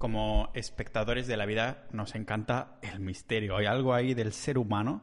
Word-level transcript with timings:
Como 0.00 0.50
espectadores 0.54 1.26
de 1.26 1.36
la 1.36 1.44
vida 1.44 1.86
nos 1.92 2.14
encanta 2.14 2.78
el 2.80 3.00
misterio. 3.00 3.58
Hay 3.58 3.66
algo 3.66 3.92
ahí 3.92 4.14
del 4.14 4.32
ser 4.32 4.56
humano 4.56 5.02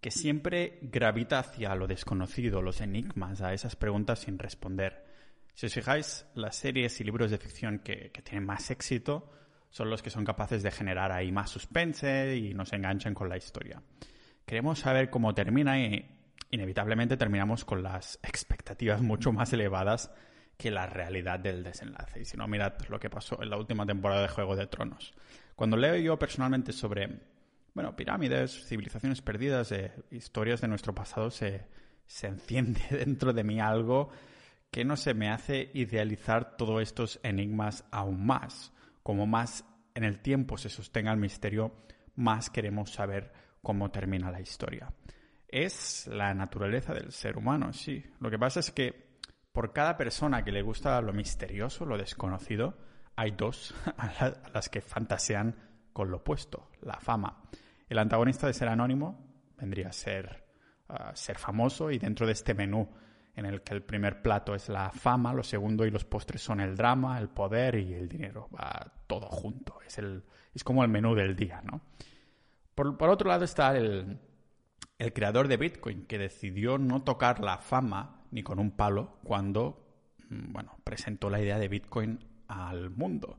que 0.00 0.10
siempre 0.10 0.78
gravita 0.80 1.38
hacia 1.38 1.74
lo 1.74 1.86
desconocido, 1.86 2.62
los 2.62 2.80
enigmas, 2.80 3.42
a 3.42 3.52
esas 3.52 3.76
preguntas 3.76 4.20
sin 4.20 4.38
responder. 4.38 5.04
Si 5.52 5.66
os 5.66 5.74
fijáis, 5.74 6.24
las 6.34 6.56
series 6.56 6.98
y 6.98 7.04
libros 7.04 7.30
de 7.30 7.36
ficción 7.36 7.80
que, 7.80 8.10
tienen 8.24 8.46
más 8.46 8.70
éxito 8.70 9.30
son 9.68 9.90
los 9.90 10.00
que 10.02 10.08
son 10.08 10.24
capaces 10.24 10.62
de 10.62 10.70
generar 10.70 11.12
ahí 11.12 11.30
más 11.30 11.50
suspense 11.50 12.34
y 12.34 12.54
nos 12.54 12.72
enganchan 12.72 13.12
con 13.12 13.28
la 13.28 13.36
historia. 13.36 13.82
Queremos 14.46 14.78
saber 14.78 15.10
cómo 15.10 15.34
termina 15.34 15.78
y 15.78 16.08
inevitablemente 16.52 17.18
terminamos 17.18 17.66
con 17.66 17.82
las 17.82 18.18
expectativas 18.22 19.02
mucho 19.02 19.30
más 19.30 19.52
elevadas 19.52 20.10
que 20.58 20.72
la 20.72 20.86
realidad 20.86 21.38
del 21.38 21.62
desenlace. 21.62 22.20
Y 22.20 22.24
si 22.24 22.36
no, 22.36 22.48
mirad 22.48 22.74
lo 22.88 22.98
que 22.98 23.08
pasó 23.08 23.40
en 23.40 23.48
la 23.48 23.56
última 23.56 23.86
temporada 23.86 24.22
de 24.22 24.28
Juego 24.28 24.56
de 24.56 24.66
Tronos. 24.66 25.14
Cuando 25.54 25.76
leo 25.76 25.94
yo 25.96 26.18
personalmente 26.18 26.72
sobre, 26.72 27.20
bueno, 27.74 27.94
pirámides, 27.94 28.66
civilizaciones 28.66 29.22
perdidas, 29.22 29.70
eh, 29.70 29.92
historias 30.10 30.60
de 30.60 30.68
nuestro 30.68 30.92
pasado, 30.92 31.30
se, 31.30 31.64
se 32.06 32.26
enciende 32.26 32.80
dentro 32.90 33.32
de 33.32 33.44
mí 33.44 33.60
algo 33.60 34.10
que 34.72 34.84
no 34.84 34.96
se 34.96 35.14
me 35.14 35.30
hace 35.30 35.70
idealizar 35.74 36.56
todos 36.56 36.82
estos 36.82 37.20
enigmas 37.22 37.84
aún 37.92 38.26
más. 38.26 38.72
Como 39.04 39.26
más 39.26 39.64
en 39.94 40.02
el 40.02 40.18
tiempo 40.18 40.58
se 40.58 40.68
sostenga 40.68 41.12
el 41.12 41.18
misterio, 41.18 41.72
más 42.16 42.50
queremos 42.50 42.90
saber 42.90 43.32
cómo 43.62 43.92
termina 43.92 44.32
la 44.32 44.40
historia. 44.40 44.92
Es 45.46 46.08
la 46.08 46.34
naturaleza 46.34 46.92
del 46.92 47.12
ser 47.12 47.38
humano, 47.38 47.72
sí. 47.72 48.04
Lo 48.20 48.28
que 48.28 48.38
pasa 48.38 48.60
es 48.60 48.72
que 48.72 49.07
por 49.58 49.72
cada 49.72 49.96
persona 49.96 50.44
que 50.44 50.52
le 50.52 50.62
gusta 50.62 51.02
lo 51.02 51.12
misterioso, 51.12 51.84
lo 51.84 51.98
desconocido, 51.98 52.78
hay 53.16 53.32
dos 53.32 53.74
a 53.98 54.32
las 54.54 54.68
que 54.68 54.80
fantasean 54.80 55.52
con 55.92 56.12
lo 56.12 56.18
opuesto, 56.18 56.70
la 56.82 56.94
fama. 57.00 57.42
El 57.88 57.98
antagonista 57.98 58.46
de 58.46 58.52
ser 58.52 58.68
anónimo 58.68 59.18
vendría 59.56 59.88
a 59.88 59.92
ser 59.92 60.44
ah, 60.88 61.10
ser 61.12 61.38
famoso 61.38 61.90
y 61.90 61.98
dentro 61.98 62.24
de 62.24 62.34
este 62.34 62.54
menú 62.54 62.88
en 63.34 63.46
el 63.46 63.62
que 63.62 63.74
el 63.74 63.82
primer 63.82 64.22
plato 64.22 64.54
es 64.54 64.68
la 64.68 64.92
fama, 64.92 65.32
lo 65.32 65.42
segundo 65.42 65.84
y 65.84 65.90
los 65.90 66.04
postres 66.04 66.40
son 66.40 66.60
el 66.60 66.76
drama, 66.76 67.18
el 67.18 67.28
poder 67.28 67.80
y 67.80 67.94
el 67.94 68.08
dinero. 68.08 68.48
Va 68.56 68.92
todo 69.08 69.26
junto. 69.26 69.80
Es, 69.84 69.98
el, 69.98 70.22
es 70.54 70.62
como 70.62 70.84
el 70.84 70.88
menú 70.88 71.16
del 71.16 71.34
día, 71.34 71.62
¿no? 71.64 71.80
Por, 72.76 72.96
por 72.96 73.10
otro 73.10 73.28
lado 73.28 73.44
está 73.44 73.76
el, 73.76 74.20
el 74.98 75.12
creador 75.12 75.48
de 75.48 75.56
Bitcoin, 75.56 76.06
que 76.06 76.16
decidió 76.16 76.78
no 76.78 77.02
tocar 77.02 77.40
la 77.40 77.58
fama 77.58 78.17
ni 78.30 78.42
con 78.42 78.58
un 78.58 78.72
palo 78.72 79.18
cuando 79.22 79.86
mm, 80.28 80.52
bueno, 80.52 80.76
presentó 80.84 81.30
la 81.30 81.40
idea 81.40 81.58
de 81.58 81.68
Bitcoin 81.68 82.18
al 82.48 82.90
mundo. 82.90 83.38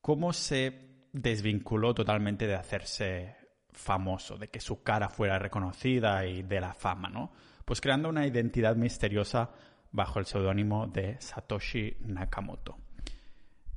¿Cómo 0.00 0.32
se 0.32 1.08
desvinculó 1.12 1.94
totalmente 1.94 2.46
de 2.46 2.54
hacerse 2.54 3.36
famoso, 3.72 4.36
de 4.36 4.48
que 4.48 4.60
su 4.60 4.82
cara 4.82 5.08
fuera 5.08 5.38
reconocida 5.38 6.26
y 6.26 6.42
de 6.42 6.60
la 6.60 6.74
fama, 6.74 7.08
¿no? 7.08 7.32
Pues 7.64 7.80
creando 7.80 8.08
una 8.08 8.26
identidad 8.26 8.76
misteriosa 8.76 9.50
bajo 9.92 10.18
el 10.18 10.26
seudónimo 10.26 10.86
de 10.86 11.20
Satoshi 11.20 11.96
Nakamoto. 12.00 12.78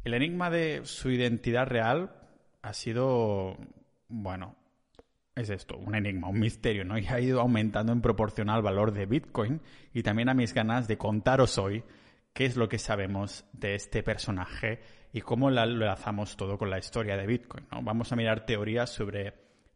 El 0.03 0.13
enigma 0.13 0.49
de 0.49 0.81
su 0.85 1.09
identidad 1.09 1.67
real 1.67 2.15
ha 2.61 2.73
sido, 2.73 3.57
bueno, 4.07 4.55
es 5.35 5.49
esto, 5.49 5.77
un 5.77 5.95
enigma, 5.95 6.27
un 6.27 6.39
misterio, 6.39 6.85
¿no? 6.85 6.97
Y 6.97 7.07
ha 7.07 7.19
ido 7.19 7.41
aumentando 7.41 7.91
en 7.91 8.01
proporción 8.01 8.49
al 8.49 8.61
valor 8.61 8.91
de 8.91 9.05
Bitcoin 9.05 9.61
y 9.93 10.03
también 10.03 10.29
a 10.29 10.33
mis 10.33 10.53
ganas 10.53 10.87
de 10.87 10.97
contaros 10.97 11.57
hoy 11.57 11.83
qué 12.33 12.45
es 12.45 12.55
lo 12.55 12.69
que 12.69 12.79
sabemos 12.79 13.45
de 13.53 13.75
este 13.75 14.03
personaje 14.03 14.81
y 15.11 15.21
cómo 15.21 15.49
lo 15.49 15.63
enlazamos 15.63 16.37
todo 16.37 16.57
con 16.57 16.69
la 16.69 16.79
historia 16.79 17.17
de 17.17 17.27
Bitcoin, 17.27 17.65
¿no? 17.71 17.81
Vamos 17.81 18.11
a 18.11 18.15
mirar 18.15 18.45
teorías 18.45 18.91
sobre 18.91 19.33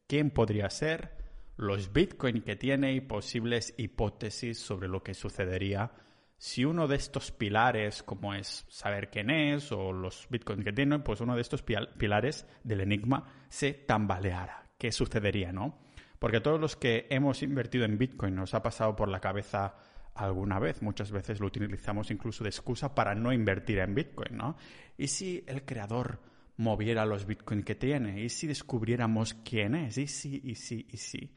quién 0.08 0.30
podría 0.32 0.70
ser, 0.70 1.12
los 1.56 1.92
Bitcoin 1.92 2.42
que 2.42 2.56
tiene 2.56 2.94
y 2.94 3.02
posibles 3.02 3.74
hipótesis 3.78 4.60
sobre 4.60 4.88
lo 4.88 5.02
que 5.04 5.14
sucedería 5.14 5.92
si 6.40 6.66
uno 6.66 6.88
de 6.88 6.98
estos 6.98 7.32
pilares, 7.32 8.04
como 8.04 8.36
es 8.36 8.64
saber 8.70 9.10
quién 9.10 9.32
es 9.32 9.72
o 9.72 9.92
los 9.92 10.28
Bitcoin 10.30 10.64
que 10.64 10.72
tiene, 10.72 11.00
pues 11.00 11.20
uno 11.20 11.34
de 11.34 11.42
estos 11.42 11.64
pilares 11.64 12.46
del 12.64 12.82
enigma 12.82 13.48
se 13.50 13.74
tambaleara 13.74 14.67
qué 14.78 14.92
sucedería, 14.92 15.52
¿no? 15.52 15.78
Porque 16.20 16.42
todos 16.42 16.60
los 16.60 16.76
que 16.76 17.08
hemos 17.10 17.44
invertido 17.44 17.86
en 17.86 17.98
Bitcoin 17.98 18.36
nos 18.36 18.54
ha 18.54 18.64
pasado 18.64 18.96
por 18.96 19.10
la 19.10 19.20
cabeza 19.20 19.76
alguna 20.16 20.60
vez. 20.60 20.82
Muchas 20.82 21.12
veces 21.12 21.40
lo 21.40 21.48
utilizamos 21.48 22.12
incluso 22.12 22.44
de 22.44 22.50
excusa 22.50 22.96
para 22.96 23.16
no 23.16 23.32
invertir 23.32 23.80
en 23.80 23.94
Bitcoin, 23.94 24.36
¿no? 24.36 24.58
¿Y 24.98 25.08
si 25.08 25.44
el 25.48 25.64
creador 25.64 26.20
moviera 26.58 27.06
los 27.06 27.26
Bitcoin 27.26 27.64
que 27.64 27.76
tiene? 27.76 28.24
¿Y 28.24 28.30
si 28.30 28.48
descubriéramos 28.48 29.36
quién 29.36 29.76
es? 29.76 29.98
¿Y 29.98 30.08
si, 30.08 30.42
y 30.44 30.56
si, 30.56 30.88
y 30.90 30.98
si? 30.98 31.34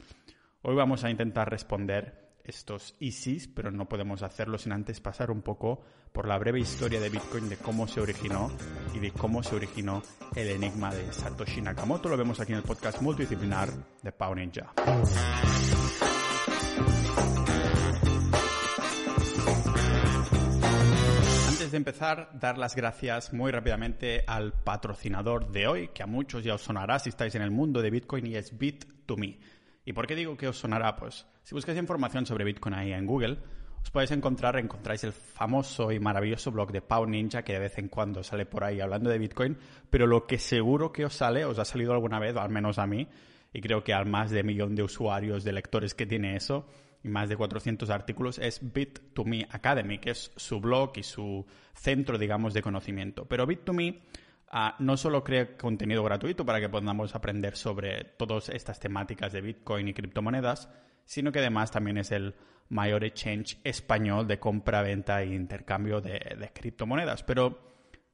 Hoy 0.63 0.75
vamos 0.75 1.05
a 1.05 1.11
intentar 1.11 1.51
responder 1.51 2.30
estos 2.45 2.95
ISIS, 2.99 3.49
pero 3.49 3.71
no 3.71 3.89
podemos 3.89 4.23
hacerlo 4.23 4.59
sin 4.59 4.73
antes 4.73 5.01
pasar 5.01 5.31
un 5.31 5.43
poco 5.43 5.83
por 6.13 6.27
la 6.27 6.39
breve 6.39 6.61
historia 6.61 7.01
de 7.01 7.09
Bitcoin, 7.09 7.49
de 7.49 7.57
cómo 7.57 7.87
se 7.87 8.01
originó 8.01 8.51
y 8.95 8.99
de 8.99 9.13
cómo 9.13 9.43
se 9.43 9.55
originó 9.55 10.03
el 10.35 10.49
enigma 10.49 10.93
de 10.95 11.13
Satoshi 11.13 11.61
Nakamoto. 11.61 12.09
Lo 12.09 12.17
vemos 12.17 12.41
aquí 12.41 12.53
en 12.53 12.59
el 12.59 12.65
podcast 12.65 13.01
multidisciplinar 13.01 13.69
de 14.03 14.13
Pau 14.13 14.35
Ninja. 14.35 14.73
Antes 21.49 21.71
de 21.71 21.77
empezar, 21.77 22.31
dar 22.41 22.59
las 22.59 22.75
gracias 22.75 23.33
muy 23.33 23.53
rápidamente 23.53 24.25
al 24.27 24.53
patrocinador 24.53 25.53
de 25.53 25.69
hoy, 25.69 25.89
que 25.89 26.03
a 26.03 26.07
muchos 26.07 26.43
ya 26.43 26.55
os 26.55 26.63
sonará 26.63 26.99
si 26.99 27.11
estáis 27.11 27.35
en 27.37 27.43
el 27.43 27.51
mundo 27.51 27.83
de 27.83 27.91
Bitcoin 27.91 28.27
y 28.27 28.35
es 28.35 28.59
Bit2Me. 28.59 29.39
¿Y 29.85 29.93
por 29.93 30.07
qué 30.07 30.15
digo 30.15 30.37
que 30.37 30.49
os 30.49 30.59
sonará? 30.59 30.97
Pues 30.97 31.27
si 31.43 31.55
buscáis 31.55 31.79
información 31.79 32.27
sobre 32.27 32.45
Bitcoin 32.45 32.75
ahí 32.75 32.93
en 32.93 33.07
Google, 33.07 33.39
os 33.83 33.91
podéis 33.91 34.11
encontrar, 34.11 34.59
encontráis 34.59 35.05
el 35.05 35.13
famoso 35.13 35.91
y 35.91 35.99
maravilloso 35.99 36.51
blog 36.53 36.71
de 36.71 36.83
Pau 36.83 37.07
Ninja 37.07 37.43
que 37.43 37.55
de 37.55 37.61
vez 37.61 37.79
en 37.79 37.89
cuando 37.89 38.23
sale 38.23 38.45
por 38.45 38.65
ahí 38.65 38.81
hablando 38.81 39.09
de 39.09 39.19
Bitcoin, 39.19 39.57
pero 39.89 40.07
lo 40.07 40.27
que 40.27 40.39
seguro 40.39 40.93
que 40.93 41.07
os 41.07 41.15
sale, 41.15 41.45
os 41.45 41.59
ha 41.59 41.65
salido 41.65 41.93
alguna 41.93 42.19
vez, 42.19 42.37
al 42.37 42.51
menos 42.51 42.79
a 42.79 42.87
mí, 42.87 43.09
y 43.53 43.61
creo 43.61 43.83
que 43.83 43.95
al 43.95 44.07
más 44.07 44.31
de 44.31 44.43
millón 44.43 44.75
de 44.75 44.83
usuarios, 44.83 45.45
de 45.45 45.53
lectores 45.53 45.95
que 45.95 46.07
tiene 46.07 46.37
eso, 46.37 46.67
y 47.03 47.09
más 47.09 47.31
de 47.31 47.37
400 47.37 47.89
artículos, 47.89 48.39
es 48.39 48.63
Bit2Me 48.63 49.49
Academy, 49.51 49.99
que 49.99 50.11
es 50.11 50.31
su 50.37 50.61
blog 50.61 50.93
y 50.97 51.03
su 51.03 51.47
centro, 51.75 52.19
digamos, 52.19 52.53
de 52.53 52.61
conocimiento. 52.61 53.25
Pero 53.25 53.47
Bit2Me 53.47 54.01
no 54.79 54.97
solo 54.97 55.23
crea 55.23 55.57
contenido 55.57 56.03
gratuito 56.03 56.45
para 56.45 56.61
que 56.61 56.69
podamos 56.69 57.15
aprender 57.15 57.57
sobre 57.57 58.05
todas 58.05 58.49
estas 58.49 58.81
temáticas 58.81 59.33
de 59.33 59.41
Bitcoin 59.41 59.89
y 59.89 59.95
criptomonedas, 59.95 60.69
sino 61.05 61.31
que 61.31 61.39
además 61.39 61.71
también 61.71 61.99
es 61.99 62.11
el 62.11 62.35
mayor 62.69 63.05
exchange 63.05 63.59
español 63.65 64.27
de 64.27 64.39
compra, 64.39 64.83
venta 64.83 65.23
e 65.23 65.35
intercambio 65.35 66.01
de, 66.01 66.51
criptomonedas. 66.53 67.23
Pero 67.23 67.61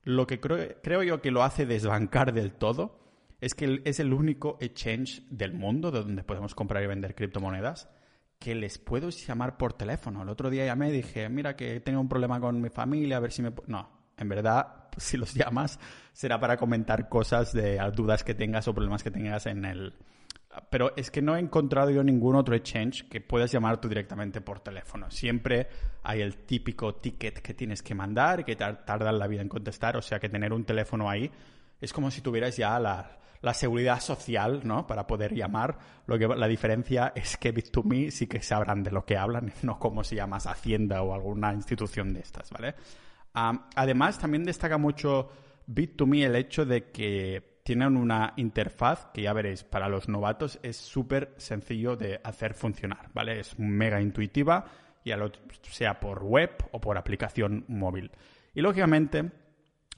lo 0.04 0.26
que 0.26 0.40
creo, 0.40 1.02
yo 1.02 1.20
que 1.22 1.30
lo 1.30 1.42
hace 1.42 1.66
desbancar 1.66 2.32
del 2.32 2.52
todo 2.52 3.00
es 3.40 3.54
que 3.54 3.82
es 3.84 4.00
el 4.00 4.12
único 4.12 4.58
exchange 4.60 5.22
del 5.30 5.52
mundo 5.52 5.90
de 5.90 6.00
donde 6.00 6.24
podemos 6.24 6.54
comprar 6.54 6.82
y 6.82 6.86
vender 6.86 7.14
criptomonedas 7.14 7.90
que 8.38 8.54
les 8.54 8.78
puedo 8.78 9.08
llamar 9.08 9.56
por 9.56 9.72
teléfono. 9.72 10.22
El 10.22 10.28
otro 10.28 10.50
día 10.50 10.66
llamé 10.66 10.90
y 10.90 10.92
dije, 10.92 11.28
mira 11.28 11.56
que 11.56 11.80
tengo 11.80 12.00
un 12.00 12.08
problema 12.08 12.40
con 12.40 12.60
mi 12.60 12.68
familia, 12.68 13.16
a 13.16 13.20
ver 13.20 13.32
si 13.32 13.42
me... 13.42 13.52
No, 13.66 13.88
en 14.16 14.28
verdad, 14.28 14.85
si 15.00 15.16
los 15.16 15.34
llamas, 15.34 15.78
será 16.12 16.38
para 16.40 16.56
comentar 16.56 17.08
cosas 17.08 17.52
de 17.52 17.78
dudas 17.94 18.24
que 18.24 18.34
tengas 18.34 18.68
o 18.68 18.74
problemas 18.74 19.02
que 19.02 19.10
tengas 19.10 19.46
en 19.46 19.64
el... 19.64 19.94
Pero 20.70 20.96
es 20.96 21.10
que 21.10 21.20
no 21.20 21.36
he 21.36 21.38
encontrado 21.38 21.90
yo 21.90 22.02
ningún 22.02 22.34
otro 22.34 22.56
exchange 22.56 23.06
que 23.10 23.20
puedas 23.20 23.52
llamar 23.52 23.78
tú 23.78 23.88
directamente 23.88 24.40
por 24.40 24.60
teléfono. 24.60 25.10
Siempre 25.10 25.68
hay 26.02 26.22
el 26.22 26.34
típico 26.46 26.94
ticket 26.94 27.40
que 27.40 27.52
tienes 27.52 27.82
que 27.82 27.94
mandar 27.94 28.42
que 28.42 28.56
tarda 28.56 29.12
la 29.12 29.26
vida 29.26 29.42
en 29.42 29.50
contestar. 29.50 29.98
O 29.98 30.02
sea 30.02 30.18
que 30.18 30.30
tener 30.30 30.54
un 30.54 30.64
teléfono 30.64 31.10
ahí 31.10 31.30
es 31.78 31.92
como 31.92 32.10
si 32.10 32.22
tuvieras 32.22 32.56
ya 32.56 32.80
la, 32.80 33.18
la 33.42 33.54
seguridad 33.54 34.00
social, 34.00 34.62
¿no? 34.64 34.86
Para 34.86 35.06
poder 35.06 35.34
llamar. 35.34 35.78
Lo 36.06 36.18
que, 36.18 36.26
la 36.26 36.48
diferencia 36.48 37.12
es 37.14 37.36
que 37.36 37.54
Bit2Me 37.54 38.10
sí 38.10 38.26
que 38.26 38.40
sabrán 38.40 38.82
de 38.82 38.90
lo 38.90 39.04
que 39.04 39.16
hablan, 39.16 39.52
no 39.62 39.78
como 39.78 40.04
si 40.04 40.16
llamas 40.16 40.46
Hacienda 40.46 41.02
o 41.02 41.14
alguna 41.14 41.52
institución 41.52 42.12
de 42.12 42.20
estas, 42.20 42.50
¿vale? 42.50 42.74
Además, 43.36 44.18
también 44.18 44.44
destaca 44.44 44.78
mucho 44.78 45.30
Bit2Me 45.68 46.24
el 46.24 46.36
hecho 46.36 46.64
de 46.64 46.90
que 46.90 47.60
tienen 47.62 47.96
una 47.96 48.32
interfaz 48.36 49.06
que 49.12 49.22
ya 49.22 49.32
veréis, 49.32 49.64
para 49.64 49.88
los 49.88 50.08
novatos 50.08 50.60
es 50.62 50.76
súper 50.76 51.34
sencillo 51.36 51.96
de 51.96 52.20
hacer 52.22 52.54
funcionar, 52.54 53.10
¿vale? 53.12 53.40
Es 53.40 53.58
mega 53.58 54.00
intuitiva, 54.00 54.66
ya 55.04 55.18
sea 55.62 55.98
por 55.98 56.22
web 56.22 56.50
o 56.70 56.80
por 56.80 56.96
aplicación 56.96 57.64
móvil. 57.66 58.12
Y 58.54 58.60
lógicamente, 58.60 59.32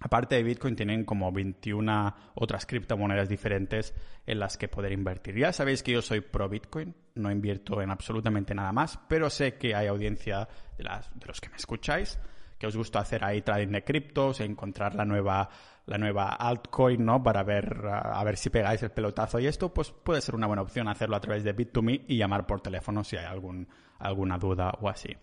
aparte 0.01 0.37
de 0.37 0.43
Bitcoin, 0.43 0.77
tienen 0.77 1.05
como 1.05 1.31
21 1.31 2.17
otras 2.35 2.65
criptomonedas 2.65 3.29
diferentes 3.29 3.95
en 4.27 4.39
las 4.39 4.57
que 4.57 4.69
poder 4.69 4.93
invertir. 4.93 5.37
Ya 5.37 5.53
sabéis 5.53 5.83
que 5.83 5.93
yo 5.93 6.01
soy 6.01 6.23
pro 6.23 6.49
Bitcoin, 6.49 6.95
no 7.17 7.31
invierto 7.31 7.83
en 7.83 7.91
absolutamente 7.91 8.55
nada 8.55 8.73
más, 8.73 8.99
pero 9.09 9.29
sé 9.29 9.59
que 9.59 9.75
hay 9.75 9.87
audiencia 9.87 10.49
de 10.79 10.85
los 11.27 11.41
que 11.41 11.51
me 11.51 11.57
escucháis 11.57 12.19
que 12.59 12.67
os 12.67 12.77
gusta 12.77 12.99
hacer 13.01 13.25
ahí 13.25 13.43
trading 13.43 13.73
de 13.73 13.85
criptos, 13.85 14.41
encontrar 14.41 14.95
la 14.95 15.05
nueva, 15.05 15.49
la 15.87 15.99
nueva 15.99 16.31
altcoin, 16.31 17.05
¿no? 17.05 17.23
Para 17.23 17.43
ver, 17.43 17.81
a 17.87 18.23
ver 18.25 18.37
si 18.37 18.51
pegáis 18.51 18.83
el 18.83 18.91
pelotazo 18.91 19.39
y 19.39 19.47
esto, 19.47 19.73
pues 19.73 19.91
puede 19.91 20.21
ser 20.21 20.35
una 20.35 20.47
buena 20.47 20.63
opción 20.63 20.89
hacerlo 20.89 21.17
a 21.17 21.21
través 21.21 21.45
de 21.45 21.55
Bit2Me 21.55 22.05
y 22.09 22.17
llamar 22.17 22.47
por 22.47 22.61
teléfono 22.61 23.05
si 23.05 23.17
hay 23.17 23.27
algún, 23.27 23.69
alguna 23.99 24.39
duda 24.39 24.73
o 24.81 24.89
así. 24.89 25.17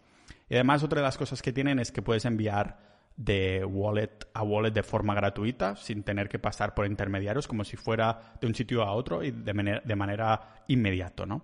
Y 0.50 0.56
además 0.56 0.84
otra 0.84 1.02
de 1.02 1.06
las 1.06 1.18
cosas 1.18 1.42
que 1.42 1.52
tienen 1.52 1.80
es 1.80 1.92
que 1.92 2.02
puedes 2.02 2.26
enviar 2.26 2.96
de 3.18 3.64
wallet 3.64 4.28
a 4.34 4.44
wallet 4.44 4.72
de 4.72 4.84
forma 4.84 5.14
gratuita, 5.14 5.76
sin 5.76 6.04
tener 6.04 6.28
que 6.28 6.40
pasar 6.40 6.74
por 6.74 6.86
intermediarios, 6.86 7.48
como 7.48 7.64
si 7.64 7.78
fuera 7.78 8.34
de 8.40 8.48
un 8.48 8.56
sitio 8.56 8.84
a 8.84 8.92
otro 8.92 9.24
y 9.24 9.32
de 9.32 9.54
manera, 9.54 9.82
de 9.84 9.96
manera 9.96 10.64
inmediato, 10.68 11.26
¿no? 11.26 11.44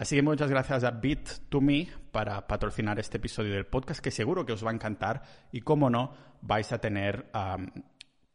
Así 0.00 0.16
que 0.16 0.22
muchas 0.22 0.48
gracias 0.48 0.82
a 0.82 0.98
Bit2Me 0.98 1.86
para 2.10 2.46
patrocinar 2.46 2.98
este 2.98 3.18
episodio 3.18 3.52
del 3.52 3.66
podcast, 3.66 4.00
que 4.00 4.10
seguro 4.10 4.46
que 4.46 4.54
os 4.54 4.64
va 4.64 4.70
a 4.70 4.72
encantar 4.72 5.20
y, 5.52 5.60
como 5.60 5.90
no, 5.90 6.14
vais 6.40 6.72
a 6.72 6.78
tener, 6.78 7.26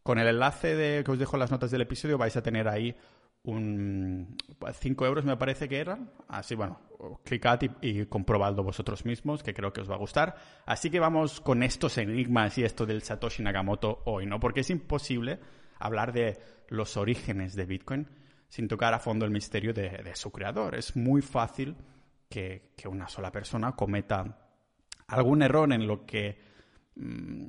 con 0.03 0.19
el 0.19 0.27
enlace 0.27 0.75
de, 0.75 1.03
que 1.03 1.09
os 1.09 1.17
dejo 1.17 1.37
en 1.37 1.39
las 1.39 1.49
notas 1.49 1.71
del 1.71 1.81
episodio, 1.81 2.19
vais 2.19 2.37
a 2.37 2.43
tener 2.43 2.67
ahí 2.67 2.95
un 3.45 4.37
5 4.73 5.05
euros 5.07 5.25
me 5.25 5.37
parece 5.37 5.67
que 5.67 5.79
eran. 5.79 6.11
Así, 6.27 6.53
bueno, 6.53 6.79
clicad 7.23 7.59
y, 7.81 8.05
comprobadlo 8.05 8.61
vosotros 8.61 9.03
mismos, 9.03 9.41
que 9.41 9.55
creo 9.55 9.73
que 9.73 9.81
os 9.81 9.89
va 9.89 9.95
a 9.95 9.97
gustar. 9.97 10.35
Así 10.67 10.91
que 10.91 10.99
vamos 10.99 11.41
con 11.41 11.63
estos 11.63 11.97
enigmas 11.97 12.59
y 12.59 12.63
esto 12.63 12.85
del 12.85 13.01
Satoshi 13.01 13.41
Nakamoto 13.41 14.03
hoy, 14.05 14.27
¿no? 14.27 14.39
Porque 14.39 14.59
es 14.59 14.69
imposible 14.69 15.39
hablar 15.79 16.13
de 16.13 16.37
los 16.67 16.95
orígenes 16.95 17.55
de 17.55 17.65
Bitcoin 17.65 18.07
sin 18.47 18.67
tocar 18.67 18.93
a 18.93 18.99
fondo 18.99 19.25
el 19.25 19.31
misterio 19.31 19.73
de, 19.73 20.15
su 20.15 20.31
creador. 20.31 20.75
Es 20.75 20.95
muy 20.95 21.21
fácil 21.21 21.75
que, 22.29 22.73
una 22.85 23.07
sola 23.07 23.31
persona 23.31 23.73
cometa 23.73 24.37
algún 25.07 25.41
error 25.41 25.71
en 25.71 25.87
lo 25.87 26.05
que 26.05 26.37
mm, 26.95 27.47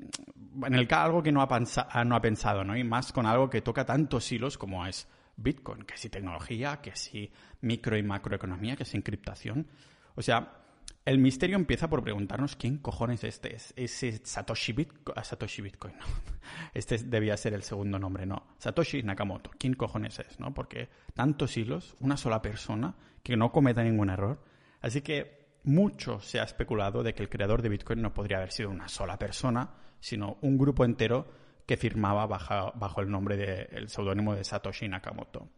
en 0.65 0.75
el 0.75 0.89
algo 0.91 1.23
que 1.23 1.33
no 1.33 1.43
ha, 1.43 2.05
no 2.05 2.17
ha 2.17 2.21
pensado, 2.21 2.65
¿no? 2.65 2.77
Y 2.77 2.85
más 2.85 3.13
con 3.13 3.27
algo 3.27 3.51
que 3.51 3.63
toca 3.63 3.85
tantos 3.85 4.31
hilos 4.33 4.59
como 4.59 4.87
es 4.87 5.09
Bitcoin, 5.37 5.83
que 5.85 5.97
si 5.97 6.09
tecnología, 6.09 6.81
que 6.81 6.97
si 6.97 7.31
micro 7.61 7.97
y 7.97 8.03
macroeconomía, 8.03 8.77
que 8.77 8.85
si 8.85 8.97
encriptación. 8.97 9.69
O 10.15 10.23
sea, 10.23 10.66
el 11.07 11.19
misterio 11.19 11.55
empieza 11.57 11.89
por 11.89 12.03
preguntarnos 12.03 12.57
quién 12.57 12.79
cojones 12.79 13.23
este 13.23 13.55
es. 13.55 13.73
Ese 13.77 14.21
Satoshi 14.25 14.73
Bitcoin. 14.73 15.15
Ah, 15.17 15.23
Satoshi 15.23 15.63
Bitcoin, 15.63 15.95
no. 15.97 16.05
Este 16.75 16.99
debía 16.99 17.37
ser 17.37 17.55
el 17.55 17.63
segundo 17.63 17.99
nombre, 17.99 18.27
no. 18.27 18.49
Satoshi 18.59 19.05
Nakamoto. 19.05 19.51
¿Quién 19.57 19.75
cojones 19.75 20.19
es, 20.19 20.41
no? 20.41 20.53
Porque 20.53 20.89
tantos 21.15 21.57
hilos, 21.57 21.95
una 22.01 22.17
sola 22.17 22.43
persona 22.43 22.97
que 23.23 23.37
no 23.37 23.53
cometa 23.53 23.85
ningún 23.85 24.11
error. 24.11 24.43
Así 24.81 25.01
que 25.01 25.47
mucho 25.63 26.19
se 26.21 26.41
ha 26.41 26.45
especulado 26.45 27.05
de 27.05 27.15
que 27.15 27.23
el 27.23 27.29
creador 27.29 27.63
de 27.63 27.69
Bitcoin 27.69 28.03
no 28.03 28.13
podría 28.13 28.39
haber 28.39 28.51
sido 28.51 28.71
una 28.71 28.89
sola 28.89 29.17
persona, 29.17 29.75
sino 30.01 30.39
un 30.41 30.59
grupo 30.59 30.85
entero 30.85 31.29
que 31.67 31.77
firmaba 31.77 32.27
bajo, 32.27 33.01
el 33.01 33.11
nombre 33.11 33.37
del 33.37 33.89
seudónimo 33.89 34.35
de 34.35 34.43
Satoshi 34.43 34.89
Nakamoto. 34.89 35.49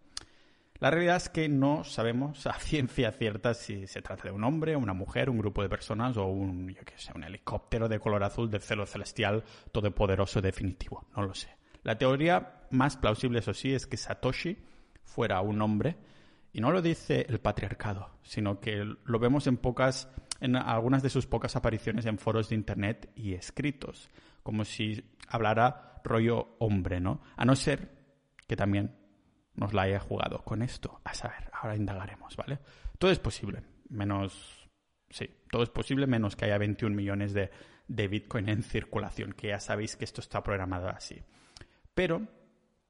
La 0.80 0.90
realidad 0.90 1.16
es 1.16 1.28
que 1.28 1.48
no 1.48 1.82
sabemos 1.82 2.46
a 2.46 2.52
ciencia 2.60 3.10
cierta 3.12 3.54
si 3.54 3.86
se 3.86 4.02
trata 4.02 4.24
de 4.24 4.30
un 4.30 4.44
hombre, 4.44 4.76
una 4.76 4.94
mujer, 4.94 5.28
un 5.28 5.38
grupo 5.38 5.62
de 5.62 5.68
personas 5.68 6.16
o 6.16 6.26
un, 6.26 6.68
yo 6.68 6.82
sé, 6.96 7.12
un 7.14 7.24
helicóptero 7.24 7.88
de 7.88 7.98
color 7.98 8.22
azul 8.22 8.50
del 8.50 8.62
cielo 8.62 8.86
celestial 8.86 9.44
todopoderoso 9.72 10.40
definitivo. 10.40 11.06
No 11.16 11.22
lo 11.22 11.34
sé. 11.34 11.48
La 11.82 11.98
teoría 11.98 12.62
más 12.70 12.96
plausible, 12.96 13.40
eso 13.40 13.54
sí, 13.54 13.74
es 13.74 13.86
que 13.86 13.96
Satoshi 13.96 14.58
fuera 15.04 15.40
un 15.40 15.60
hombre 15.62 15.96
y 16.52 16.60
no 16.60 16.70
lo 16.70 16.82
dice 16.82 17.26
el 17.28 17.40
patriarcado, 17.40 18.10
sino 18.22 18.60
que 18.60 18.84
lo 19.04 19.18
vemos 19.18 19.46
en 19.46 19.56
pocas, 19.56 20.08
en 20.40 20.56
algunas 20.56 21.02
de 21.02 21.10
sus 21.10 21.26
pocas 21.26 21.56
apariciones 21.56 22.06
en 22.06 22.18
foros 22.18 22.48
de 22.48 22.54
internet 22.54 23.10
y 23.16 23.34
escritos, 23.34 24.10
como 24.42 24.64
si 24.64 25.04
hablara 25.28 26.00
rollo 26.04 26.56
hombre, 26.58 27.00
¿no? 27.00 27.20
A 27.36 27.44
no 27.44 27.56
ser 27.56 27.96
que 28.46 28.56
también 28.56 28.97
nos 29.58 29.74
la 29.74 29.82
haya 29.82 29.98
jugado 29.98 30.42
con 30.44 30.62
esto. 30.62 31.00
A 31.04 31.14
saber, 31.14 31.50
ahora 31.52 31.76
indagaremos, 31.76 32.36
¿vale? 32.36 32.58
Todo 32.98 33.10
es 33.10 33.18
posible, 33.18 33.62
menos... 33.90 34.68
Sí, 35.10 35.28
todo 35.50 35.62
es 35.62 35.70
posible 35.70 36.06
menos 36.06 36.36
que 36.36 36.44
haya 36.44 36.58
21 36.58 36.94
millones 36.94 37.32
de, 37.32 37.50
de 37.88 38.08
Bitcoin 38.08 38.48
en 38.48 38.62
circulación, 38.62 39.32
que 39.32 39.48
ya 39.48 39.58
sabéis 39.58 39.96
que 39.96 40.04
esto 40.04 40.20
está 40.20 40.42
programado 40.42 40.88
así. 40.88 41.22
Pero, 41.94 42.28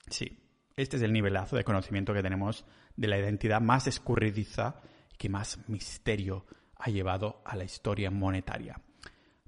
sí, 0.08 0.38
este 0.76 0.96
es 0.96 1.02
el 1.02 1.12
nivelazo 1.12 1.56
de 1.56 1.64
conocimiento 1.64 2.12
que 2.12 2.22
tenemos 2.22 2.66
de 2.96 3.08
la 3.08 3.18
identidad 3.18 3.60
más 3.60 3.86
escurridiza 3.86 4.80
y 5.12 5.16
que 5.16 5.28
más 5.28 5.68
misterio 5.68 6.44
ha 6.76 6.90
llevado 6.90 7.40
a 7.44 7.56
la 7.56 7.64
historia 7.64 8.10
monetaria. 8.10 8.80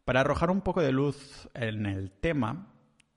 Para 0.04 0.20
arrojar 0.20 0.50
un 0.50 0.62
poco 0.62 0.80
de 0.80 0.92
luz 0.92 1.48
en 1.54 1.86
el 1.86 2.12
tema, 2.12 2.72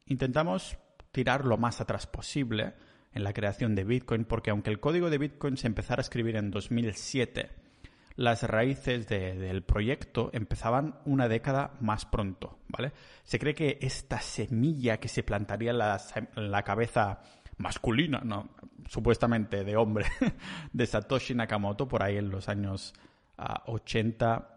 intentamos 0.07 0.77
tirar 1.11 1.45
lo 1.45 1.57
más 1.57 1.79
atrás 1.79 2.07
posible 2.07 2.73
en 3.13 3.23
la 3.23 3.33
creación 3.33 3.75
de 3.75 3.83
Bitcoin, 3.83 4.25
porque 4.25 4.51
aunque 4.51 4.69
el 4.69 4.79
código 4.79 5.09
de 5.09 5.17
Bitcoin 5.17 5.57
se 5.57 5.67
empezara 5.67 5.99
a 5.99 6.03
escribir 6.03 6.35
en 6.35 6.51
2007, 6.51 7.49
las 8.15 8.43
raíces 8.43 9.07
del 9.07 9.63
proyecto 9.63 10.29
empezaban 10.33 10.99
una 11.05 11.27
década 11.27 11.73
más 11.79 12.05
pronto, 12.05 12.59
¿vale? 12.67 12.91
Se 13.23 13.39
cree 13.39 13.55
que 13.55 13.79
esta 13.81 14.19
semilla 14.19 14.99
que 14.99 15.07
se 15.07 15.23
plantaría 15.23 15.71
en 15.71 16.51
la, 16.51 16.63
cabeza 16.63 17.21
masculina, 17.57 18.21
no, 18.23 18.49
supuestamente 18.87 19.63
de 19.63 19.75
hombre, 19.75 20.05
de 20.73 20.85
Satoshi 20.85 21.33
Nakamoto, 21.33 21.87
por 21.87 22.03
ahí 22.03 22.17
en 22.17 22.29
los 22.29 22.49
años 22.49 22.93
80 23.65 24.33
ah, 24.35 24.49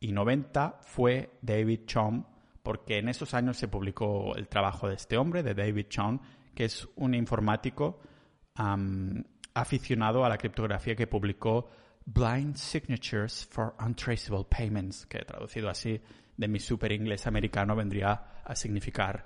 y 0.00 0.12
90, 0.12 0.78
fue 0.80 1.38
David 1.40 1.80
Chom, 1.86 2.24
porque 2.62 2.98
en 2.98 3.08
esos 3.08 3.32
años 3.34 3.56
se 3.56 3.68
publicó 3.68 4.34
el 4.34 4.48
trabajo 4.48 4.88
de 4.88 4.96
este 4.96 5.16
hombre, 5.16 5.42
de 5.42 5.54
David 5.54 5.86
Chong, 5.88 6.20
que 6.58 6.64
es 6.64 6.88
un 6.96 7.14
informático 7.14 8.00
aficionado 9.54 10.24
a 10.24 10.28
la 10.28 10.36
criptografía 10.36 10.96
que 10.96 11.06
publicó 11.06 11.70
Blind 12.04 12.56
Signatures 12.56 13.46
for 13.46 13.76
Untraceable 13.78 14.44
Payments, 14.50 15.06
que 15.06 15.20
traducido 15.20 15.70
así 15.70 16.00
de 16.36 16.48
mi 16.48 16.58
super 16.58 16.90
inglés 16.90 17.28
americano 17.28 17.76
vendría 17.76 18.40
a 18.44 18.56
significar 18.56 19.24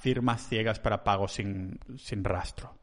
firmas 0.00 0.46
ciegas 0.46 0.78
para 0.78 1.02
pagos 1.02 1.32
sin, 1.32 1.80
sin 1.98 2.22
rastro. 2.22 2.78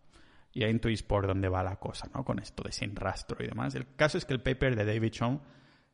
Y 0.51 0.65
ahí 0.65 0.71
intuís 0.71 1.01
por 1.01 1.25
dónde 1.25 1.47
va 1.47 1.63
la 1.63 1.77
cosa, 1.77 2.09
¿no? 2.13 2.25
Con 2.25 2.39
esto 2.39 2.63
de 2.63 2.74
sin 2.74 2.94
rastro 2.94 3.41
y 3.41 3.47
demás. 3.47 3.74
El 3.75 3.95
caso 3.95 4.17
es 4.17 4.25
que 4.25 4.33
el 4.33 4.41
paper 4.41 4.75
de 4.75 4.83
David 4.83 5.12
Chong 5.12 5.39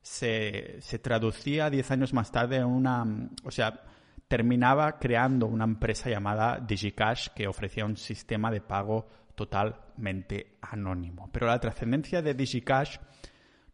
se, 0.02 0.78
se 0.82 0.98
traducía 0.98 1.70
diez 1.70 1.92
años 1.92 2.12
más 2.12 2.32
tarde 2.32 2.56
en 2.56 2.66
una, 2.66 3.06
o 3.44 3.52
sea, 3.52 3.84
terminaba 4.28 5.00
creando 5.00 5.46
una 5.48 5.64
empresa 5.64 6.10
llamada 6.10 6.60
DigiCash 6.60 7.30
que 7.30 7.48
ofrecía 7.48 7.86
un 7.86 7.98
sistema 7.98 8.52
de 8.52 8.62
pago 8.62 9.08
totalmente 9.36 10.58
anónimo. 10.62 11.30
Pero 11.32 11.48
la 11.48 11.60
trascendencia 11.60 12.22
de 12.22 12.34
DigiCash 12.34 12.98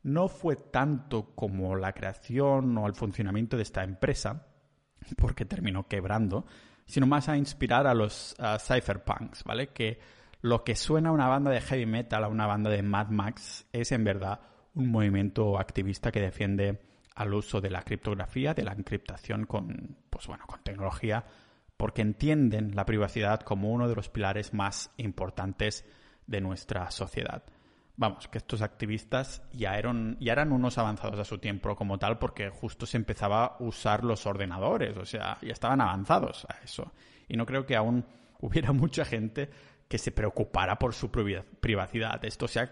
no 0.04 0.28
fue 0.28 0.58
tanto 0.58 1.34
como 1.34 1.76
la 1.76 1.94
creación 1.94 2.78
o 2.78 2.88
el 2.88 2.94
funcionamiento 2.94 3.56
de 3.56 3.64
esta 3.64 3.84
empresa, 3.84 4.48
porque 5.18 5.46
terminó 5.46 5.88
quebrando, 5.88 6.46
sino 6.86 7.08
más 7.08 7.30
a 7.30 7.38
inspirar 7.38 7.88
a 7.88 7.94
los 7.94 8.36
cypherpunks, 8.60 9.44
¿vale? 9.46 9.70
Que 9.70 10.00
lo 10.42 10.66
que 10.66 10.76
suena 10.76 11.10
a 11.10 11.14
una 11.14 11.30
banda 11.30 11.52
de 11.52 11.62
heavy 11.62 11.86
metal, 11.86 12.26
a 12.26 12.28
una 12.28 12.46
banda 12.46 12.70
de 12.70 12.84
Mad 12.84 13.08
Max, 13.08 13.66
es 13.72 13.94
en 13.94 14.04
verdad 14.04 14.42
un 14.76 14.90
movimiento 14.90 15.58
activista 15.58 16.12
que 16.12 16.20
defiende 16.20 16.82
al 17.16 17.34
uso 17.34 17.62
de 17.62 17.70
la 17.70 17.84
criptografía, 17.84 18.54
de 18.54 18.64
la 18.64 18.74
encriptación 18.74 19.46
con, 19.46 19.98
pues 20.10 20.28
bueno, 20.28 20.46
con 20.48 20.62
tecnología, 20.64 21.26
porque 21.78 22.02
entienden 22.02 22.76
la 22.76 22.86
privacidad 22.86 23.42
como 23.42 23.72
uno 23.72 23.88
de 23.88 23.96
los 23.96 24.10
pilares 24.10 24.54
más 24.54 24.92
importantes 24.98 25.86
de 26.28 26.42
nuestra 26.42 26.90
sociedad. 26.92 27.44
Vamos, 27.96 28.28
que 28.28 28.40
estos 28.40 28.64
activistas 28.64 29.44
ya 29.52 29.78
eran, 29.78 30.18
ya 30.20 30.32
eran 30.32 30.52
unos 30.52 30.80
avanzados 30.80 31.20
a 31.20 31.26
su 31.26 31.38
tiempo 31.38 31.76
como 31.76 32.00
tal, 32.00 32.18
porque 32.18 32.50
justo 32.50 32.86
se 32.86 32.98
empezaba 32.98 33.46
a 33.46 33.56
usar 33.60 34.04
los 34.04 34.26
ordenadores, 34.26 34.98
o 34.98 35.06
sea, 35.06 35.38
ya 35.42 35.54
estaban 35.54 35.82
avanzados 35.82 36.48
a 36.50 36.64
eso. 36.64 36.92
Y 37.28 37.38
no 37.38 37.46
creo 37.46 37.66
que 37.66 37.76
aún 37.76 38.06
hubiera 38.40 38.72
mucha 38.72 39.06
gente 39.06 39.50
que 39.88 40.00
se 40.00 40.12
preocupara 40.12 40.80
por 40.80 40.94
su 40.94 41.12
privacidad. 41.12 42.24
Esto 42.26 42.48
se 42.48 42.62
ha 42.62 42.72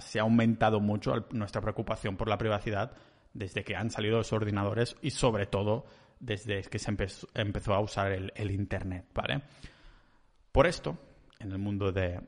se 0.00 0.18
ha 0.18 0.22
aumentado 0.22 0.80
mucho 0.80 1.26
nuestra 1.30 1.60
preocupación 1.60 2.16
por 2.16 2.28
la 2.28 2.38
privacidad 2.38 2.92
desde 3.32 3.64
que 3.64 3.76
han 3.76 3.90
salido 3.90 4.18
los 4.18 4.32
ordenadores 4.32 4.96
y 5.02 5.10
sobre 5.10 5.46
todo 5.46 5.86
desde 6.18 6.62
que 6.62 6.78
se 6.78 6.90
empezó, 6.90 7.74
a 7.74 7.80
usar 7.80 8.12
el, 8.12 8.50
Internet, 8.50 9.06
¿vale? 9.14 9.42
Por 10.52 10.66
esto, 10.66 10.98
en 11.38 11.52
el 11.52 11.58
mundo 11.58 11.92
de, 11.92 12.20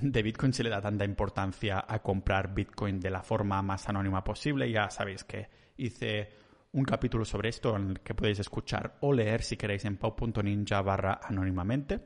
Bitcoin 0.00 0.52
se 0.52 0.64
le 0.64 0.70
da 0.70 0.80
tanta 0.80 1.04
importancia 1.04 1.84
a 1.86 2.00
comprar 2.00 2.54
Bitcoin 2.54 2.98
de 3.00 3.10
la 3.10 3.22
forma 3.22 3.60
más 3.62 3.88
anónima 3.88 4.24
posible. 4.24 4.70
Ya 4.70 4.88
sabéis 4.90 5.24
que 5.24 5.48
hice 5.76 6.30
un 6.72 6.84
capítulo 6.84 7.24
sobre 7.24 7.50
esto 7.50 7.76
en 7.76 7.90
el 7.90 8.00
que 8.00 8.14
podéis 8.14 8.38
escuchar 8.38 8.96
o 9.00 9.12
leer 9.12 9.42
si 9.42 9.56
queréis 9.56 9.84
en 9.84 9.96
pau.ninja 9.98 10.80
barra 10.82 11.20
anónimamente. 11.22 12.00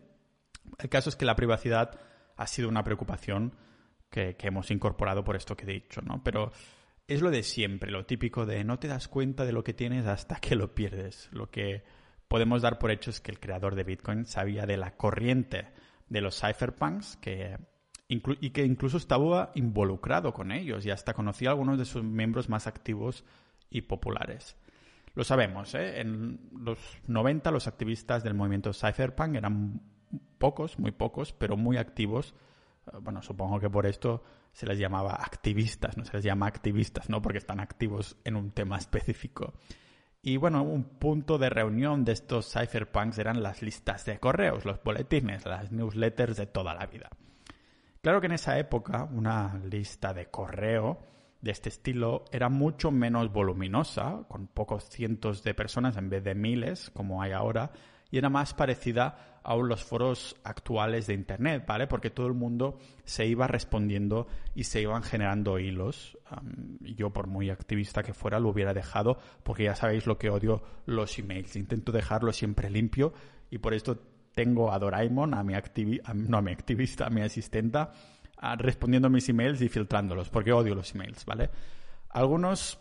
El 0.79 0.89
caso 0.89 1.11
es 1.11 1.17
que 1.17 1.25
la 1.25 1.37
privacidad 1.37 1.99
ha 2.37 2.47
sido 2.47 2.69
una 2.69 2.85
preocupación 2.85 3.55
que, 4.11 4.37
hemos 4.43 4.71
incorporado 4.71 5.25
por 5.25 5.37
esto 5.37 5.57
que 5.57 5.65
he 5.65 5.73
dicho, 5.75 6.03
¿no? 6.03 6.23
Pero 6.23 6.53
es 7.09 7.21
lo 7.21 7.31
de 7.31 7.43
siempre, 7.43 7.91
lo 7.91 8.07
típico 8.07 8.47
de 8.47 8.65
no 8.65 8.79
te 8.79 8.89
das 8.89 9.09
cuenta 9.09 9.45
de 9.45 9.53
lo 9.53 9.65
que 9.65 9.75
tienes 9.75 10.07
hasta 10.07 10.37
que 10.37 10.57
lo 10.57 10.75
pierdes, 10.75 11.29
lo 11.33 11.51
que 11.51 11.85
podemos 12.29 12.63
dar 12.63 12.79
por 12.79 12.91
hechos 12.91 13.21
que 13.21 13.31
el 13.31 13.41
creador 13.41 13.75
de 13.75 13.85
Bitcoin 13.85 14.25
sabía 14.25 14.67
de 14.67 14.77
la 14.77 14.97
corriente 14.97 15.69
de 16.09 16.21
los 16.21 16.41
cypherpunks 16.41 17.17
que, 17.17 17.59
y 18.09 18.51
que 18.51 18.65
incluso 18.65 18.97
estaba 18.97 19.53
involucrado 19.55 20.33
con 20.33 20.53
ellos 20.53 20.87
y 20.87 20.91
hasta 20.91 21.15
conocía 21.15 21.51
a 21.51 21.53
algunos 21.53 21.79
de 21.79 21.85
sus 21.85 22.03
miembros 22.03 22.49
más 22.49 22.67
activos 22.67 23.25
y 23.69 23.83
populares. 23.83 24.57
Lo 25.15 25.25
sabemos, 25.25 25.75
¿eh? 25.75 26.01
en 26.01 26.41
los 26.59 26.79
90 27.07 27.51
los 27.51 27.67
activistas 27.67 28.23
del 28.23 28.35
movimiento 28.35 28.73
cypherpunk 28.73 29.37
eran 29.37 29.83
pocos, 30.39 30.79
muy 30.79 30.93
pocos, 30.93 31.33
pero 31.33 31.57
muy 31.57 31.77
activos. 31.77 32.35
Bueno, 33.03 33.21
supongo 33.23 33.61
que 33.61 33.69
por 33.69 33.87
esto 33.87 34.25
se 34.53 34.67
les 34.67 34.79
llamaba 34.79 35.15
activistas, 35.15 35.97
no 35.97 36.05
se 36.05 36.17
les 36.17 36.25
llama 36.25 36.47
activistas, 36.47 37.09
¿no? 37.09 37.23
Porque 37.23 37.39
están 37.39 37.61
activos 37.61 38.17
en 38.25 38.37
un 38.37 38.51
tema 38.51 38.77
específico. 38.77 39.55
Y 40.23 40.37
bueno, 40.37 40.63
un 40.63 40.85
punto 40.85 41.37
de 41.37 41.51
reunión 41.51 42.05
de 42.05 42.13
estos 42.13 42.53
cypherpunks 42.53 43.19
eran 43.19 43.43
las 43.43 43.61
listas 43.61 44.05
de 44.05 44.21
correos, 44.21 44.65
los 44.65 44.83
boletines, 44.83 45.45
las 45.47 45.73
newsletters 45.73 46.37
de 46.37 46.47
toda 46.47 46.75
la 46.75 46.87
vida. 46.87 47.11
Claro 48.03 48.21
que 48.21 48.27
en 48.27 48.33
esa 48.33 48.59
época 48.59 49.05
una 49.05 49.61
lista 49.65 50.13
de 50.13 50.27
correo 50.27 50.99
de 51.41 51.51
este 51.51 51.71
estilo 51.71 52.25
era 52.31 52.49
mucho 52.49 52.93
menos 52.93 53.33
voluminosa, 53.33 54.25
con 54.29 54.47
pocos 54.47 54.85
cientos 54.85 55.43
de 55.43 55.55
personas 55.55 55.97
en 55.97 56.09
vez 56.09 56.23
de 56.23 56.37
miles, 56.37 56.91
como 56.91 57.21
hay 57.21 57.33
ahora, 57.33 57.73
y 58.13 58.19
era 58.19 58.29
más 58.29 58.53
parecida 58.53 59.41
a 59.43 59.57
los 59.57 59.83
foros 59.83 60.37
actuales 60.45 61.07
de 61.07 61.15
Internet, 61.15 61.65
¿vale? 61.67 61.87
Porque 61.87 62.11
todo 62.11 62.27
el 62.27 62.35
mundo 62.35 62.79
se 63.05 63.27
iba 63.27 63.49
respondiendo 63.49 64.29
y 64.55 64.65
se 64.65 64.83
iban 64.83 65.03
generando 65.03 65.59
hilos. 65.59 66.19
yo, 66.81 67.11
por 67.11 67.27
muy 67.27 67.49
activista 67.49 68.03
que 68.03 68.13
fuera, 68.13 68.39
lo 68.39 68.51
hubiera 68.51 68.75
dejado, 68.75 69.19
porque 69.43 69.65
ya 69.65 69.75
sabéis 69.75 70.07
lo 70.07 70.19
que 70.19 70.29
odio 70.29 70.63
los 70.85 71.19
emails. 71.19 71.57
Intento 71.57 71.91
dejarlo 71.91 72.33
siempre 72.33 72.69
limpio 72.69 73.15
y 73.51 73.59
por 73.59 73.73
esto 73.73 73.99
tengo 74.35 74.73
a 74.73 74.79
Doraemon, 74.79 75.33
a 75.33 75.43
mi, 75.43 75.55
no 76.15 76.37
a 76.37 76.43
mi 76.43 76.53
activista, 76.53 77.07
a 77.07 77.11
mi 77.11 77.23
asistenta, 77.23 77.93
respondiendo 78.59 79.09
a 79.09 79.11
mis 79.11 79.27
emails 79.31 79.63
y 79.63 79.71
filtrándolos, 79.71 80.29
porque 80.29 80.53
odio 80.53 80.75
los 80.75 80.95
emails, 80.95 81.25
¿vale? 81.25 81.49
Algunos 82.11 82.79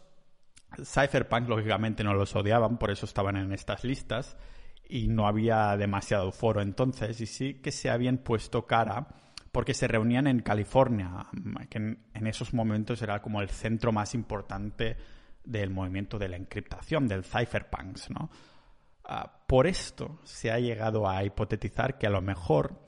cypherpunk, 0.83 1.47
lógicamente, 1.47 2.03
no 2.03 2.13
los 2.13 2.35
odiaban, 2.35 2.77
por 2.77 2.91
eso 2.91 3.05
estaban 3.05 3.37
en 3.37 3.53
estas 3.53 3.85
listas 3.85 4.35
y 4.91 5.07
no 5.07 5.25
había 5.25 5.77
demasiado 5.77 6.31
foro 6.33 6.61
entonces, 6.61 7.21
y 7.21 7.25
sí 7.25 7.53
que 7.55 7.71
se 7.71 7.89
habían 7.89 8.17
puesto 8.17 8.67
cara 8.67 9.07
porque 9.53 9.73
se 9.73 9.87
reunían 9.87 10.27
en 10.27 10.41
California, 10.41 11.27
que 11.69 11.77
en, 11.77 12.27
esos 12.27 12.53
momentos 12.53 13.01
era 13.01 13.21
como 13.21 13.41
el 13.41 13.49
centro 13.49 13.93
más 13.93 14.13
importante 14.13 14.97
del 15.43 15.69
movimiento 15.69 16.19
de 16.19 16.29
la 16.29 16.37
encriptación, 16.37 17.07
del 17.07 17.23
cypherpunks, 17.23 18.09
¿no? 18.11 18.29
Ah, 19.03 19.39
por 19.47 19.65
esto 19.65 20.19
se 20.23 20.51
ha 20.51 20.59
llegado 20.59 21.09
a 21.09 21.23
hipotetizar 21.23 21.97
que 21.97 22.07
a 22.07 22.11
lo 22.11 22.21
mejor 22.21 22.79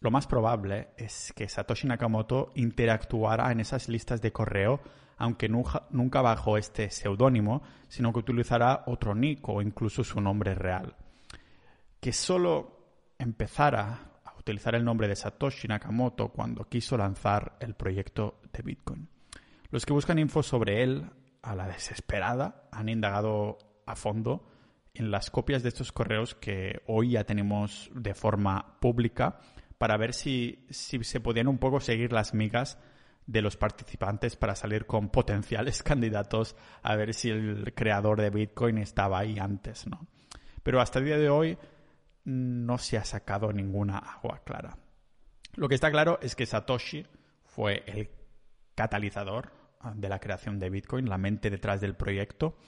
lo 0.00 0.10
más 0.10 0.26
probable 0.26 0.90
es 0.96 1.32
que 1.34 1.48
Satoshi 1.48 1.86
Nakamoto 1.86 2.52
interactuara 2.54 3.50
en 3.50 3.60
esas 3.60 3.88
listas 3.88 4.20
de 4.20 4.32
correo, 4.32 4.80
aunque 5.16 5.48
nunca, 5.48 6.22
bajo 6.22 6.58
este 6.58 6.90
seudónimo, 6.90 7.62
sino 7.88 8.12
que 8.12 8.20
utilizara 8.20 8.84
otro 8.86 9.14
nick 9.14 9.48
o 9.48 9.62
incluso 9.62 10.04
su 10.04 10.20
nombre 10.20 10.54
real. 10.54 10.94
Que 12.00 12.12
solo 12.12 13.14
empezara 13.18 14.20
a 14.24 14.34
utilizar 14.38 14.74
el 14.74 14.84
nombre 14.84 15.08
de 15.08 15.16
Satoshi 15.16 15.68
Nakamoto 15.68 16.28
cuando 16.28 16.64
quiso 16.64 16.96
lanzar 16.96 17.56
el 17.60 17.74
proyecto 17.74 18.40
de 18.52 18.62
Bitcoin. 18.62 19.08
Los 19.70 19.84
que 19.84 19.92
buscan 19.92 20.18
info 20.18 20.42
sobre 20.42 20.82
él, 20.82 21.10
a 21.42 21.54
la 21.54 21.66
desesperada, 21.66 22.68
han 22.72 22.88
indagado 22.88 23.58
a 23.86 23.96
fondo 23.96 24.46
en 24.94 25.10
las 25.10 25.30
copias 25.30 25.62
de 25.62 25.68
estos 25.68 25.92
correos 25.92 26.34
que 26.34 26.82
hoy 26.86 27.10
ya 27.10 27.24
tenemos 27.24 27.90
de 27.94 28.14
forma 28.14 28.78
pública 28.80 29.38
para 29.78 29.96
ver 29.96 30.12
si, 30.12 30.66
se 30.70 31.20
podían 31.20 31.48
un 31.48 31.58
poco 31.58 31.80
seguir 31.80 32.12
las 32.12 32.34
migas 32.34 32.78
de 33.26 33.42
los 33.42 33.56
participantes 33.56 34.36
para 34.36 34.56
salir 34.56 34.86
con 34.86 35.08
potenciales 35.10 35.82
candidatos 35.84 36.56
a 36.82 36.96
ver 36.96 37.14
si 37.14 37.30
el 37.30 37.72
creador 37.74 38.20
de 38.20 38.30
Bitcoin 38.30 38.78
estaba 38.78 39.20
ahí 39.20 39.38
antes, 39.38 39.86
¿no? 39.86 40.06
Pero 40.62 40.80
hasta 40.80 40.98
el 40.98 41.04
día 41.04 41.18
de 41.18 41.30
hoy 41.30 41.56
no 42.28 42.76
se 42.76 42.98
ha 42.98 43.04
sacado 43.04 43.52
ninguna 43.54 43.96
agua 43.96 44.42
clara. 44.44 44.76
Lo 45.54 45.66
que 45.66 45.74
está 45.74 45.90
claro 45.90 46.18
es 46.20 46.36
que 46.36 46.44
Satoshi 46.44 47.06
fue 47.44 47.82
el 47.86 48.10
catalizador 48.74 49.50
de 49.94 50.08
la 50.10 50.20
creación 50.20 50.58
de 50.58 50.68
Bitcoin, 50.68 51.08
la 51.08 51.16
mente 51.16 51.48
detrás 51.48 51.80
del 51.80 51.94
proyecto, 51.94 52.58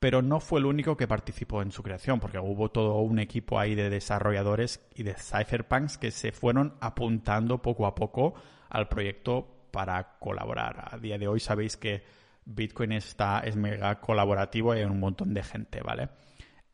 pero 0.00 0.20
no 0.20 0.40
fue 0.40 0.58
el 0.58 0.66
único 0.66 0.96
que 0.96 1.06
participó 1.06 1.62
en 1.62 1.70
su 1.70 1.84
creación, 1.84 2.18
porque 2.18 2.40
hubo 2.40 2.70
todo 2.70 2.96
un 2.98 3.20
equipo 3.20 3.60
ahí 3.60 3.76
de 3.76 3.88
desarrolladores 3.88 4.80
y 4.96 5.04
de 5.04 5.14
cypherpunks 5.14 5.96
que 5.96 6.10
se 6.10 6.32
fueron 6.32 6.74
apuntando 6.80 7.62
poco 7.62 7.86
a 7.86 7.94
poco 7.94 8.34
al 8.68 8.88
proyecto 8.88 9.68
para 9.70 10.18
colaborar. 10.18 10.88
A 10.90 10.98
día 10.98 11.18
de 11.18 11.28
hoy 11.28 11.38
sabéis 11.38 11.76
que 11.76 12.02
Bitcoin 12.44 12.92
está, 12.92 13.40
es 13.40 13.54
mega 13.54 14.00
colaborativo 14.00 14.74
y 14.74 14.78
hay 14.78 14.84
un 14.86 14.98
montón 14.98 15.34
de 15.34 15.42
gente, 15.44 15.82
¿vale? 15.82 16.08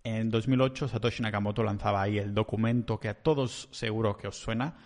En 0.05 0.29
2008 0.29 0.89
Satoshi 0.89 1.23
Nakamoto 1.23 1.63
lanzaba 1.63 2.03
ahí 2.03 2.19
el 2.19 2.35
documento 2.35 3.01
que 3.01 3.09
a 3.09 3.23
todos 3.23 3.71
seguro 3.73 4.19
que 4.19 4.29
os 4.29 4.37
suena 4.37 4.77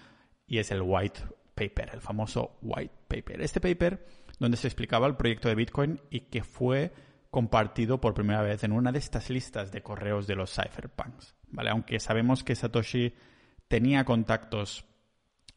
y 0.46 0.58
es 0.58 0.70
el 0.70 0.80
White 0.80 1.22
Paper, 1.56 1.90
el 1.94 2.00
famoso 2.00 2.56
White 2.62 2.94
Paper. 3.08 3.42
Este 3.42 3.60
paper 3.60 4.06
donde 4.38 4.56
se 4.56 4.68
explicaba 4.68 5.08
el 5.08 5.16
proyecto 5.16 5.48
de 5.48 5.56
Bitcoin 5.56 6.00
y 6.08 6.20
que 6.20 6.44
fue 6.44 6.92
compartido 7.30 8.00
por 8.00 8.14
primera 8.14 8.42
vez 8.42 8.62
en 8.62 8.70
una 8.70 8.92
de 8.92 9.00
estas 9.00 9.28
listas 9.28 9.72
de 9.72 9.82
correos 9.82 10.28
de 10.28 10.36
los 10.36 10.54
cypherpunks. 10.54 11.34
¿vale? 11.48 11.70
Aunque 11.70 11.98
sabemos 11.98 12.44
que 12.44 12.54
Satoshi 12.54 13.12
tenía 13.66 14.04
contactos 14.04 14.84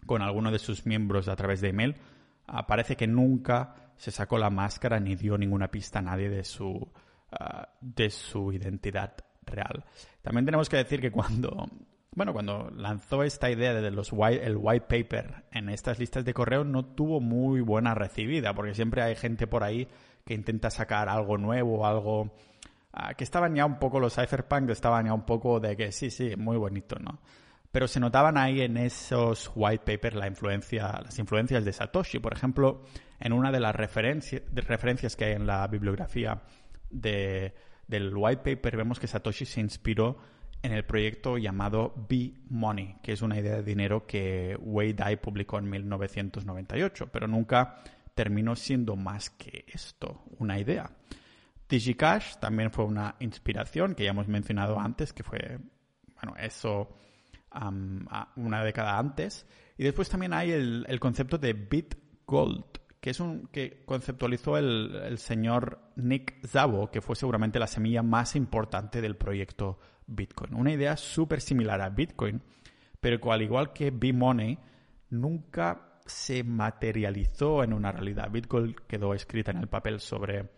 con 0.08 0.24
alguno 0.24 0.52
de 0.52 0.58
sus 0.58 0.88
miembros 0.88 1.28
a 1.28 1.36
través 1.36 1.62
de 1.62 1.70
email, 1.70 1.98
ah, 2.48 2.66
parece 2.66 2.98
que 2.98 3.06
nunca 3.06 3.94
se 3.96 4.10
sacó 4.10 4.40
la 4.40 4.50
máscara 4.50 5.00
ni 5.00 5.16
dio 5.16 5.38
ninguna 5.38 5.70
pista 5.70 6.00
a 6.00 6.02
nadie 6.02 6.32
de 6.32 6.44
su, 6.44 6.92
ah, 7.32 7.70
de 7.80 8.10
su 8.10 8.52
identidad 8.52 9.14
real. 9.46 9.84
También 10.22 10.46
tenemos 10.46 10.70
que 10.70 10.78
decir 10.78 11.02
que 11.02 11.12
cuando, 11.12 11.68
bueno, 12.14 12.34
cuando 12.34 12.70
lanzó 12.76 13.24
esta 13.24 13.50
idea 13.50 13.74
de 13.74 13.92
los 13.92 14.10
white, 14.12 14.46
el 14.46 14.58
white 14.58 14.86
paper 14.88 15.46
en 15.52 15.70
estas 15.70 16.00
listas 16.00 16.26
de 16.26 16.34
correo 16.34 16.64
no 16.64 16.86
tuvo 16.86 17.20
muy 17.20 17.62
buena 17.62 17.96
recibida, 17.96 18.54
porque 18.54 18.74
siempre 18.74 19.02
hay 19.02 19.16
gente 19.16 19.48
por 19.48 19.64
ahí 19.64 19.88
que 20.26 20.34
intenta 20.34 20.70
sacar 20.70 21.10
algo 21.10 21.38
nuevo, 21.38 21.86
algo 21.86 22.34
ah, 22.94 23.14
que 23.14 23.24
estaban 23.24 23.56
ya 23.56 23.66
un 23.66 23.80
poco 23.80 24.00
los 24.00 24.16
cypherpunk, 24.16 24.70
estaban 24.70 25.06
ya 25.06 25.14
un 25.14 25.26
poco 25.26 25.60
de 25.60 25.76
que 25.76 25.92
sí, 25.92 26.12
sí, 26.12 26.36
muy 26.36 26.58
bonito, 26.58 26.98
¿no? 27.00 27.20
Pero 27.72 27.88
se 27.88 28.02
notaban 28.02 28.38
ahí 28.38 28.62
en 28.62 28.76
esos 28.76 29.50
white 29.56 29.86
papers 29.86 30.16
la 30.16 30.28
influencia, 30.28 31.00
las 31.02 31.18
influencias 31.20 31.64
de 31.64 31.72
Satoshi. 31.72 32.20
Por 32.20 32.34
ejemplo, 32.34 32.82
en 33.18 33.32
una 33.32 33.50
de 33.50 33.62
las 33.62 33.74
referencias 33.74 35.16
que 35.16 35.24
hay 35.24 35.32
en 35.34 35.48
la 35.48 35.66
bibliografía 35.68 36.42
de, 36.90 37.54
del 37.92 38.16
white 38.16 38.42
paper 38.42 38.78
vemos 38.78 39.00
que 39.00 39.06
Satoshi 39.06 39.46
se 39.46 39.60
inspiró 39.60 40.18
en 40.64 40.72
el 40.72 40.86
proyecto 40.86 41.38
llamado 41.38 41.94
B-Money, 42.10 42.96
que 43.04 43.12
es 43.12 43.22
una 43.22 43.38
idea 43.38 43.58
de 43.58 43.64
dinero 43.64 44.08
que 44.08 44.58
Wei 44.60 44.94
Dai 44.94 45.18
publicó 45.18 45.58
en 45.60 45.70
1998, 45.70 47.10
pero 47.12 47.28
nunca 47.28 47.84
terminó 48.16 48.56
siendo 48.56 48.96
más 48.96 49.30
que 49.32 49.66
esto, 49.68 50.24
una 50.40 50.58
idea. 50.58 50.90
DigiCash 51.68 52.38
también 52.38 52.72
fue 52.72 52.86
una 52.86 53.16
inspiración 53.20 53.94
que 53.94 54.06
ya 54.06 54.12
hemos 54.12 54.28
mencionado 54.28 54.80
antes, 54.80 55.14
que 55.14 55.24
fue, 55.24 55.60
bueno, 56.16 56.36
eso 56.38 56.96
una 58.36 58.64
década 58.64 58.98
antes. 58.98 59.46
Y 59.78 59.84
después 59.84 60.10
también 60.10 60.34
hay 60.34 60.52
el, 60.52 61.00
concepto 61.00 61.38
de 61.38 61.54
BitGold, 61.54 62.71
que 63.02 63.10
es 63.10 63.20
un 63.20 63.48
que 63.48 63.84
conceptualizó 63.86 64.58
el, 64.58 64.96
el, 65.04 65.18
señor 65.18 65.80
Nick 65.96 66.46
Szabo, 66.46 66.92
que 66.92 67.02
fue 67.02 67.16
seguramente 67.16 67.60
la 67.60 67.68
semilla 67.68 68.04
más 68.04 68.36
importante 68.36 69.02
del 69.02 69.18
proyecto 69.18 69.80
Bitcoin. 70.08 70.54
Una 70.54 70.72
idea 70.72 70.96
súper 70.96 71.42
similar 71.42 71.82
a 71.82 71.90
Bitcoin, 71.90 72.42
pero 73.00 73.32
al 73.32 73.42
igual 73.42 73.74
que 73.74 73.92
B-Money, 73.92 74.60
nunca 75.10 76.00
se 76.06 76.44
materializó 76.44 77.64
en 77.64 77.74
una 77.74 77.92
realidad. 77.92 78.30
Bitcoin 78.32 78.76
quedó 78.88 79.14
escrita 79.14 79.52
en 79.52 79.58
el 79.58 79.68
papel 79.68 80.00
sobre 80.00 80.50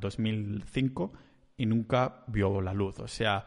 2005 0.00 1.12
ah, 1.14 1.18
y 1.56 1.66
nunca 1.66 2.24
vio 2.28 2.60
la 2.60 2.74
luz. 2.74 2.98
O 3.00 3.08
sea, 3.08 3.46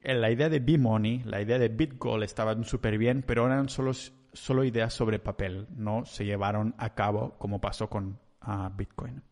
la 0.00 0.30
idea 0.30 0.48
de 0.48 0.60
B-Money, 0.60 1.22
la 1.24 1.40
idea 1.40 1.58
de 1.58 1.68
Bitcoin 1.68 2.22
estaban 2.22 2.64
súper 2.64 2.98
bien, 2.98 3.22
pero 3.26 3.46
eran 3.46 3.68
solo, 3.68 3.92
solo 4.36 4.64
ideas 4.64 4.92
sobre 4.92 5.18
papel, 5.18 5.66
no 5.74 6.04
se 6.04 6.24
llevaron 6.24 6.74
a 6.78 6.94
cabo 6.94 7.36
como 7.38 7.60
pasó 7.60 7.88
con 7.88 8.18
ah, 8.40 8.70
Bitcoin. 8.76 9.22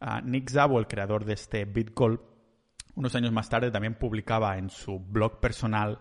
Ah, 0.00 0.20
Nick 0.22 0.48
Szabo, 0.50 0.78
el 0.78 0.86
creador 0.86 1.24
de 1.24 1.34
este 1.34 1.64
Bitcoin, 1.64 2.20
unos 2.94 3.14
años 3.14 3.32
más 3.32 3.48
tarde 3.48 3.70
también 3.70 3.94
publicaba 3.94 4.56
en 4.56 4.70
su 4.70 4.98
blog 4.98 5.40
personal 5.40 5.98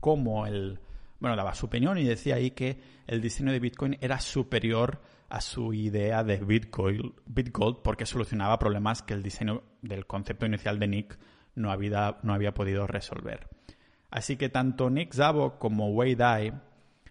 cómo 0.00 0.46
el, 0.46 0.80
bueno, 1.20 1.36
daba 1.36 1.54
su 1.54 1.66
opinión 1.66 1.98
y 1.98 2.04
decía 2.04 2.36
ahí 2.36 2.50
que 2.50 2.80
el 3.06 3.20
diseño 3.20 3.52
de 3.52 3.60
Bitcoin 3.60 3.98
era 4.00 4.18
superior 4.18 5.00
a 5.28 5.40
su 5.40 5.72
idea 5.72 6.24
de 6.24 6.38
Bitcoin, 6.38 7.14
Bitgold 7.26 7.78
porque 7.82 8.06
solucionaba 8.06 8.58
problemas 8.58 9.02
que 9.02 9.14
el 9.14 9.22
diseño 9.22 9.62
del 9.80 10.06
concepto 10.06 10.46
inicial 10.46 10.78
de 10.78 10.88
Nick 10.88 11.18
no 11.54 11.70
había, 11.70 12.18
no 12.22 12.34
había 12.34 12.54
podido 12.54 12.86
resolver. 12.86 13.48
Así 14.10 14.36
que 14.36 14.48
tanto 14.48 14.90
Nick 14.90 15.12
Szabo 15.12 15.58
como 15.58 15.90
Wei 15.90 16.14
Dai 16.14 16.52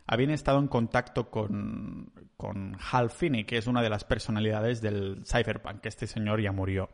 habían 0.08 0.31
estado 0.31 0.60
en 0.60 0.67
contacto 0.67 1.29
con, 1.29 2.12
con 2.38 2.77
Hal 2.91 3.10
Finney, 3.10 3.46
que 3.46 3.58
es 3.58 3.67
una 3.67 3.81
de 3.81 3.89
las 3.89 4.03
personalidades 4.03 4.81
del 4.81 5.24
Cypherpunk, 5.25 5.81
que 5.81 5.89
este 5.89 6.08
señor 6.08 6.41
ya 6.41 6.51
murió. 6.51 6.89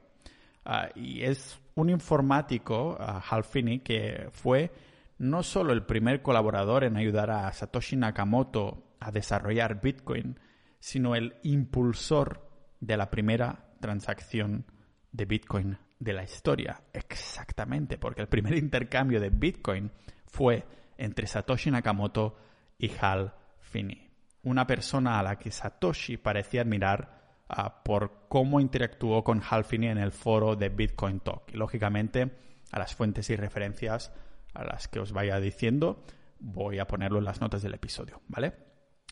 Ah, 0.65 0.89
y 0.95 1.23
es 1.23 1.59
un 1.75 1.89
informático, 1.89 2.97
uh, 2.99 3.21
Hal 3.29 3.43
Finney, 3.43 3.79
que 3.79 4.27
fue 4.31 4.71
no 5.17 5.41
solo 5.43 5.73
el 5.73 5.85
primer 5.85 6.21
colaborador 6.21 6.83
en 6.83 6.97
ayudar 6.97 7.31
a 7.31 7.51
Satoshi 7.53 7.95
Nakamoto 7.95 8.95
a 8.99 9.11
desarrollar 9.11 9.81
Bitcoin, 9.81 10.39
sino 10.79 11.15
el 11.15 11.35
impulsor 11.43 12.49
de 12.79 12.97
la 12.97 13.09
primera 13.09 13.71
transacción 13.79 14.65
de 15.11 15.25
Bitcoin 15.25 15.77
de 15.99 16.13
la 16.13 16.23
historia. 16.23 16.83
Exactamente, 16.93 17.97
porque 17.97 18.21
el 18.21 18.27
primer 18.27 18.55
intercambio 18.55 19.19
de 19.19 19.29
Bitcoin 19.29 19.91
fue 20.27 20.65
entre 20.97 21.27
Satoshi 21.27 21.71
Nakamoto 21.71 22.37
y 22.77 22.91
Hal 22.99 23.33
Finney, 23.59 24.09
una 24.43 24.65
persona 24.67 25.19
a 25.19 25.23
la 25.23 25.37
que 25.37 25.51
Satoshi 25.51 26.17
parecía 26.17 26.61
admirar 26.61 27.37
ah, 27.49 27.83
por 27.83 28.27
cómo 28.29 28.59
interactuó 28.59 29.23
con 29.23 29.41
Hal 29.49 29.65
Finney 29.65 29.89
en 29.89 29.97
el 29.97 30.11
foro 30.11 30.55
de 30.55 30.69
Bitcoin 30.69 31.19
Talk. 31.19 31.51
Y 31.53 31.57
lógicamente, 31.57 32.31
a 32.71 32.79
las 32.79 32.95
fuentes 32.95 33.29
y 33.29 33.35
referencias 33.35 34.13
a 34.53 34.63
las 34.63 34.87
que 34.87 34.99
os 34.99 35.11
vaya 35.11 35.39
diciendo, 35.39 36.03
voy 36.39 36.79
a 36.79 36.87
ponerlo 36.87 37.19
en 37.19 37.25
las 37.25 37.41
notas 37.41 37.61
del 37.61 37.73
episodio, 37.73 38.21
¿vale? 38.27 38.53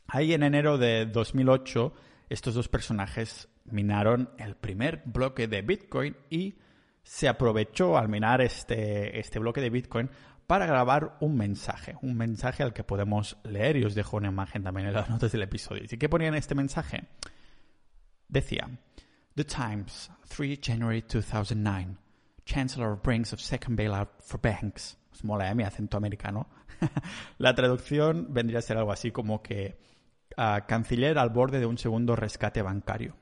Ahí 0.07 0.33
en 0.33 0.43
enero 0.43 0.77
de 0.77 1.05
2008, 1.05 1.93
estos 2.29 2.53
dos 2.53 2.67
personajes 2.67 3.49
minaron 3.65 4.29
el 4.37 4.55
primer 4.55 5.01
bloque 5.05 5.47
de 5.47 5.61
Bitcoin 5.61 6.15
y 6.29 6.59
se 7.03 7.27
aprovechó 7.27 7.97
al 7.97 8.09
minar 8.09 8.41
este, 8.41 9.19
este 9.19 9.39
bloque 9.39 9.61
de 9.61 9.69
Bitcoin 9.69 10.09
para 10.47 10.65
grabar 10.65 11.17
un 11.19 11.35
mensaje, 11.35 11.95
un 12.01 12.15
mensaje 12.15 12.63
al 12.63 12.73
que 12.73 12.83
podemos 12.83 13.37
leer 13.43 13.77
y 13.77 13.85
os 13.85 13.95
dejo 13.95 14.17
una 14.17 14.27
imagen 14.27 14.63
también 14.63 14.87
en 14.87 14.93
las 14.93 15.09
notas 15.09 15.31
del 15.31 15.41
episodio. 15.41 15.83
¿Y 15.89 15.97
qué 15.97 16.09
ponía 16.09 16.27
en 16.27 16.35
este 16.35 16.55
mensaje? 16.55 17.07
Decía, 18.27 18.69
The 19.35 19.43
Times, 19.43 20.11
3 20.29 20.59
January 20.61 21.01
2009, 21.01 21.97
Chancellor 22.45 22.99
brings 23.01 23.33
of 23.33 23.39
second 23.39 23.77
bailout 23.77 24.09
for 24.21 24.39
banks. 24.39 24.97
Os 25.11 25.23
mola, 25.23 25.49
¿eh? 25.49 25.55
Mi 25.55 25.63
acento 25.63 25.97
americano. 25.97 26.47
La 27.37 27.55
traducción 27.55 28.27
vendría 28.33 28.59
a 28.59 28.61
ser 28.61 28.77
algo 28.77 28.91
así 28.91 29.11
como 29.11 29.41
que 29.41 29.79
uh, 30.37 30.65
canciller 30.67 31.17
al 31.17 31.29
borde 31.29 31.59
de 31.59 31.65
un 31.65 31.77
segundo 31.77 32.15
rescate 32.15 32.61
bancario. 32.61 33.15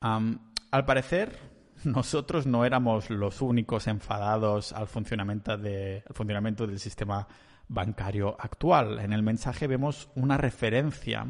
Al 0.00 0.84
parecer, 0.86 1.36
nosotros 1.84 2.46
no 2.46 2.64
éramos 2.64 3.10
los 3.10 3.42
únicos 3.42 3.86
enfadados 3.86 4.72
al 4.72 4.86
funcionamiento, 4.86 5.56
del 5.56 6.78
sistema 6.78 7.26
bancario 7.68 8.36
actual. 8.38 8.98
En 8.98 9.12
el 9.12 9.22
mensaje 9.22 9.66
vemos 9.66 10.10
una 10.14 10.36
referencia 10.36 11.26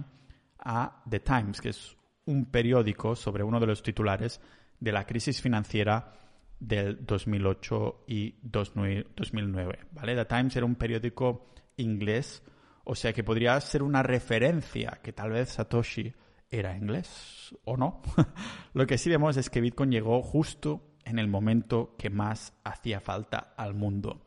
a 0.58 1.02
The 1.08 1.20
Times, 1.20 1.60
que 1.60 1.70
es 1.70 1.96
un 2.26 2.46
periódico 2.46 3.16
sobre 3.16 3.42
uno 3.42 3.60
de 3.60 3.66
los 3.66 3.82
titulares 3.82 4.40
de 4.78 4.92
la 4.92 5.04
crisis 5.04 5.40
financiera 5.40 6.14
del 6.58 7.04
2008 7.04 8.04
y 8.06 8.34
2009. 8.42 9.78
¿vale? 9.92 10.14
The 10.14 10.24
Times 10.24 10.56
era 10.56 10.66
un 10.66 10.76
periódico 10.76 11.52
inglés, 11.76 12.42
o 12.84 12.94
sea 12.94 13.12
que 13.12 13.24
podría 13.24 13.60
ser 13.60 13.82
una 13.82 14.02
referencia 14.02 15.00
que 15.02 15.12
tal 15.12 15.30
vez 15.30 15.50
Satoshi 15.50 16.12
era 16.50 16.76
inglés 16.76 17.56
o 17.64 17.76
no. 17.76 18.02
Lo 18.74 18.86
que 18.86 18.98
sí 18.98 19.08
vemos 19.08 19.36
es 19.36 19.50
que 19.50 19.60
Bitcoin 19.60 19.90
llegó 19.90 20.22
justo 20.22 20.82
en 21.04 21.18
el 21.18 21.28
momento 21.28 21.94
que 21.98 22.10
más 22.10 22.52
hacía 22.64 23.00
falta 23.00 23.54
al 23.56 23.74
mundo. 23.74 24.26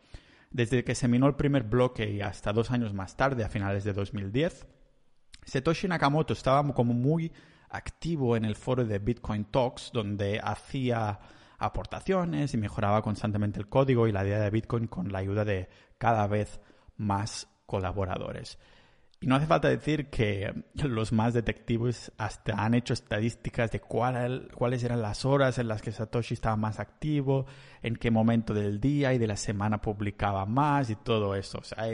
Desde 0.51 0.83
que 0.83 0.95
se 0.95 1.07
minó 1.07 1.27
el 1.27 1.35
primer 1.35 1.63
bloque 1.63 2.09
y 2.11 2.21
hasta 2.21 2.53
dos 2.53 2.71
años 2.71 2.93
más 2.93 3.17
tarde, 3.17 3.43
a 3.43 3.49
finales 3.49 3.83
de 3.83 3.93
2010, 3.93 4.67
Satoshi 5.45 5.87
Nakamoto 5.87 6.33
estaba 6.33 6.63
como 6.73 6.93
muy 6.93 7.31
activo 7.69 8.37
en 8.37 8.45
el 8.45 8.55
foro 8.55 8.85
de 8.85 8.99
Bitcoin 8.99 9.45
Talks, 9.45 9.91
donde 9.91 10.39
hacía 10.41 11.19
aportaciones 11.57 12.53
y 12.53 12.57
mejoraba 12.57 13.01
constantemente 13.01 13.59
el 13.59 13.67
código 13.67 14.07
y 14.07 14.11
la 14.11 14.25
idea 14.25 14.39
de 14.39 14.49
Bitcoin 14.49 14.87
con 14.87 15.11
la 15.11 15.19
ayuda 15.19 15.43
de 15.43 15.69
cada 15.97 16.27
vez 16.27 16.59
más 16.97 17.47
colaboradores. 17.65 18.59
Y 19.23 19.25
no 19.25 19.37
hace 19.37 19.47
falta 19.47 19.69
decir 19.69 20.07
que 20.07 20.53
los 20.73 21.13
más 21.13 21.33
detectives 21.33 22.11
hasta 22.17 22.61
han 22.61 22.73
hecho 22.73 22.91
estadísticas 22.91 23.71
de 23.71 23.79
cuáles 23.79 24.83
eran 24.83 25.01
las 25.01 25.23
horas 25.23 25.57
en 25.59 25.69
las 25.69 25.81
que 25.81 25.93
Satoshi 25.93 26.33
estaba 26.33 26.57
más 26.57 26.81
activo, 26.81 27.45
en 27.81 27.95
qué 27.95 28.11
momento 28.11 28.53
del 28.53 28.81
día 28.81 29.13
y 29.13 29.19
de 29.19 29.27
la 29.27 29.37
semana 29.37 29.79
publicaba 29.79 30.45
más 30.45 30.89
y 30.89 30.97
todo 30.97 31.35
eso. 31.35 31.59
O 31.59 31.63
sea, 31.63 31.85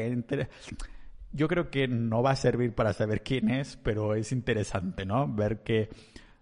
yo 1.32 1.48
creo 1.48 1.70
que 1.70 1.88
no 1.88 2.24
va 2.24 2.32
a 2.32 2.36
servir 2.36 2.74
para 2.74 2.94
saber 2.94 3.22
quién 3.22 3.52
es, 3.52 3.78
pero 3.78 4.16
es 4.16 4.32
interesante, 4.32 5.06
¿no? 5.06 5.32
Ver 5.32 5.62
que 5.62 5.90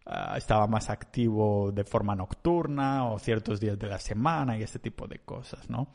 ah, 0.05 0.35
estaba 0.37 0.67
más 0.67 0.89
activo 0.89 1.73
de 1.73 1.83
forma 1.83 2.15
nocturna 2.15 3.09
o 3.09 3.19
ciertos 3.19 3.59
días 3.59 3.77
de 3.77 3.87
la 3.87 3.99
semana 3.99 4.57
y 4.57 4.63
ese 4.63 4.79
tipo 4.79 5.05
de 5.05 5.19
cosas, 5.19 5.69
¿no? 5.69 5.91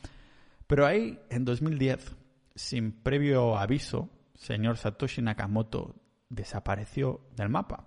Pero 0.66 0.84
ahí, 0.84 1.18
en 1.30 1.46
2010, 1.46 2.14
sin 2.54 2.92
previo 2.92 3.56
aviso, 3.56 4.10
señor 4.42 4.76
Satoshi 4.76 5.22
Nakamoto 5.22 5.94
desapareció 6.28 7.20
del 7.36 7.48
mapa. 7.48 7.86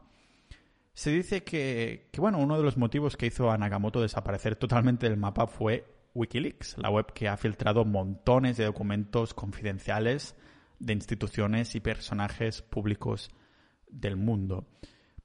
Se 0.93 1.11
dice 1.11 1.43
que, 1.43 2.09
bueno, 2.17 2.39
uno 2.39 2.57
de 2.57 2.63
los 2.63 2.77
motivos 2.77 3.17
que 3.17 3.25
hizo 3.25 3.51
a 3.51 3.57
Nakamoto 3.57 4.01
desaparecer 4.01 4.55
totalmente 4.55 5.09
del 5.09 5.17
mapa 5.17 5.47
fue 5.47 5.85
Wikileaks, 6.13 6.77
la 6.77 6.89
web 6.89 7.11
que 7.13 7.27
ha 7.27 7.35
filtrado 7.35 7.83
montones 7.83 8.55
de 8.55 8.63
documentos 8.63 9.33
confidenciales 9.33 10.35
de 10.79 10.93
instituciones 10.93 11.75
y 11.75 11.81
personajes 11.81 12.61
públicos 12.61 13.31
del 13.89 14.15
mundo. 14.15 14.65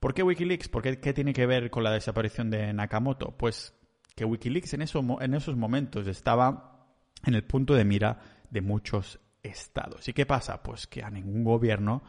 ¿Por 0.00 0.14
qué 0.14 0.24
Wikileaks? 0.24 0.68
¿Por 0.68 0.82
qué, 0.82 1.12
tiene 1.12 1.32
que 1.32 1.46
ver 1.46 1.70
con 1.70 1.84
la 1.84 1.92
desaparición 1.92 2.50
de 2.50 2.72
Nakamoto? 2.72 3.36
Pues 3.38 3.72
que 4.16 4.24
Wikileaks 4.24 4.74
en, 4.74 4.82
en 4.82 5.34
esos 5.34 5.56
momentos 5.56 6.08
estaba 6.08 6.88
en 7.24 7.34
el 7.34 7.44
punto 7.44 7.74
de 7.74 7.84
mira 7.84 8.18
de 8.50 8.62
muchos 8.62 9.20
estados. 9.42 10.08
¿Y 10.08 10.12
qué 10.12 10.26
pasa? 10.26 10.62
Pues 10.62 10.86
que 10.86 11.02
a 11.02 11.10
ningún 11.10 11.44
gobierno 11.44 12.02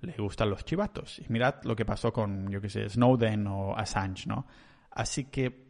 le 0.00 0.14
gustan 0.16 0.50
los 0.50 0.64
chivatos. 0.64 1.18
Y 1.18 1.26
mirad 1.28 1.56
lo 1.64 1.74
que 1.74 1.84
pasó 1.84 2.12
con, 2.12 2.50
yo 2.50 2.60
qué 2.60 2.68
sé, 2.68 2.88
Snowden 2.88 3.46
o 3.46 3.76
Assange, 3.76 4.28
¿no? 4.28 4.46
Así 4.90 5.24
que 5.24 5.68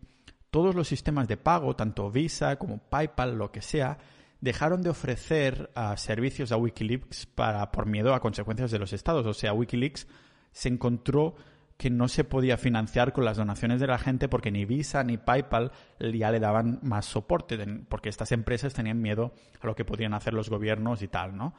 todos 0.51 0.75
los 0.75 0.89
sistemas 0.89 1.29
de 1.29 1.37
pago, 1.37 1.77
tanto 1.77 2.11
Visa 2.11 2.57
como 2.57 2.79
PayPal, 2.79 3.37
lo 3.37 3.51
que 3.53 3.63
sea, 3.63 3.99
dejaron 4.41 4.83
de 4.83 4.91
ofrecer 4.91 5.71
uh, 5.77 5.97
servicios 5.97 6.53
a 6.53 6.57
Wikileaks 6.57 7.27
para, 7.27 7.71
por 7.71 7.87
miedo 7.87 8.15
a 8.15 8.21
consecuencias 8.21 8.71
de 8.71 8.79
los 8.79 8.93
estados. 8.93 9.27
O 9.27 9.35
sea, 9.35 9.53
Wikileaks 9.53 10.07
se 10.53 10.69
encontró 10.69 11.35
que 11.79 11.91
no 11.91 12.09
se 12.09 12.25
podía 12.25 12.59
financiar 12.59 13.13
con 13.13 13.25
las 13.25 13.37
donaciones 13.37 13.81
de 13.81 13.87
la 13.87 13.99
gente 13.99 14.29
porque 14.29 14.51
ni 14.51 14.65
Visa 14.65 15.05
ni 15.05 15.17
PayPal 15.17 15.71
ya 16.01 16.33
le 16.33 16.41
daban 16.41 16.81
más 16.83 17.07
soporte, 17.07 17.57
porque 17.89 18.09
estas 18.09 18.33
empresas 18.33 18.75
tenían 18.75 19.01
miedo 19.01 19.33
a 19.61 19.67
lo 19.67 19.77
que 19.77 19.85
podían 19.85 20.13
hacer 20.13 20.35
los 20.35 20.51
gobiernos 20.51 21.03
y 21.03 21.09
tal, 21.09 21.37
¿no? 21.37 21.55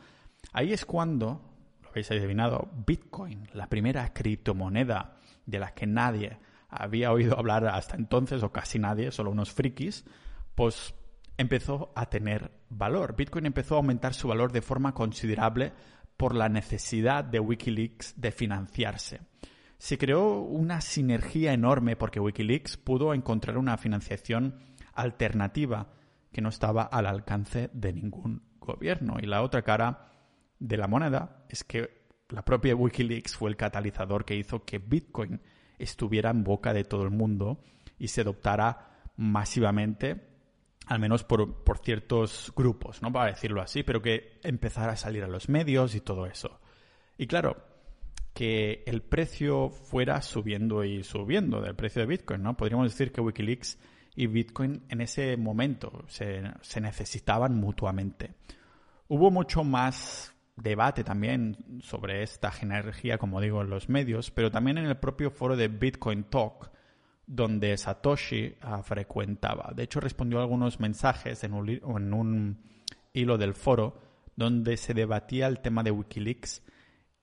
Ahí 0.51 0.73
es 0.73 0.85
cuando, 0.85 1.41
lo 1.81 1.89
habéis 1.89 2.11
adivinado, 2.11 2.69
Bitcoin, 2.85 3.47
la 3.53 3.67
primera 3.67 4.13
criptomoneda 4.13 5.15
de 5.45 5.59
la 5.59 5.73
que 5.73 5.87
nadie 5.87 6.37
había 6.67 7.13
oído 7.13 7.39
hablar 7.39 7.65
hasta 7.67 7.95
entonces, 7.95 8.43
o 8.43 8.51
casi 8.51 8.77
nadie, 8.77 9.11
solo 9.11 9.31
unos 9.31 9.53
frikis, 9.53 10.03
pues 10.53 10.93
empezó 11.37 11.93
a 11.95 12.09
tener 12.09 12.51
valor. 12.69 13.15
Bitcoin 13.15 13.45
empezó 13.45 13.75
a 13.75 13.77
aumentar 13.77 14.13
su 14.13 14.27
valor 14.27 14.51
de 14.51 14.61
forma 14.61 14.93
considerable 14.93 15.71
por 16.17 16.35
la 16.35 16.49
necesidad 16.49 17.23
de 17.23 17.39
Wikileaks 17.39 18.19
de 18.19 18.31
financiarse 18.33 19.21
se 19.79 19.97
creó 19.97 20.41
una 20.41 20.81
sinergia 20.81 21.53
enorme 21.53 21.95
porque 21.95 22.19
Wikileaks 22.19 22.75
pudo 22.75 23.13
encontrar 23.13 23.57
una 23.57 23.77
financiación 23.77 24.59
alternativa 24.93 25.87
que 26.33 26.41
no 26.41 26.49
estaba 26.49 26.83
al 26.83 27.05
alcance 27.05 27.69
de 27.73 27.93
ningún 27.93 28.43
gobierno. 28.59 29.15
Y 29.21 29.25
la 29.25 29.41
otra 29.41 29.61
cara 29.61 30.11
de 30.59 30.75
la 30.75 30.87
moneda 30.87 31.45
es 31.47 31.63
que 31.63 32.09
la 32.27 32.43
propia 32.43 32.75
Wikileaks 32.75 33.37
fue 33.37 33.49
el 33.49 33.55
catalizador 33.55 34.25
que 34.25 34.35
hizo 34.35 34.65
que 34.65 34.79
Bitcoin 34.79 35.41
estuviera 35.77 36.29
en 36.29 36.43
boca 36.43 36.73
de 36.73 36.83
todo 36.83 37.03
el 37.03 37.11
mundo 37.11 37.63
y 37.97 38.09
se 38.09 38.21
adoptara 38.21 39.01
masivamente, 39.15 40.27
al 40.87 40.99
menos 40.99 41.23
por, 41.23 41.63
por 41.63 41.77
ciertos 41.77 42.51
grupos, 42.53 43.01
¿no? 43.01 43.13
Para 43.13 43.31
decirlo 43.31 43.61
así, 43.61 43.83
pero 43.83 44.01
que 44.01 44.41
empezara 44.43 44.91
a 44.91 44.97
salir 44.97 45.23
a 45.23 45.29
los 45.29 45.47
medios 45.47 45.95
y 45.95 46.01
todo 46.01 46.25
eso. 46.25 46.59
Y 47.17 47.27
claro, 47.27 47.68
que 48.39 48.83
el 48.87 49.01
precio 49.01 49.69
fuera 49.69 50.21
subiendo 50.21 50.85
y 50.85 51.03
subiendo 51.03 51.59
del 51.59 51.75
precio 51.75 51.99
de 52.01 52.05
Bitcoin, 52.05 52.41
¿no? 52.41 52.55
Podríamos 52.55 52.89
decir 52.89 53.11
que 53.11 53.19
Wikileaks 53.19 53.77
y 54.15 54.27
Bitcoin 54.27 54.81
en 54.87 55.01
ese 55.01 55.35
momento 55.35 56.05
se, 56.07 56.43
necesitaban 56.79 57.57
mutuamente. 57.57 58.35
Hubo 59.09 59.29
mucho 59.29 59.65
más 59.65 60.33
debate 60.55 61.03
también 61.03 61.81
sobre 61.81 62.23
esta 62.23 62.53
energía, 62.61 63.17
como 63.17 63.41
digo, 63.41 63.61
en 63.61 63.69
los 63.69 63.89
medios, 63.89 64.31
pero 64.31 64.49
también 64.49 64.77
en 64.77 64.85
el 64.85 64.95
propio 64.95 65.31
foro 65.31 65.57
de 65.57 65.67
Bitcoin 65.67 66.23
Talk, 66.23 66.71
donde 67.27 67.75
Satoshi 67.75 68.55
ah, 68.61 68.81
frecuentaba. 68.83 69.73
De 69.75 69.83
hecho, 69.83 69.99
respondió 69.99 70.39
a 70.39 70.43
algunos 70.43 70.79
mensajes 70.79 71.43
en 71.43 71.55
un 71.55 72.57
hilo 73.11 73.37
del 73.37 73.53
foro 73.53 73.99
donde 74.37 74.77
se 74.77 74.93
debatía 74.93 75.47
el 75.47 75.59
tema 75.59 75.83
de 75.83 75.91
Wikileaks 75.91 76.63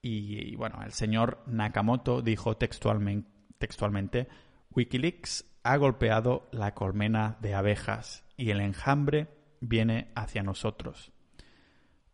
y, 0.01 0.55
bueno, 0.55 0.81
el 0.83 0.91
señor 0.93 1.43
Nakamoto 1.47 2.21
dijo 2.21 2.55
textualmente, 2.57 4.27
Wikileaks 4.71 5.45
ha 5.63 5.77
golpeado 5.77 6.47
la 6.51 6.73
colmena 6.73 7.37
de 7.41 7.55
abejas 7.55 8.23
y 8.37 8.51
el 8.51 8.61
enjambre 8.61 9.27
viene 9.59 10.11
hacia 10.15 10.43
nosotros. 10.43 11.11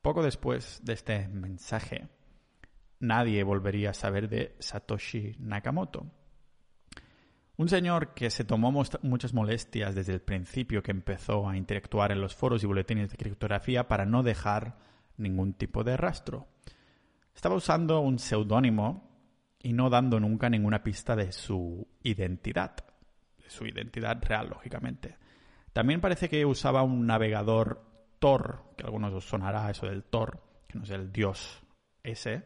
Poco 0.01 0.23
después 0.23 0.81
de 0.83 0.93
este 0.93 1.27
mensaje, 1.27 2.07
nadie 2.99 3.43
volvería 3.43 3.91
a 3.91 3.93
saber 3.93 4.27
de 4.29 4.55
Satoshi 4.59 5.35
Nakamoto. 5.39 6.07
Un 7.55 7.69
señor 7.69 8.15
que 8.15 8.31
se 8.31 8.43
tomó 8.45 8.71
muchas 8.71 9.33
molestias 9.33 9.93
desde 9.93 10.13
el 10.13 10.21
principio 10.21 10.81
que 10.81 10.91
empezó 10.91 11.47
a 11.47 11.55
interactuar 11.55 12.11
en 12.11 12.19
los 12.19 12.33
foros 12.33 12.63
y 12.63 12.67
boletines 12.67 13.11
de 13.11 13.17
criptografía 13.17 13.87
para 13.87 14.05
no 14.05 14.23
dejar 14.23 14.77
ningún 15.17 15.53
tipo 15.53 15.83
de 15.83 15.95
rastro. 15.95 16.47
Estaba 17.33 17.55
usando 17.55 17.99
un 17.99 18.19
seudónimo 18.19 19.09
y 19.59 19.73
no 19.73 19.89
dando 19.89 20.19
nunca 20.19 20.49
ninguna 20.49 20.83
pista 20.83 21.15
de 21.15 21.31
su 21.31 21.87
identidad, 22.03 22.75
de 23.37 23.49
su 23.49 23.65
identidad 23.65 24.21
real, 24.21 24.49
lógicamente. 24.49 25.17
También 25.71 26.01
parece 26.01 26.29
que 26.29 26.45
usaba 26.45 26.83
un 26.83 27.07
navegador 27.07 27.83
Tor, 28.19 28.73
que 28.77 28.83
a 28.83 28.87
algunos 28.87 29.13
os 29.13 29.25
sonará 29.25 29.69
eso 29.69 29.87
del 29.87 30.03
Tor, 30.03 30.41
que 30.67 30.77
no 30.77 30.85
es 30.85 30.89
el 30.91 31.11
dios 31.11 31.61
ese, 32.03 32.43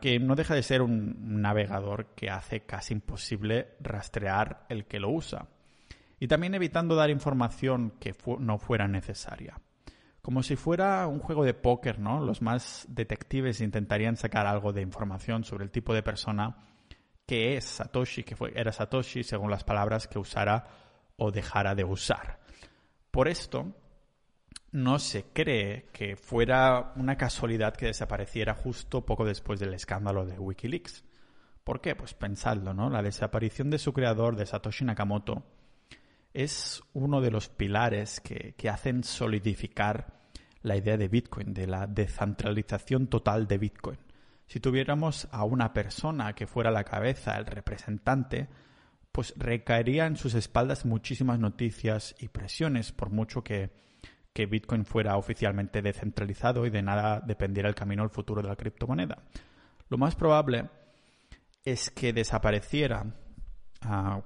que 0.00 0.20
no 0.20 0.36
deja 0.36 0.54
de 0.54 0.62
ser 0.62 0.80
un 0.80 1.42
navegador 1.42 2.14
que 2.14 2.30
hace 2.30 2.60
casi 2.60 2.94
imposible 2.94 3.74
rastrear 3.80 4.66
el 4.68 4.86
que 4.86 5.00
lo 5.00 5.10
usa. 5.10 5.48
Y 6.20 6.28
también 6.28 6.54
evitando 6.54 6.94
dar 6.94 7.10
información 7.10 7.94
que 7.98 8.14
no 8.38 8.58
fuera 8.58 8.86
necesaria. 8.86 9.60
Como 10.24 10.42
si 10.42 10.56
fuera 10.56 11.06
un 11.06 11.18
juego 11.18 11.44
de 11.44 11.52
póker, 11.52 11.98
¿no? 11.98 12.18
Los 12.18 12.40
más 12.40 12.86
detectives 12.88 13.60
intentarían 13.60 14.16
sacar 14.16 14.46
algo 14.46 14.72
de 14.72 14.80
información 14.80 15.44
sobre 15.44 15.64
el 15.64 15.70
tipo 15.70 15.92
de 15.92 16.02
persona 16.02 16.64
que 17.26 17.58
es 17.58 17.66
Satoshi, 17.66 18.24
que 18.24 18.34
fue, 18.34 18.50
era 18.56 18.72
Satoshi 18.72 19.22
según 19.22 19.50
las 19.50 19.64
palabras 19.64 20.08
que 20.08 20.18
usara 20.18 20.66
o 21.18 21.30
dejara 21.30 21.74
de 21.74 21.84
usar. 21.84 22.40
Por 23.10 23.28
esto, 23.28 23.76
no 24.72 24.98
se 24.98 25.24
cree 25.24 25.90
que 25.92 26.16
fuera 26.16 26.94
una 26.96 27.18
casualidad 27.18 27.76
que 27.76 27.84
desapareciera 27.84 28.54
justo 28.54 29.04
poco 29.04 29.26
después 29.26 29.60
del 29.60 29.74
escándalo 29.74 30.24
de 30.24 30.38
Wikileaks. 30.38 31.04
¿Por 31.64 31.82
qué? 31.82 31.96
Pues 31.96 32.14
pensadlo, 32.14 32.72
¿no? 32.72 32.88
La 32.88 33.02
desaparición 33.02 33.68
de 33.68 33.78
su 33.78 33.92
creador, 33.92 34.36
de 34.36 34.46
Satoshi 34.46 34.86
Nakamoto, 34.86 35.42
es 36.34 36.82
uno 36.92 37.20
de 37.20 37.30
los 37.30 37.48
pilares 37.48 38.20
que, 38.20 38.54
hacen 38.68 39.04
solidificar 39.04 40.20
la 40.62 40.76
idea 40.76 40.96
de 40.96 41.08
Bitcoin, 41.08 41.54
de 41.54 41.68
la 41.68 41.86
descentralización 41.86 43.06
total 43.06 43.46
de 43.46 43.58
Bitcoin. 43.58 43.98
Si 44.46 44.60
tuviéramos 44.60 45.28
a 45.30 45.44
una 45.44 45.72
persona 45.72 46.34
que 46.34 46.46
fuera 46.46 46.70
la 46.70 46.84
cabeza, 46.84 47.36
el 47.38 47.46
representante, 47.46 48.48
pues 49.12 49.32
recaería 49.36 50.06
en 50.06 50.16
sus 50.16 50.34
espaldas 50.34 50.84
muchísimas 50.84 51.38
noticias 51.38 52.16
y 52.18 52.28
presiones, 52.28 52.90
por 52.90 53.10
mucho 53.10 53.44
que, 53.44 53.70
que 54.32 54.46
Bitcoin 54.46 54.84
fuera 54.84 55.16
oficialmente 55.16 55.82
descentralizado 55.82 56.66
y 56.66 56.70
de 56.70 56.82
nada 56.82 57.20
dependiera 57.20 57.68
el 57.68 57.76
camino 57.76 58.02
al 58.02 58.10
futuro 58.10 58.42
de 58.42 58.48
la 58.48 58.56
criptomoneda. 58.56 59.22
Lo 59.88 59.98
más 59.98 60.16
probable 60.16 60.68
es 61.64 61.90
que 61.90 62.12
desapareciera 62.12 63.06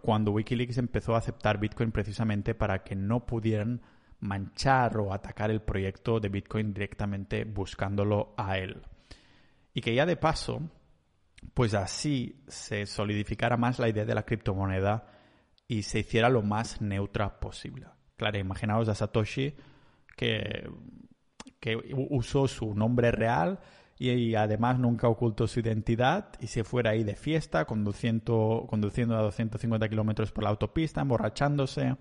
cuando 0.02 0.32
Wikileaks 0.32 0.78
empezó 0.78 1.14
a 1.14 1.18
aceptar 1.18 1.58
Bitcoin 1.58 1.90
precisamente 1.90 2.54
para 2.54 2.82
que 2.84 2.94
no 2.94 3.26
pudieran 3.26 3.80
manchar 4.20 4.96
o 4.98 5.12
atacar 5.12 5.50
el 5.50 5.62
proyecto 5.62 6.20
de 6.20 6.28
Bitcoin 6.28 6.72
directamente 6.72 7.44
buscándolo 7.44 8.34
a 8.36 8.58
él. 8.58 8.82
Y 9.74 9.80
que 9.80 9.94
ya 9.94 10.06
de 10.06 10.16
paso, 10.16 10.60
pues 11.54 11.74
así 11.74 12.42
se 12.48 12.86
solidificara 12.86 13.56
más 13.56 13.78
la 13.78 13.88
idea 13.88 14.04
de 14.04 14.14
la 14.14 14.24
criptomoneda 14.24 15.06
y 15.66 15.82
se 15.82 16.00
hiciera 16.00 16.28
lo 16.28 16.42
más 16.42 16.80
neutra 16.80 17.38
posible. 17.38 17.86
Claro, 18.16 18.38
imaginaos 18.38 18.88
a 18.88 18.94
Satoshi 18.94 19.54
que, 20.16 20.68
que 21.60 21.76
usó 22.10 22.48
su 22.48 22.74
nombre 22.74 23.12
real 23.12 23.60
y, 23.98 24.34
además 24.36 24.78
nunca 24.78 25.08
ocultó 25.08 25.48
su 25.48 25.60
identidad 25.60 26.28
y 26.40 26.46
se 26.46 26.62
fuera 26.62 26.90
ahí 26.90 27.02
de 27.02 27.16
fiesta 27.16 27.64
conduciendo, 27.64 28.66
conduciendo 28.68 29.16
a 29.16 29.22
250 29.22 29.88
kilómetros 29.88 30.30
por 30.30 30.44
la 30.44 30.50
autopista, 30.50 31.00
emborrachándose, 31.00 31.96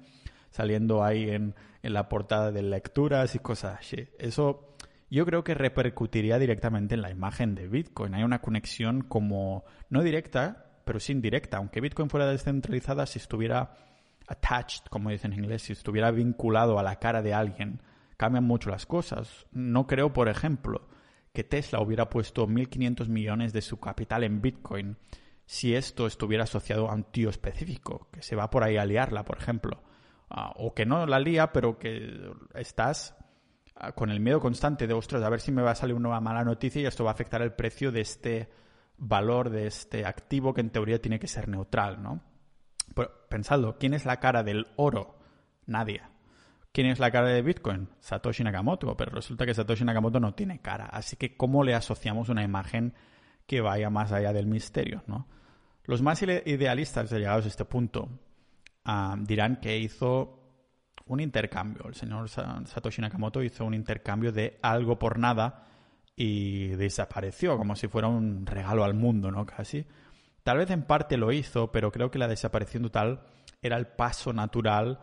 saliendo 0.52 1.04
ahí 1.04 1.30
en, 1.30 1.56
en 1.82 1.94
la 1.94 2.08
portada 2.08 2.52
de 2.52 2.62
lecturas 2.62 3.34
y 3.34 3.40
cosas 3.40 3.80
así. 3.80 4.08
Eso 4.20 4.76
yo 5.10 5.26
creo 5.26 5.44
que 5.44 5.54
repercutiría 5.54 6.38
directamente 6.38 6.96
en 6.96 7.02
la 7.02 7.10
imagen 7.10 7.56
de 7.56 7.68
Bitcoin. 7.68 8.14
Hay 8.14 8.24
una 8.24 8.42
conexión 8.42 9.02
como 9.02 9.64
no 9.90 10.04
directa, 10.04 10.66
pero 10.86 11.00
sí 11.00 11.14
indirecta. 11.14 11.58
Aunque 11.58 11.82
Bitcoin 11.82 12.10
fuera 12.10 12.28
descentralizada, 12.28 13.06
si 13.06 13.20
estuviera 13.20 13.74
attached, 14.28 14.86
como 14.90 15.10
dicen 15.10 15.34
en 15.34 15.40
inglés, 15.40 15.64
si 15.64 15.74
estuviera 15.74 16.12
vinculado 16.12 16.78
a 16.78 16.84
la 16.84 16.98
cara 16.98 17.22
de 17.22 17.34
alguien, 17.34 17.82
cambian 18.18 18.44
mucho 18.44 18.70
las 18.70 18.86
cosas. 18.86 19.46
No 19.52 19.88
creo, 19.88 20.12
por 20.12 20.28
ejemplo, 20.28 20.88
que 21.38 21.44
Tesla 21.44 21.82
hubiera 21.82 22.10
puesto 22.10 22.48
1.500 22.48 23.10
millones 23.10 23.54
de 23.54 23.62
su 23.62 23.80
capital 23.80 24.24
en 24.24 24.42
Bitcoin 24.42 24.98
si 25.46 25.76
esto 25.76 26.08
estuviera 26.08 26.46
asociado 26.46 26.90
a 26.90 26.96
un 26.96 27.04
tío 27.04 27.30
específico, 27.30 28.08
que 28.12 28.24
se 28.24 28.36
va 28.36 28.50
por 28.50 28.64
ahí 28.64 28.78
a 28.78 28.86
liarla, 28.86 29.24
por 29.24 29.38
ejemplo. 29.38 29.84
Ah, 30.32 30.52
o 30.56 30.74
que 30.74 30.88
no 30.88 31.06
la 31.06 31.20
lía, 31.20 31.54
pero 31.54 31.78
que 31.78 32.32
estás 32.56 33.16
ah, 33.76 33.92
con 33.92 34.10
el 34.10 34.20
miedo 34.20 34.40
constante 34.40 34.88
de, 34.88 34.96
ostras, 34.96 35.22
a 35.22 35.30
ver 35.30 35.40
si 35.40 35.52
me 35.52 35.62
va 35.62 35.70
a 35.70 35.76
salir 35.76 35.94
una 35.94 36.20
mala 36.20 36.44
noticia 36.44 36.82
y 36.82 36.88
esto 36.88 37.04
va 37.04 37.12
a 37.12 37.14
afectar 37.14 37.44
el 37.44 37.54
precio 37.54 37.92
de 37.92 38.02
este 38.02 38.50
valor, 38.98 39.52
de 39.52 39.68
este 39.68 40.08
activo 40.08 40.56
que 40.56 40.62
en 40.62 40.72
teoría 40.72 41.00
tiene 41.00 41.20
que 41.20 41.28
ser 41.28 41.50
neutral, 41.50 42.02
¿no? 42.02 42.24
Pero 42.96 43.12
pensadlo, 43.30 43.78
¿quién 43.78 43.94
es 43.94 44.08
la 44.08 44.20
cara 44.20 44.42
del 44.42 44.66
oro? 44.76 45.20
Nadie. 45.68 46.02
¿Quién 46.78 46.92
es 46.92 47.00
la 47.00 47.10
cara 47.10 47.30
de 47.30 47.42
Bitcoin? 47.42 47.90
Satoshi 48.00 48.44
Nakamoto, 48.44 48.96
pero 48.96 49.10
resulta 49.10 49.48
que 49.48 49.56
Satoshi 49.56 49.84
Nakamoto 49.84 50.20
no 50.20 50.36
tiene 50.36 50.62
cara. 50.62 50.86
Así 50.86 51.16
que, 51.16 51.36
¿cómo 51.36 51.64
le 51.64 51.74
asociamos 51.74 52.30
una 52.30 52.44
imagen 52.44 52.94
que 53.48 53.62
vaya 53.62 53.90
más 53.90 54.12
allá 54.12 54.32
del 54.32 54.46
misterio? 54.46 55.02
¿no? 55.08 55.28
Los 55.86 56.04
más 56.04 56.22
idealistas, 56.22 57.12
llegados 57.12 57.46
a 57.46 57.48
este 57.48 57.66
punto, 57.66 58.10
ah, 58.86 59.16
dirán 59.20 59.56
que 59.56 59.76
hizo 59.76 60.40
un 61.08 61.20
intercambio. 61.20 61.88
El 61.88 61.96
señor 61.96 62.30
Satoshi 62.30 63.02
Nakamoto 63.02 63.42
hizo 63.42 63.66
un 63.66 63.74
intercambio 63.74 64.32
de 64.32 64.60
algo 64.62 65.00
por 65.00 65.18
nada 65.18 65.70
y 66.16 66.68
desapareció, 66.76 67.58
como 67.58 67.76
si 67.76 67.88
fuera 67.88 68.08
un 68.08 68.46
regalo 68.46 68.84
al 68.84 68.94
mundo, 68.94 69.32
¿no? 69.32 69.48
Casi. 69.48 69.88
Tal 70.44 70.60
vez 70.60 70.70
en 70.70 70.84
parte 70.84 71.18
lo 71.18 71.32
hizo, 71.32 71.72
pero 71.72 71.92
creo 71.92 72.12
que 72.12 72.20
la 72.20 72.28
desaparición 72.28 72.84
total 72.84 73.22
era 73.64 73.78
el 73.78 73.88
paso 73.88 74.32
natural 74.32 75.00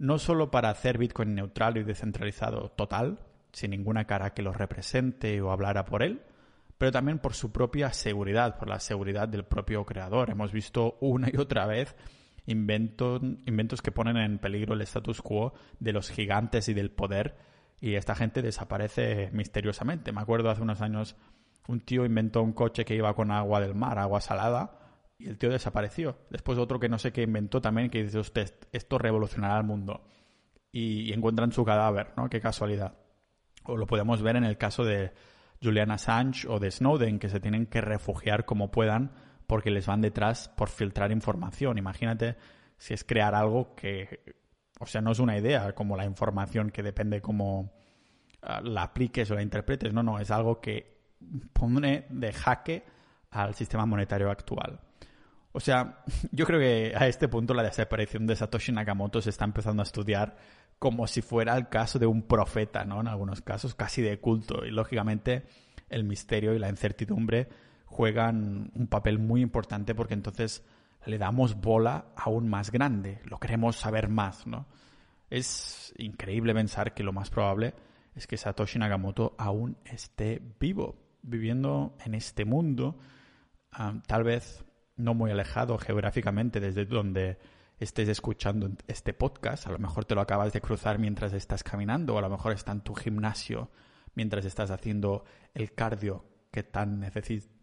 no 0.00 0.18
solo 0.18 0.50
para 0.50 0.70
hacer 0.70 0.96
Bitcoin 0.96 1.34
neutral 1.34 1.76
y 1.76 1.84
descentralizado 1.84 2.70
total, 2.70 3.20
sin 3.52 3.72
ninguna 3.72 4.06
cara 4.06 4.32
que 4.32 4.40
lo 4.40 4.52
represente 4.52 5.40
o 5.42 5.52
hablara 5.52 5.84
por 5.84 6.02
él, 6.02 6.22
pero 6.78 6.90
también 6.90 7.18
por 7.18 7.34
su 7.34 7.52
propia 7.52 7.92
seguridad, 7.92 8.56
por 8.56 8.68
la 8.68 8.80
seguridad 8.80 9.28
del 9.28 9.44
propio 9.44 9.84
creador. 9.84 10.30
Hemos 10.30 10.52
visto 10.52 10.96
una 11.00 11.28
y 11.30 11.36
otra 11.36 11.66
vez 11.66 11.94
inventos, 12.46 13.20
inventos 13.44 13.82
que 13.82 13.92
ponen 13.92 14.16
en 14.16 14.38
peligro 14.38 14.72
el 14.72 14.80
status 14.80 15.20
quo 15.20 15.52
de 15.78 15.92
los 15.92 16.10
gigantes 16.10 16.70
y 16.70 16.74
del 16.74 16.90
poder 16.90 17.36
y 17.78 17.96
esta 17.96 18.14
gente 18.14 18.40
desaparece 18.40 19.28
misteriosamente. 19.34 20.12
Me 20.12 20.22
acuerdo 20.22 20.48
hace 20.48 20.62
unos 20.62 20.80
años 20.80 21.14
un 21.68 21.80
tío 21.80 22.06
inventó 22.06 22.42
un 22.42 22.54
coche 22.54 22.86
que 22.86 22.94
iba 22.94 23.14
con 23.14 23.30
agua 23.30 23.60
del 23.60 23.74
mar, 23.74 23.98
agua 23.98 24.22
salada, 24.22 24.79
y 25.20 25.28
el 25.28 25.38
tío 25.38 25.50
desapareció. 25.50 26.16
Después 26.30 26.58
otro 26.58 26.80
que 26.80 26.88
no 26.88 26.98
sé 26.98 27.12
qué 27.12 27.22
inventó 27.22 27.60
también 27.60 27.90
que 27.90 28.02
dice 28.02 28.18
usted, 28.18 28.54
esto 28.72 28.98
revolucionará 28.98 29.58
el 29.58 29.64
mundo. 29.64 30.02
Y, 30.72 31.12
encuentran 31.12 31.52
su 31.52 31.64
cadáver, 31.64 32.12
¿no? 32.16 32.30
Qué 32.30 32.40
casualidad. 32.40 32.94
O 33.64 33.76
lo 33.76 33.86
podemos 33.86 34.22
ver 34.22 34.36
en 34.36 34.44
el 34.44 34.56
caso 34.56 34.84
de 34.84 35.12
Julian 35.62 35.90
Assange 35.90 36.48
o 36.48 36.58
de 36.58 36.70
Snowden, 36.70 37.18
que 37.18 37.28
se 37.28 37.40
tienen 37.40 37.66
que 37.66 37.80
refugiar 37.80 38.46
como 38.46 38.70
puedan 38.70 39.12
porque 39.46 39.70
les 39.70 39.86
van 39.86 40.00
detrás 40.00 40.48
por 40.48 40.68
filtrar 40.68 41.12
información. 41.12 41.76
Imagínate 41.76 42.36
si 42.78 42.94
es 42.94 43.04
crear 43.04 43.34
algo 43.34 43.74
que, 43.74 44.22
o 44.78 44.86
sea, 44.86 45.00
no 45.00 45.10
es 45.10 45.18
una 45.18 45.36
idea 45.36 45.74
como 45.74 45.96
la 45.96 46.04
información 46.04 46.70
que 46.70 46.82
depende 46.82 47.20
cómo 47.20 47.72
ah, 48.42 48.60
la 48.62 48.84
apliques 48.84 49.30
o 49.30 49.34
la 49.34 49.42
interpretes. 49.42 49.92
No, 49.92 50.02
no, 50.02 50.18
es 50.18 50.30
algo 50.30 50.60
que 50.60 51.00
pone 51.52 52.06
de 52.08 52.32
jaque 52.32 52.84
al 53.30 53.54
sistema 53.54 53.84
monetario 53.86 54.30
actual. 54.30 54.80
O 55.52 55.60
sea, 55.60 56.04
yo 56.32 56.46
creo 56.46 56.60
que 56.60 56.94
a 56.96 57.06
este 57.08 57.28
punto 57.28 57.54
la 57.54 57.62
desaparición 57.62 58.26
de 58.26 58.36
Satoshi 58.36 58.72
Nakamoto 58.72 59.20
se 59.20 59.30
está 59.30 59.44
empezando 59.44 59.82
a 59.82 59.84
estudiar 59.84 60.36
como 60.78 61.06
si 61.06 61.20
fuera 61.20 61.56
el 61.56 61.68
caso 61.68 61.98
de 61.98 62.06
un 62.06 62.22
profeta, 62.22 62.84
¿no? 62.84 63.00
En 63.00 63.08
algunos 63.08 63.42
casos, 63.42 63.74
casi 63.74 64.00
de 64.00 64.18
culto. 64.18 64.64
Y 64.64 64.70
lógicamente 64.70 65.44
el 65.90 66.04
misterio 66.04 66.54
y 66.54 66.58
la 66.58 66.70
incertidumbre 66.70 67.48
juegan 67.84 68.70
un 68.74 68.86
papel 68.86 69.18
muy 69.18 69.42
importante 69.42 69.94
porque 69.94 70.14
entonces 70.14 70.64
le 71.04 71.18
damos 71.18 71.60
bola 71.60 72.06
aún 72.16 72.48
más 72.48 72.70
grande, 72.70 73.20
lo 73.24 73.38
queremos 73.38 73.76
saber 73.76 74.08
más, 74.08 74.46
¿no? 74.46 74.66
Es 75.28 75.92
increíble 75.98 76.54
pensar 76.54 76.94
que 76.94 77.02
lo 77.02 77.12
más 77.12 77.30
probable 77.30 77.74
es 78.14 78.26
que 78.26 78.36
Satoshi 78.36 78.78
Nakamoto 78.78 79.34
aún 79.38 79.76
esté 79.84 80.40
vivo, 80.58 80.96
viviendo 81.22 81.96
en 82.04 82.14
este 82.14 82.44
mundo, 82.44 82.98
tal 84.06 84.24
vez 84.24 84.64
no 85.00 85.14
muy 85.14 85.30
alejado 85.30 85.78
geográficamente 85.78 86.60
desde 86.60 86.84
donde 86.84 87.38
estés 87.78 88.08
escuchando 88.08 88.70
este 88.86 89.14
podcast. 89.14 89.66
A 89.66 89.72
lo 89.72 89.78
mejor 89.78 90.04
te 90.04 90.14
lo 90.14 90.20
acabas 90.20 90.52
de 90.52 90.60
cruzar 90.60 90.98
mientras 90.98 91.32
estás 91.32 91.62
caminando, 91.62 92.14
o 92.14 92.18
a 92.18 92.22
lo 92.22 92.30
mejor 92.30 92.52
está 92.52 92.72
en 92.72 92.82
tu 92.82 92.94
gimnasio 92.94 93.70
mientras 94.14 94.44
estás 94.44 94.70
haciendo 94.70 95.24
el 95.54 95.72
cardio 95.72 96.24
que 96.50 96.62
tan 96.62 97.00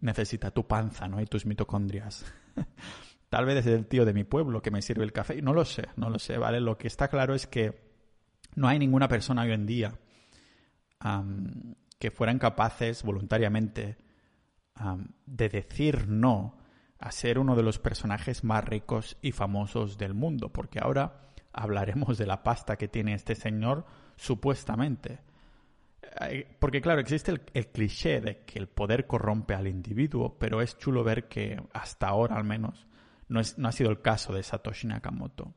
necesita 0.02 0.52
tu 0.52 0.66
panza 0.66 1.08
¿no? 1.08 1.22
y 1.22 1.26
tus 1.26 1.46
mitocondrias. 1.46 2.26
Tal 3.30 3.46
vez 3.46 3.58
es 3.58 3.68
el 3.68 3.86
tío 3.88 4.06
de 4.06 4.14
mi 4.14 4.24
pueblo 4.24 4.62
que 4.62 4.72
me 4.72 4.82
sirve 4.82 5.04
el 5.04 5.12
café. 5.12 5.42
No 5.42 5.54
lo 5.54 5.66
sé, 5.66 5.84
no 5.98 6.10
lo 6.10 6.18
sé, 6.18 6.38
¿vale? 6.38 6.62
Lo 6.62 6.78
que 6.78 6.88
está 6.88 7.10
claro 7.10 7.36
es 7.36 7.46
que 7.46 7.88
no 8.56 8.68
hay 8.68 8.80
ninguna 8.80 9.08
persona 9.08 9.44
hoy 9.44 9.52
en 9.52 9.66
día 9.66 10.00
que 12.00 12.12
fueran 12.12 12.40
capaces 12.40 13.04
voluntariamente 13.04 13.98
de 15.26 15.50
decir 15.50 16.08
no 16.08 16.58
a 17.00 17.12
ser 17.12 17.40
uno 17.40 17.56
de 17.56 17.64
los 17.64 17.80
personajes 17.80 18.44
más 18.44 18.64
ricos 18.64 19.18
y 19.22 19.32
famosos 19.32 19.98
del 19.98 20.14
mundo, 20.14 20.50
porque 20.50 20.80
ahora 20.82 21.22
hablaremos 21.54 22.18
de 22.18 22.26
la 22.26 22.44
pasta 22.44 22.78
que 22.78 22.88
tiene 22.88 23.14
este 23.14 23.36
señor 23.36 23.86
supuestamente. 24.16 25.20
Porque 26.60 26.82
claro, 26.82 27.02
existe 27.02 27.32
el, 27.54 27.68
cliché 27.68 28.22
de 28.22 28.44
que 28.46 28.60
el 28.60 28.68
poder 28.68 29.06
corrompe 29.06 29.54
al 29.54 29.68
individuo, 29.68 30.38
pero 30.40 30.62
es 30.62 30.78
chulo 30.78 31.04
ver 31.04 31.28
que 31.28 31.62
hasta 31.74 32.08
ahora 32.08 32.36
al 32.38 32.44
menos 32.44 32.88
no, 33.28 33.40
es, 33.40 33.58
no 33.58 33.68
ha 33.68 33.72
sido 33.72 33.90
el 33.90 34.02
caso 34.02 34.34
de 34.34 34.44
Satoshi 34.44 34.88
Nakamoto. 34.88 35.54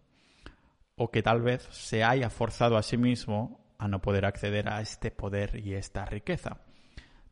O 0.96 1.10
que 1.10 1.22
tal 1.22 1.40
vez 1.40 1.66
se 1.70 2.04
haya 2.04 2.28
forzado 2.28 2.76
a 2.76 2.82
sí 2.82 2.98
mismo 2.98 3.60
a 3.78 3.88
no 3.88 4.02
poder 4.02 4.26
acceder 4.26 4.68
a 4.68 4.82
este 4.82 5.10
poder 5.10 5.56
y 5.64 5.74
esta 5.74 6.04
riqueza. 6.04 6.58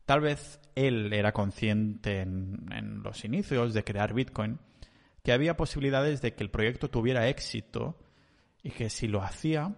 Tal 0.09 0.21
vez 0.21 0.59
él 0.73 1.13
era 1.13 1.33
consciente 1.33 2.21
en, 2.21 3.03
los 3.03 3.23
inicios 3.25 3.75
de 3.75 3.83
crear 3.83 4.15
Bitcoin 4.15 4.57
que 5.21 5.31
había 5.31 5.55
posibilidades 5.55 6.19
de 6.23 6.33
que 6.33 6.43
el 6.43 6.49
proyecto 6.49 6.89
tuviera 6.89 7.27
éxito 7.27 7.95
y 8.63 8.71
que 8.71 8.89
si 8.89 9.07
lo 9.07 9.21
hacía 9.21 9.75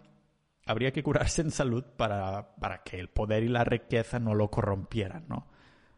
habría 0.65 0.93
que 0.93 1.03
curarse 1.03 1.41
en 1.41 1.51
salud 1.51 1.83
para, 1.97 2.55
para 2.55 2.81
que 2.81 2.97
el 2.97 3.09
poder 3.09 3.43
y 3.43 3.49
la 3.49 3.65
riqueza 3.65 4.19
no 4.19 4.33
lo 4.33 4.49
corrompieran, 4.49 5.25
¿no? 5.27 5.49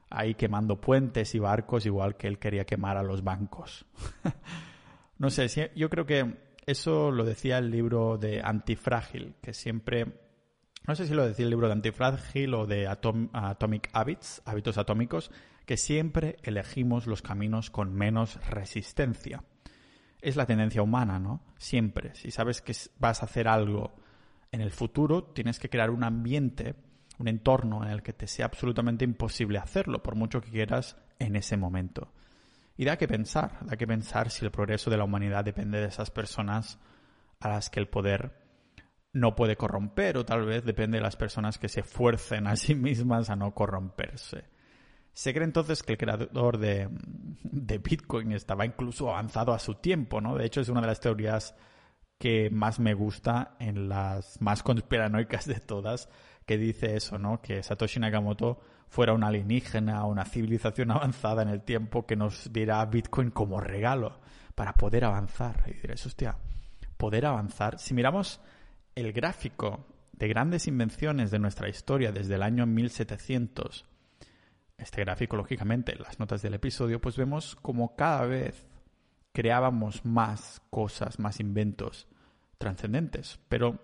Ahí 0.10 0.34
quemando 0.34 0.82
puentes 0.82 1.36
y 1.36 1.38
barcos 1.38 1.86
igual 1.86 2.17
que 2.17 2.26
él 2.26 2.39
quería 2.39 2.65
quemar 2.65 2.98
a 2.98 3.04
los 3.04 3.24
bancos. 3.24 3.86
no 5.19 5.30
sé, 5.30 5.72
yo 5.76 5.91
creo 5.91 6.08
que 6.08 6.39
eso 6.65 7.12
lo 7.12 7.24
decía 7.24 7.60
el 7.60 7.69
libro 7.69 8.17
de 8.17 8.41
Antifrágil, 8.43 9.36
que 9.43 9.54
siempre 9.54 10.23
no 10.86 10.96
sé 10.96 11.08
si 11.08 11.13
lo 11.13 11.26
decía 11.26 11.46
el 11.46 11.50
libro 11.50 11.67
de 11.67 11.74
Antifrágil 11.74 12.54
o 12.54 12.65
de 12.67 12.88
Atomic 12.88 13.89
Habits, 13.93 14.41
hábitos 14.46 14.78
atómicos, 14.78 15.32
que 15.65 15.78
siempre 15.78 16.38
elegimos 16.43 17.08
los 17.08 17.22
caminos 17.22 17.69
con 17.69 17.93
menos 17.93 18.36
resistencia. 18.50 19.43
Es 20.22 20.36
la 20.36 20.46
tendencia 20.46 20.82
humana, 20.82 21.19
¿no? 21.19 21.41
Siempre. 21.58 22.13
Si 22.15 22.32
sabes 22.32 22.62
que 22.62 22.74
vas 23.00 23.22
a 23.22 23.26
hacer 23.26 23.48
algo 23.48 23.93
en 24.52 24.62
el 24.62 24.72
futuro, 24.72 25.24
tienes 25.24 25.60
que 25.60 25.69
crear 25.69 25.89
un 25.89 26.04
ambiente, 26.04 26.76
un 27.17 27.28
entorno 27.28 27.84
en 27.84 27.91
el 27.91 28.04
que 28.04 28.13
te 28.13 28.28
sea 28.28 28.46
absolutamente 28.46 29.06
imposible 29.06 29.60
hacerlo, 29.60 30.04
por 30.04 30.15
mucho 30.15 30.41
que 30.41 30.52
quieras 30.52 30.98
en 31.19 31.36
ese 31.36 31.56
momento. 31.56 32.12
Y 32.76 32.86
da 32.86 32.98
que 32.98 33.08
pensar, 33.08 33.65
da 33.65 33.78
que 33.78 33.88
pensar 33.88 34.32
si 34.32 34.43
el 34.43 34.52
progreso 34.52 34.89
de 34.89 34.98
la 34.98 35.04
humanidad 35.06 35.46
depende 35.46 35.80
de 35.80 35.88
esas 35.88 36.12
personas 36.12 36.80
a 37.39 37.50
las 37.50 37.69
que 37.69 37.80
el 37.80 37.88
poder 37.88 38.42
no 39.13 39.36
puede 39.36 39.56
corromper 39.56 40.17
o 40.17 40.26
tal 40.26 40.45
vez 40.45 40.65
depende 40.65 40.97
de 40.97 41.04
las 41.04 41.15
personas 41.15 41.60
que 41.60 41.69
se 41.69 41.84
fuercen 41.84 42.47
a 42.47 42.56
sí 42.56 42.76
mismas 42.76 43.30
a 43.30 43.36
no 43.36 43.54
corromperse. 43.54 44.45
Se 45.13 45.32
cree 45.32 45.45
entonces 45.45 45.84
que 45.84 45.93
el 45.93 45.99
creador 45.99 46.58
de, 46.58 46.89
Bitcoin 47.80 48.32
estaba 48.32 48.65
incluso 48.65 49.12
avanzado 49.12 49.54
a 49.54 49.60
su 49.60 49.76
tiempo, 49.76 50.19
¿no? 50.19 50.36
De 50.36 50.45
hecho, 50.45 50.62
es 50.62 50.69
una 50.69 50.82
de 50.82 50.88
las 50.88 50.99
teorías 50.99 51.56
que 52.17 52.49
más 52.49 52.80
me 52.80 52.95
gusta 52.95 53.56
en 53.60 53.89
las 53.89 54.41
más 54.41 54.63
conspiranoicas 54.63 55.45
de 55.45 55.60
todas, 55.60 56.10
que 56.47 56.58
dice 56.58 56.95
eso, 56.95 57.19
¿no? 57.19 57.41
Que 57.41 57.62
Satoshi 57.62 57.99
Nakamoto 57.99 58.62
fuera 58.88 59.13
un 59.13 59.23
alienígena, 59.23 60.04
una 60.06 60.26
civilización 60.26 60.89
avanzada 60.91 61.43
en 61.43 61.49
el 61.49 61.62
tiempo 61.62 62.08
que 62.08 62.15
nos 62.15 62.52
diera 62.52 62.84
Bitcoin 62.86 63.30
como 63.30 63.60
regalo 63.60 64.19
para 64.56 64.73
poder 64.73 65.06
avanzar. 65.06 65.63
Y 65.67 65.73
diréis, 65.73 66.04
hostia, 66.08 66.38
poder 66.97 67.28
avanzar. 67.28 67.78
Si 67.78 67.93
miramos 67.93 68.39
el 68.95 69.13
gráfico 69.13 69.86
de 70.12 70.27
grandes 70.27 70.67
invenciones 70.67 71.32
de 71.32 71.39
nuestra 71.39 71.69
historia 71.69 72.12
desde 72.12 72.36
el 72.36 72.43
año 72.43 72.65
1700, 72.65 73.86
este 74.77 75.01
gráfico, 75.01 75.36
lógicamente, 75.36 75.95
las 75.95 76.19
notas 76.19 76.41
del 76.41 76.56
episodio, 76.56 77.01
pues 77.01 77.17
vemos 77.17 77.56
como 77.56 77.95
cada 77.95 78.25
vez 78.25 78.65
creábamos 79.32 80.06
más 80.06 80.62
cosas, 80.69 81.19
más 81.19 81.39
inventos 81.39 82.08
trascendentes. 82.58 83.39
Pero 83.49 83.79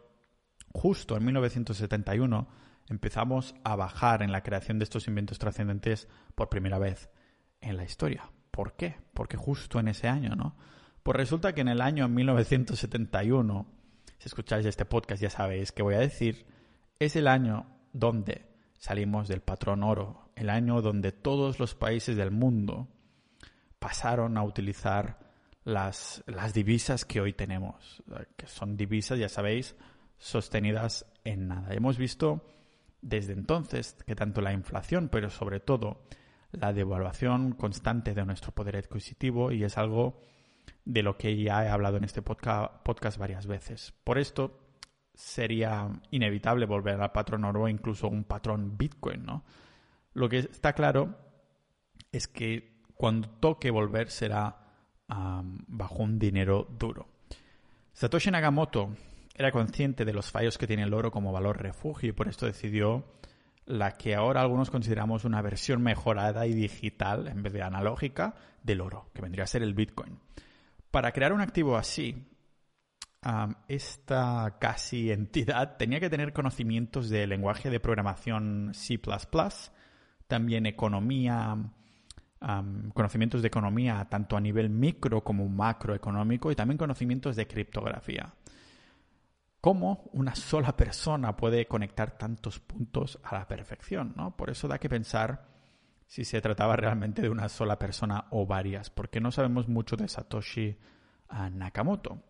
justo 0.71 1.17
en 1.17 1.25
1971 1.25 2.47
empezamos 2.89 3.55
a 3.63 3.75
bajar 3.75 4.23
en 4.23 4.31
la 4.31 4.43
creación 4.43 4.79
de 4.79 4.83
estos 4.83 5.07
inventos 5.07 5.39
trascendentes 5.39 6.07
por 6.35 6.49
primera 6.49 6.79
vez 6.79 7.09
en 7.61 7.77
la 7.77 7.83
historia. 7.83 8.31
¿Por 8.51 8.75
qué? 8.75 8.97
Porque 9.13 9.37
justo 9.37 9.79
en 9.79 9.87
ese 9.87 10.07
año, 10.07 10.35
¿no? 10.35 10.55
Pues 11.03 11.15
resulta 11.15 11.53
que 11.53 11.61
en 11.61 11.69
el 11.69 11.81
año 11.81 12.07
1971 12.07 13.78
si 14.19 14.27
escucháis 14.27 14.65
este 14.65 14.85
podcast 14.85 15.21
ya 15.21 15.29
sabéis 15.29 15.71
que 15.71 15.81
voy 15.81 15.95
a 15.95 15.99
decir, 15.99 16.45
es 16.99 17.15
el 17.15 17.27
año 17.27 17.65
donde 17.93 18.45
salimos 18.77 19.27
del 19.27 19.41
patrón 19.41 19.81
oro, 19.81 20.29
el 20.35 20.49
año 20.49 20.81
donde 20.81 21.11
todos 21.11 21.59
los 21.59 21.73
países 21.73 22.17
del 22.17 22.31
mundo 22.31 22.87
pasaron 23.79 24.37
a 24.37 24.43
utilizar 24.43 25.19
las, 25.63 26.23
las 26.27 26.53
divisas 26.53 27.05
que 27.05 27.21
hoy 27.21 27.33
tenemos, 27.33 28.03
que 28.35 28.47
son 28.47 28.75
divisas, 28.75 29.17
ya 29.17 29.29
sabéis, 29.29 29.75
sostenidas 30.17 31.05
en 31.23 31.47
nada. 31.47 31.73
Hemos 31.73 31.97
visto 31.97 32.45
desde 33.01 33.33
entonces 33.33 33.95
que 34.05 34.15
tanto 34.15 34.41
la 34.41 34.51
inflación, 34.51 35.07
pero 35.09 35.29
sobre 35.29 35.61
todo 35.61 36.03
la 36.51 36.73
devaluación 36.73 37.53
constante 37.53 38.13
de 38.13 38.25
nuestro 38.25 38.51
poder 38.51 38.75
adquisitivo, 38.75 39.51
y 39.51 39.63
es 39.63 39.77
algo 39.77 40.19
de 40.85 41.03
lo 41.03 41.17
que 41.17 41.35
ya 41.41 41.65
he 41.65 41.69
hablado 41.69 41.97
en 41.97 42.03
este 42.03 42.21
podcast, 42.21 43.17
varias 43.17 43.47
veces. 43.47 43.93
Por 44.03 44.17
esto 44.17 44.59
sería 45.13 45.89
inevitable 46.11 46.65
volver 46.65 46.99
al 47.01 47.11
patrón 47.11 47.43
oro 47.43 47.67
incluso 47.67 48.07
un 48.07 48.23
patrón 48.23 48.77
Bitcoin, 48.77 49.25
¿no? 49.25 49.43
Lo 50.13 50.29
que 50.29 50.39
está 50.39 50.73
claro 50.73 51.17
es 52.11 52.27
que 52.27 52.81
cuando 52.95 53.29
toque 53.29 53.71
volver 53.71 54.09
será 54.09 54.55
bajo 55.07 56.03
un 56.03 56.19
dinero 56.19 56.67
duro. 56.77 57.07
Satoshi 57.93 58.31
Nakamoto 58.31 58.95
era 59.35 59.51
consciente 59.51 60.05
de 60.05 60.13
los 60.13 60.31
fallos 60.31 60.57
que 60.57 60.67
tiene 60.67 60.83
el 60.83 60.93
oro 60.93 61.11
como 61.11 61.31
valor 61.31 61.61
refugio 61.61 62.09
y 62.09 62.13
por 62.13 62.27
esto 62.27 62.45
decidió 62.45 63.05
la 63.65 63.91
que 63.91 64.15
ahora 64.15 64.41
algunos 64.41 64.71
consideramos 64.71 65.25
una 65.25 65.41
versión 65.41 65.81
mejorada 65.81 66.47
y 66.47 66.53
digital 66.53 67.27
en 67.27 67.43
vez 67.43 67.53
de 67.53 67.61
analógica 67.61 68.35
del 68.63 68.81
oro, 68.81 69.09
que 69.13 69.21
vendría 69.21 69.43
a 69.43 69.47
ser 69.47 69.63
el 69.63 69.73
Bitcoin. 69.73 70.19
Para 70.91 71.11
crear 71.11 71.33
un 71.33 71.41
activo 71.41 71.77
así, 71.77 72.29
esta 73.67 74.57
casi 74.59 75.11
entidad 75.11 75.77
tenía 75.77 75.99
que 75.99 76.09
tener 76.09 76.33
conocimientos 76.33 77.09
de 77.09 77.27
lenguaje 77.27 77.69
de 77.69 77.79
programación 77.79 78.71
C++, 78.73 78.99
también 80.27 80.65
economía, 80.65 81.57
conocimientos 82.93 83.41
de 83.41 83.47
economía 83.47 84.07
tanto 84.09 84.37
a 84.37 84.41
nivel 84.41 84.69
micro 84.69 85.23
como 85.23 85.47
macroeconómico 85.47 86.51
y 86.51 86.55
también 86.55 86.77
conocimientos 86.77 87.35
de 87.35 87.47
criptografía. 87.47 88.33
¿Cómo 89.61 90.09
una 90.13 90.35
sola 90.35 90.75
persona 90.77 91.35
puede 91.35 91.67
conectar 91.67 92.17
tantos 92.17 92.59
puntos 92.59 93.19
a 93.23 93.35
la 93.35 93.47
perfección? 93.47 94.13
¿no? 94.15 94.37
Por 94.37 94.49
eso 94.49 94.69
da 94.69 94.79
que 94.79 94.87
pensar 94.87 95.58
si 96.09 96.25
se 96.25 96.41
trataba 96.41 96.75
realmente 96.75 97.21
de 97.21 97.29
una 97.29 97.49
sola 97.49 97.77
persona 97.77 98.25
o 98.31 98.47
varias, 98.47 98.89
porque 98.89 99.21
no 99.21 99.31
sabemos 99.31 99.67
mucho 99.67 99.95
de 99.95 100.07
Satoshi 100.07 100.75
Nakamoto. 101.51 102.23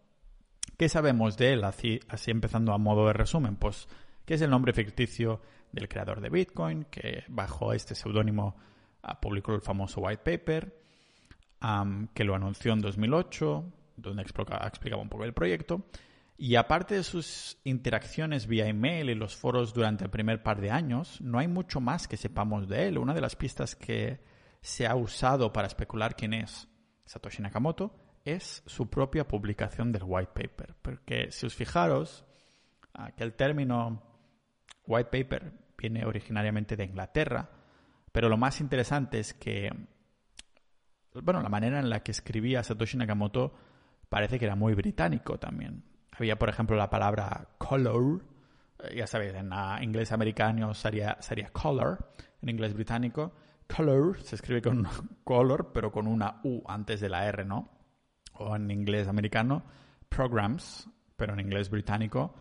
¿Qué 0.78 0.90
sabemos 0.90 1.38
de 1.38 1.54
él? 1.54 1.64
Así, 1.64 2.02
así 2.10 2.30
empezando 2.30 2.74
a 2.74 2.78
modo 2.78 3.08
de 3.08 3.14
resumen, 3.14 3.56
pues 3.56 3.88
que 4.26 4.34
es 4.34 4.42
el 4.42 4.50
nombre 4.50 4.74
ficticio 4.74 5.42
del 5.72 5.88
creador 5.88 6.20
de 6.20 6.30
Bitcoin, 6.30 6.88
que 6.92 7.24
bajo 7.30 7.72
este 7.72 7.96
seudónimo 7.96 8.58
ah, 9.02 9.22
publicó 9.22 9.54
el 9.56 9.62
famoso 9.62 10.02
white 10.02 10.24
paper, 10.26 10.78
que 12.14 12.24
lo 12.26 12.36
anunció 12.36 12.74
en 12.74 12.82
2008, 12.82 13.64
donde 13.96 14.24
explicaba 14.24 15.02
un 15.02 15.08
poco 15.08 15.24
el 15.24 15.34
proyecto, 15.34 15.86
y 16.42 16.56
aparte 16.56 16.96
de 16.96 17.04
sus 17.04 17.60
interacciones 17.66 18.48
vía 18.48 18.66
email 18.66 19.10
y 19.10 19.16
los 19.16 19.36
foros 19.36 19.74
durante 19.74 20.06
el 20.06 20.10
primer 20.10 20.42
par 20.42 20.62
de 20.62 20.72
años, 20.72 21.20
no 21.20 21.38
hay 21.38 21.50
mucho 21.50 21.82
más 21.82 22.08
que 22.08 22.16
sepamos 22.16 22.70
de 22.70 22.88
él. 22.88 22.98
Una 22.98 23.14
de 23.14 23.20
las 23.20 23.36
pistas 23.36 23.76
que 23.76 24.24
se 24.62 24.88
ha 24.88 24.96
usado 24.96 25.52
para 25.52 25.68
especular 25.68 26.16
quién 26.16 26.34
es 26.34 26.70
Satoshi 27.04 27.42
Nakamoto 27.42 27.94
es 28.24 28.64
su 28.66 28.90
propia 28.90 29.28
publicación 29.28 29.92
del 29.92 30.04
white 30.06 30.32
paper. 30.34 30.76
Porque 30.82 31.30
si 31.30 31.46
os 31.46 31.54
fijaros, 31.54 32.26
aquel 32.94 33.34
término 33.34 34.02
white 34.88 35.10
paper 35.12 35.52
viene 35.78 36.06
originariamente 36.06 36.78
de 36.78 36.86
Inglaterra, 36.86 37.50
pero 38.14 38.30
lo 38.30 38.38
más 38.38 38.62
interesante 38.62 39.20
es 39.20 39.34
que, 39.34 39.72
bueno, 41.22 41.42
la 41.42 41.50
manera 41.50 41.80
en 41.80 41.90
la 41.90 42.02
que 42.02 42.12
escribía 42.12 42.64
Satoshi 42.64 42.96
Nakamoto 42.96 43.54
parece 44.08 44.40
que 44.40 44.46
era 44.46 44.56
muy 44.56 44.74
británico 44.74 45.38
también. 45.38 45.89
Había, 46.20 46.38
por 46.38 46.50
ejemplo, 46.50 46.76
la 46.76 46.90
palabra 46.90 47.48
color, 47.58 48.22
eh, 48.84 48.98
ya 48.98 49.08
sabéis, 49.08 49.34
en 49.36 49.54
inglés 49.82 50.12
americano 50.12 50.74
sería, 50.74 51.16
sería 51.22 51.50
color, 51.50 52.12
en 52.42 52.50
inglés 52.50 52.74
británico. 52.74 53.32
Color 53.74 54.22
se 54.22 54.36
escribe 54.36 54.62
con 54.62 54.86
color, 55.24 55.72
pero 55.74 55.94
con 55.94 56.08
una 56.08 56.42
U 56.44 56.62
antes 56.68 57.00
de 57.00 57.08
la 57.08 57.26
R, 57.26 57.46
¿no? 57.46 57.70
O 58.34 58.54
en 58.54 58.70
inglés 58.70 59.08
americano, 59.08 59.64
programs, 60.10 60.90
pero 61.16 61.34
en 61.34 61.40
inglés 61.40 61.70
británico, 61.70 62.36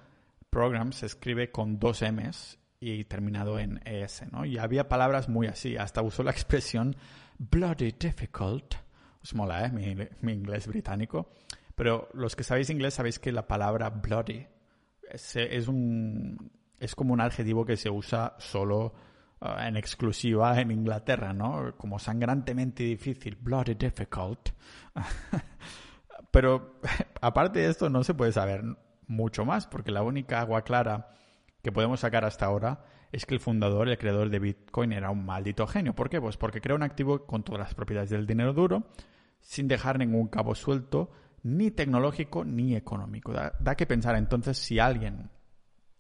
programs 0.50 0.96
se 0.96 1.06
escribe 1.06 1.52
con 1.52 1.78
dos 1.78 2.02
M's 2.02 2.58
y 2.80 3.04
terminado 3.04 3.60
en 3.60 3.80
ES, 3.84 4.24
¿no? 4.32 4.44
Y 4.44 4.58
había 4.58 4.88
palabras 4.88 5.28
muy 5.28 5.46
así, 5.46 5.76
hasta 5.76 6.02
usó 6.02 6.24
la 6.24 6.30
expresión 6.32 6.96
bloody 7.38 7.92
difficult. 7.92 8.74
Os 9.22 9.34
mola, 9.34 9.66
¿eh? 9.66 9.70
Mi, 9.70 9.94
mi 10.22 10.32
inglés 10.32 10.66
británico. 10.66 11.30
Pero 11.78 12.08
los 12.12 12.34
que 12.34 12.42
sabéis 12.42 12.70
inglés 12.70 12.94
sabéis 12.94 13.20
que 13.20 13.30
la 13.30 13.46
palabra 13.46 13.88
bloody 13.88 14.44
es, 15.08 15.68
un, 15.68 16.50
es 16.80 16.96
como 16.96 17.12
un 17.12 17.20
adjetivo 17.20 17.64
que 17.64 17.76
se 17.76 17.88
usa 17.88 18.34
solo 18.38 18.94
uh, 19.40 19.60
en 19.60 19.76
exclusiva 19.76 20.60
en 20.60 20.72
Inglaterra, 20.72 21.32
¿no? 21.32 21.76
Como 21.76 22.00
sangrantemente 22.00 22.82
difícil, 22.82 23.36
bloody 23.40 23.74
difficult. 23.74 24.48
Pero 26.32 26.80
aparte 27.20 27.60
de 27.60 27.70
esto 27.70 27.88
no 27.88 28.02
se 28.02 28.12
puede 28.12 28.32
saber 28.32 28.64
mucho 29.06 29.44
más, 29.44 29.68
porque 29.68 29.92
la 29.92 30.02
única 30.02 30.40
agua 30.40 30.62
clara 30.62 31.12
que 31.62 31.70
podemos 31.70 32.00
sacar 32.00 32.24
hasta 32.24 32.46
ahora 32.46 32.86
es 33.12 33.24
que 33.24 33.34
el 33.34 33.40
fundador, 33.40 33.88
el 33.88 33.98
creador 33.98 34.30
de 34.30 34.40
Bitcoin, 34.40 34.92
era 34.92 35.10
un 35.10 35.24
maldito 35.24 35.64
genio. 35.68 35.94
¿Por 35.94 36.10
qué? 36.10 36.20
Pues 36.20 36.36
porque 36.36 36.60
crea 36.60 36.74
un 36.74 36.82
activo 36.82 37.24
con 37.24 37.44
todas 37.44 37.60
las 37.60 37.74
propiedades 37.74 38.10
del 38.10 38.26
dinero 38.26 38.52
duro, 38.52 38.88
sin 39.38 39.68
dejar 39.68 39.96
ningún 39.96 40.26
cabo 40.26 40.56
suelto, 40.56 41.12
ni 41.42 41.70
tecnológico 41.70 42.44
ni 42.44 42.74
económico. 42.74 43.32
Da, 43.32 43.74
que 43.76 43.86
pensar 43.86 44.16
entonces 44.16 44.58
si 44.58 44.78
alguien 44.78 45.30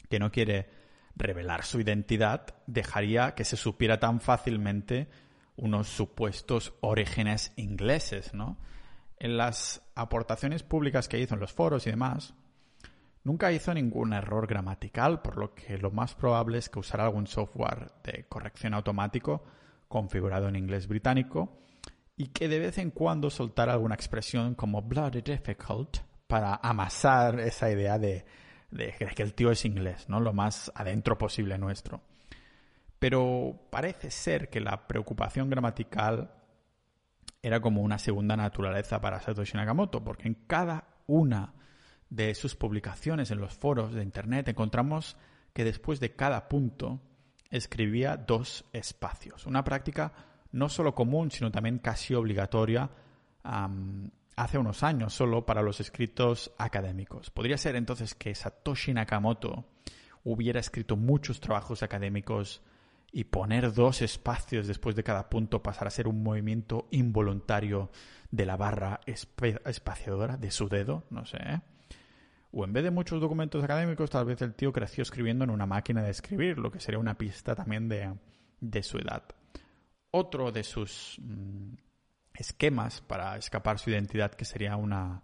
que 0.08 0.18
no 0.18 0.30
quiere 0.30 0.68
revelar 1.16 1.64
su 1.64 1.80
identidad 1.80 2.54
dejaría 2.66 3.34
que 3.34 3.44
se 3.44 3.56
supiera 3.56 3.98
tan 3.98 4.20
fácilmente 4.20 5.08
unos 5.56 5.88
supuestos 5.88 6.74
orígenes 6.80 7.52
ingleses, 7.56 8.32
¿no? 8.32 8.58
En 9.18 9.36
las 9.36 9.82
aportaciones 9.96 10.62
públicas 10.62 11.08
que 11.08 11.18
hizo 11.18 11.34
en 11.34 11.40
los 11.40 11.52
foros 11.52 11.86
y 11.86 11.90
demás, 11.90 12.34
nunca 13.24 13.50
hizo 13.50 13.74
ningún 13.74 14.12
error 14.12 14.46
gramatical, 14.46 15.20
por 15.22 15.36
lo 15.36 15.54
que 15.54 15.76
lo 15.76 15.90
más 15.90 16.14
probable 16.14 16.58
es 16.58 16.68
que 16.68 16.78
usara 16.78 17.04
algún 17.04 17.26
software 17.26 17.90
de 18.04 18.26
corrección 18.28 18.74
automático 18.74 19.44
configurado 19.88 20.48
en 20.48 20.56
inglés 20.56 20.86
británico 20.86 21.58
y 22.18 22.26
que 22.26 22.48
de 22.48 22.58
vez 22.58 22.78
en 22.78 22.90
cuando 22.90 23.30
soltara 23.30 23.72
alguna 23.72 23.94
expresión 23.94 24.56
como 24.56 24.82
bloody 24.82 25.22
difficult 25.22 25.98
para 26.26 26.56
amasar 26.56 27.38
esa 27.38 27.70
idea 27.70 27.96
de, 27.96 28.26
que 29.14 29.22
el 29.22 29.34
tío 29.34 29.52
es 29.52 29.64
inglés, 29.64 30.08
¿no? 30.08 30.18
Lo 30.18 30.32
más 30.32 30.70
adentro 30.74 31.16
posible 31.16 31.56
nuestro. 31.58 32.02
Pero 32.98 33.68
parece 33.70 34.10
ser 34.10 34.50
que 34.50 34.60
la 34.60 34.88
preocupación 34.88 35.48
gramatical 35.48 36.34
era 37.40 37.60
como 37.60 37.82
una 37.82 37.98
segunda 37.98 38.36
naturaleza 38.36 39.00
para 39.00 39.20
Satoshi 39.20 39.56
Nakamoto, 39.56 40.02
porque 40.02 40.26
en 40.26 40.34
cada 40.34 40.88
una 41.06 41.54
de 42.10 42.34
sus 42.34 42.56
publicaciones 42.56 43.30
en 43.30 43.38
los 43.38 43.54
foros 43.54 43.94
de 43.94 44.02
Internet 44.02 44.48
encontramos 44.48 45.16
que 45.52 45.62
después 45.62 46.00
de 46.00 46.16
cada 46.16 46.48
punto 46.48 47.00
escribía 47.48 48.16
dos 48.16 48.64
espacios, 48.72 49.46
una 49.46 49.62
práctica 49.62 50.12
no 50.52 50.68
solo 50.68 50.94
común, 50.94 51.30
sino 51.30 51.50
también 51.50 51.78
casi 51.78 52.14
obligatoria 52.14 52.90
hace 53.42 54.58
unos 54.58 54.82
años 54.82 55.14
solo 55.14 55.44
para 55.46 55.62
los 55.62 55.80
escritos 55.80 56.52
académicos. 56.58 57.30
Podría 57.30 57.58
ser 57.58 57.76
entonces 57.76 58.14
que 58.14 58.34
Satoshi 58.34 58.92
Nakamoto 58.92 59.66
hubiera 60.24 60.60
escrito 60.60 60.96
muchos 60.96 61.40
trabajos 61.40 61.82
académicos 61.82 62.62
y 63.10 63.24
poner 63.24 63.72
dos 63.72 64.02
espacios 64.02 64.66
después 64.66 64.94
de 64.94 65.02
cada 65.02 65.30
punto 65.30 65.62
pasar 65.62 65.88
a 65.88 65.90
ser 65.90 66.08
un 66.08 66.22
movimiento 66.22 66.88
involuntario 66.90 67.90
de 68.30 68.44
la 68.44 68.56
barra 68.56 69.00
espaciadora 69.06 70.36
de 70.36 70.50
su 70.50 70.68
dedo, 70.68 71.04
no 71.10 71.24
sé. 71.24 71.38
¿eh? 71.40 71.60
O 72.52 72.64
en 72.64 72.72
vez 72.72 72.84
de 72.84 72.90
muchos 72.90 73.20
documentos 73.20 73.64
académicos, 73.64 74.10
tal 74.10 74.26
vez 74.26 74.40
el 74.42 74.54
tío 74.54 74.72
creció 74.72 75.02
escribiendo 75.02 75.44
en 75.44 75.50
una 75.50 75.66
máquina 75.66 76.02
de 76.02 76.10
escribir, 76.10 76.58
lo 76.58 76.70
que 76.70 76.80
sería 76.80 76.98
una 76.98 77.16
pista 77.16 77.54
también 77.54 77.88
de 78.60 78.82
su 78.82 78.98
edad. 78.98 79.24
Otro 80.10 80.52
de 80.52 80.64
sus 80.64 81.16
mm, 81.20 81.74
esquemas 82.34 83.00
para 83.00 83.36
escapar 83.36 83.78
su 83.78 83.90
identidad, 83.90 84.32
que 84.32 84.44
sería 84.44 84.76
una, 84.76 85.22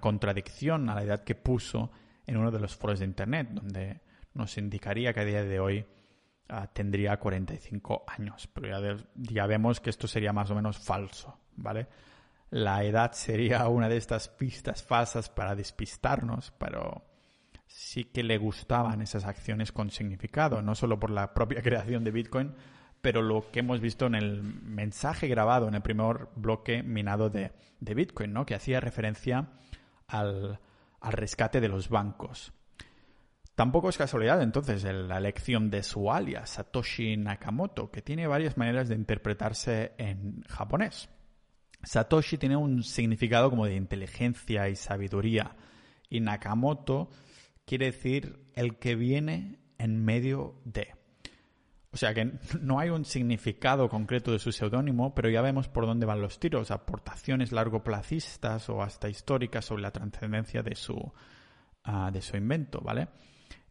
contradicción 0.00 0.88
a 0.90 0.94
la 0.94 1.02
edad 1.02 1.24
que 1.24 1.34
puso 1.34 1.90
en 2.26 2.36
uno 2.36 2.50
de 2.50 2.60
los 2.60 2.76
foros 2.76 2.98
de 2.98 3.06
Internet, 3.06 3.48
donde 3.50 4.00
nos 4.34 4.58
indicaría 4.58 5.12
que 5.12 5.20
a 5.20 5.24
día 5.24 5.42
de 5.42 5.58
hoy 5.58 5.86
ah, 6.48 6.66
tendría 6.66 7.18
45 7.18 8.04
años. 8.06 8.48
Pero 8.52 8.68
ya, 8.68 8.96
ya, 9.14 9.46
vemos 9.46 9.80
que 9.80 9.90
esto 9.90 10.06
sería 10.06 10.32
más 10.32 10.50
o 10.50 10.54
menos 10.54 10.78
falso, 10.78 11.40
¿vale? 11.56 11.88
La 12.50 12.84
edad 12.84 13.12
sería 13.12 13.66
una 13.68 13.88
de 13.88 13.96
estas 13.96 14.28
pistas 14.28 14.82
falsas 14.82 15.28
para 15.30 15.54
despistarnos, 15.54 16.52
pero 16.58 17.04
sí 17.66 18.04
que 18.04 18.24
le 18.24 18.36
gustaban 18.36 19.00
esas 19.00 19.24
acciones 19.24 19.70
con 19.70 19.90
significado, 19.90 20.60
no 20.60 20.74
solo 20.74 20.98
por 20.98 21.10
la 21.10 21.32
propia 21.32 21.62
creación 21.62 22.04
de 22.04 22.10
Bitcoin, 22.10 22.54
pero 23.02 23.22
lo 23.22 23.50
que 23.50 23.60
hemos 23.60 23.80
visto 23.80 24.06
en 24.06 24.14
el 24.14 24.42
mensaje 24.42 25.28
grabado 25.28 25.68
en 25.68 25.74
el 25.74 25.82
primer 25.82 26.28
bloque 26.36 26.82
minado 26.82 27.30
de, 27.30 27.52
Bitcoin, 27.80 28.32
¿no? 28.32 28.44
que 28.44 28.54
hacía 28.54 28.80
referencia 28.80 29.50
al, 30.06 30.60
rescate 31.02 31.60
de 31.60 31.68
los 31.68 31.88
bancos. 31.88 32.52
Tampoco 33.54 33.88
es 33.88 33.98
casualidad 33.98 34.42
entonces 34.42 34.84
la 34.84 35.18
elección 35.18 35.70
de 35.70 35.82
su 35.82 36.12
alias, 36.12 36.50
Satoshi 36.50 37.16
Nakamoto, 37.16 37.90
que 37.90 38.02
tiene 38.02 38.26
varias 38.26 38.56
maneras 38.56 38.88
de 38.88 38.94
interpretarse 38.94 39.92
en 39.98 40.42
japonés. 40.48 41.08
Satoshi 41.82 42.38
tiene 42.38 42.56
un 42.56 42.82
significado 42.82 43.50
como 43.50 43.66
de 43.66 43.76
inteligencia 43.76 44.68
y 44.68 44.76
sabiduría, 44.76 45.56
y 46.08 46.20
Nakamoto 46.20 47.10
quiere 47.64 47.86
decir 47.86 48.46
el 48.54 48.78
que 48.78 48.94
viene 48.94 49.58
en 49.78 50.04
medio 50.04 50.60
de. 50.64 50.99
O 51.92 51.96
sea 51.96 52.14
que 52.14 52.32
no 52.60 52.78
hay 52.78 52.90
un 52.90 53.04
significado 53.04 53.88
concreto 53.88 54.32
de 54.32 54.38
su 54.38 54.52
seudónimo, 54.52 55.14
pero 55.14 55.28
ya 55.28 55.42
vemos 55.42 55.68
por 55.68 55.86
dónde 55.86 56.06
van 56.06 56.20
los 56.20 56.38
tiros, 56.38 56.70
aportaciones 56.70 57.52
largoplacistas 57.52 58.68
o 58.68 58.82
hasta 58.82 59.08
históricas 59.08 59.64
sobre 59.64 59.82
la 59.82 59.90
trascendencia 59.90 60.62
de 60.62 60.76
su, 60.76 61.12
ah, 61.84 62.10
de 62.12 62.22
su 62.22 62.36
invento, 62.36 62.80
¿vale? 62.80 63.08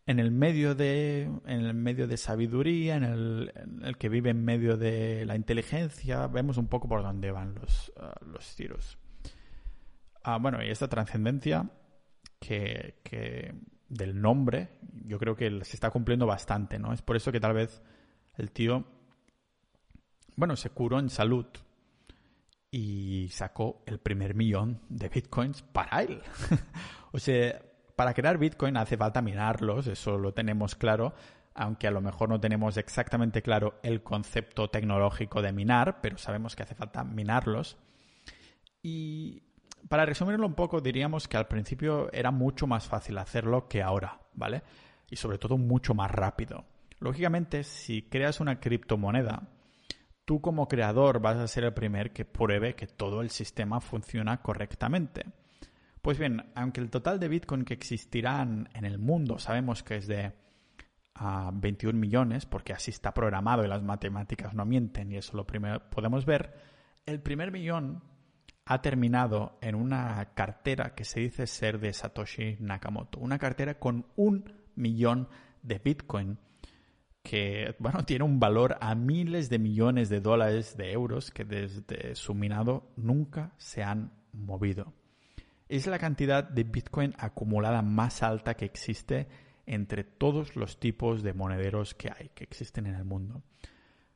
En 0.06 0.20
el 0.20 0.32
medio 0.32 0.76
de, 0.76 1.30
en 1.46 1.62
el 1.62 1.74
medio 1.76 2.08
de 2.08 2.18
sabiduría, 2.18 2.96
en 2.96 3.04
el, 3.04 3.98
que 3.98 4.10
vive 4.10 4.32
en 4.32 4.44
medio 4.44 4.76
de 4.76 5.24
la 5.26 5.36
inteligencia, 5.36 6.28
vemos 6.28 6.58
un 6.58 6.68
poco 6.68 6.90
por 6.90 7.04
dónde 7.04 7.32
van 7.32 7.54
los, 7.56 7.94
ah, 7.96 8.16
los 8.26 8.56
tiros. 8.56 8.98
Ah, 10.24 10.40
bueno, 10.42 10.62
y 10.64 10.70
esta 10.70 10.90
trascendencia 10.90 11.70
que, 12.40 13.00
que 13.04 13.54
del 13.88 14.20
nombre, 14.20 14.80
yo 15.06 15.20
creo 15.20 15.36
que 15.36 15.64
se 15.64 15.78
está 15.78 15.90
cumpliendo 15.90 16.26
bastante, 16.26 16.80
¿no? 16.80 16.92
Es 16.92 17.02
por 17.02 17.16
eso 17.16 17.32
que 17.32 17.40
tal 17.40 17.54
vez 17.54 17.82
el 18.40 18.52
tío, 18.52 18.86
bueno, 20.36 20.56
se 20.56 20.70
curó 20.70 21.00
en 21.00 21.10
salud 21.10 21.46
y 22.72 23.28
sacó 23.32 23.84
el 23.86 24.00
primer 24.00 24.36
millón 24.36 24.82
de 24.90 25.10
bitcoins 25.10 25.62
para 25.62 26.02
él. 26.02 26.22
o 27.12 27.20
sea, 27.20 27.62
para 27.96 28.14
crear 28.14 28.38
bitcoin 28.38 28.78
hace 28.78 28.96
falta 28.96 29.22
minarlos, 29.22 29.88
eso 29.88 30.18
lo 30.18 30.34
tenemos 30.34 30.76
claro, 30.76 31.14
aunque 31.54 31.88
a 31.88 31.92
lo 31.92 32.00
mejor 32.00 32.30
no 32.30 32.40
tenemos 32.40 32.78
exactamente 32.78 33.42
claro 33.42 33.80
el 33.84 34.02
concepto 34.02 34.70
tecnológico 34.70 35.42
de 35.42 35.52
minar, 35.52 36.00
pero 36.02 36.18
sabemos 36.18 36.56
que 36.56 36.64
hace 36.64 36.76
falta 36.76 37.04
minarlos. 37.04 37.78
Y 38.82 39.44
para 39.90 40.06
resumirlo 40.06 40.46
un 40.46 40.54
poco, 40.54 40.80
diríamos 40.80 41.28
que 41.28 41.36
al 41.36 41.48
principio 41.48 42.12
era 42.14 42.32
mucho 42.32 42.68
más 42.68 42.88
fácil 42.88 43.18
hacerlo 43.18 43.68
que 43.68 43.82
ahora, 43.82 44.22
¿vale? 44.34 44.64
Y 45.10 45.18
sobre 45.18 45.38
todo 45.38 45.58
mucho 45.58 45.94
más 45.94 46.12
rápido. 46.12 46.66
Lógicamente, 47.00 47.64
si 47.64 48.04
creas 48.04 48.40
una 48.40 48.60
criptomoneda, 48.60 49.48
tú 50.26 50.42
como 50.42 50.68
creador 50.68 51.22
vas 51.22 51.38
a 51.38 51.48
ser 51.48 51.64
el 51.64 51.74
primer 51.74 52.12
que 52.12 52.26
pruebe 52.26 52.76
que 52.76 52.88
todo 52.88 53.22
el 53.22 53.30
sistema 53.30 53.80
funciona 53.80 54.42
correctamente. 54.42 55.26
Pues 56.02 56.18
bien, 56.18 56.52
aunque 56.56 56.82
el 56.82 56.90
total 56.90 57.20
de 57.20 57.28
Bitcoin 57.28 57.66
que 57.66 57.74
existirán 57.74 58.70
en 58.74 58.86
el 58.86 59.00
mundo 59.00 59.40
sabemos 59.40 59.84
que 59.84 59.98
es 59.98 60.08
de 60.08 60.34
21 61.54 61.98
ah, 61.98 62.00
millones, 62.00 62.46
porque 62.46 62.74
así 62.74 62.92
está 62.92 63.14
programado 63.14 63.66
y 63.66 63.68
las 63.68 63.84
matemáticas 63.84 64.54
no 64.54 64.66
mienten 64.66 65.12
y 65.12 65.18
eso 65.18 65.36
lo 65.36 65.46
primero 65.46 65.90
podemos 65.90 66.26
ver, 66.26 66.54
el 67.06 67.22
primer 67.22 67.52
millón 67.52 68.04
ha 68.66 68.82
terminado 68.82 69.58
en 69.62 69.76
una 69.76 70.34
cartera 70.36 70.94
que 70.94 71.04
se 71.04 71.22
dice 71.22 71.48
ser 71.48 71.80
de 71.80 71.92
Satoshi 71.92 72.58
Nakamoto, 72.60 73.20
una 73.20 73.40
cartera 73.40 73.80
con 73.80 74.06
un 74.16 74.54
millón 74.76 75.28
de 75.64 75.80
Bitcoin 75.80 76.38
que 77.24 77.76
bueno, 77.80 78.04
tiene 78.06 78.26
un 78.26 78.40
valor 78.40 78.78
a 78.82 78.96
miles 78.96 79.50
de 79.50 79.60
millones 79.60 80.10
de 80.10 80.22
dólares 80.22 80.78
de 80.78 80.92
euros 80.92 81.32
que 81.32 81.46
desde 81.46 82.16
su 82.16 82.34
minado 82.34 82.92
nunca 82.96 83.54
se 83.58 83.84
han 83.84 84.12
movido. 84.34 84.94
Es 85.68 85.86
la 85.86 86.00
cantidad 86.00 86.44
de 86.44 86.64
Bitcoin 86.64 87.14
acumulada 87.18 87.82
más 87.82 88.24
alta 88.24 88.56
que 88.56 88.66
existe 88.66 89.28
entre 89.66 90.04
todos 90.04 90.56
los 90.56 90.80
tipos 90.80 91.22
de 91.22 91.34
monederos 91.34 91.94
que 91.94 92.10
hay, 92.10 92.30
que 92.30 92.44
existen 92.44 92.88
en 92.88 92.96
el 92.96 93.06
mundo. 93.06 93.44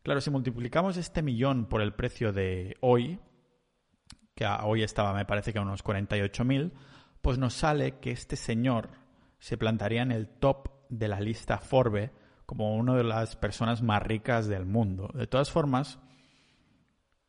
Claro, 0.01 0.19
si 0.19 0.31
multiplicamos 0.31 0.97
este 0.97 1.21
millón 1.21 1.67
por 1.67 1.81
el 1.81 1.93
precio 1.93 2.33
de 2.33 2.75
hoy, 2.81 3.19
que 4.33 4.45
hoy 4.63 4.81
estaba, 4.81 5.13
me 5.13 5.25
parece 5.25 5.53
que 5.53 5.59
a 5.59 5.61
unos 5.61 5.83
48.000, 5.83 6.71
pues 7.21 7.37
nos 7.37 7.53
sale 7.53 7.99
que 7.99 8.11
este 8.11 8.35
señor 8.35 8.89
se 9.37 9.57
plantaría 9.57 10.01
en 10.01 10.11
el 10.11 10.27
top 10.27 10.69
de 10.89 11.07
la 11.07 11.19
lista 11.19 11.59
Forbes 11.59 12.09
como 12.45 12.75
una 12.75 12.95
de 12.95 13.03
las 13.03 13.35
personas 13.35 13.81
más 13.81 14.03
ricas 14.03 14.47
del 14.47 14.65
mundo. 14.65 15.09
De 15.13 15.27
todas 15.27 15.51
formas, 15.51 15.99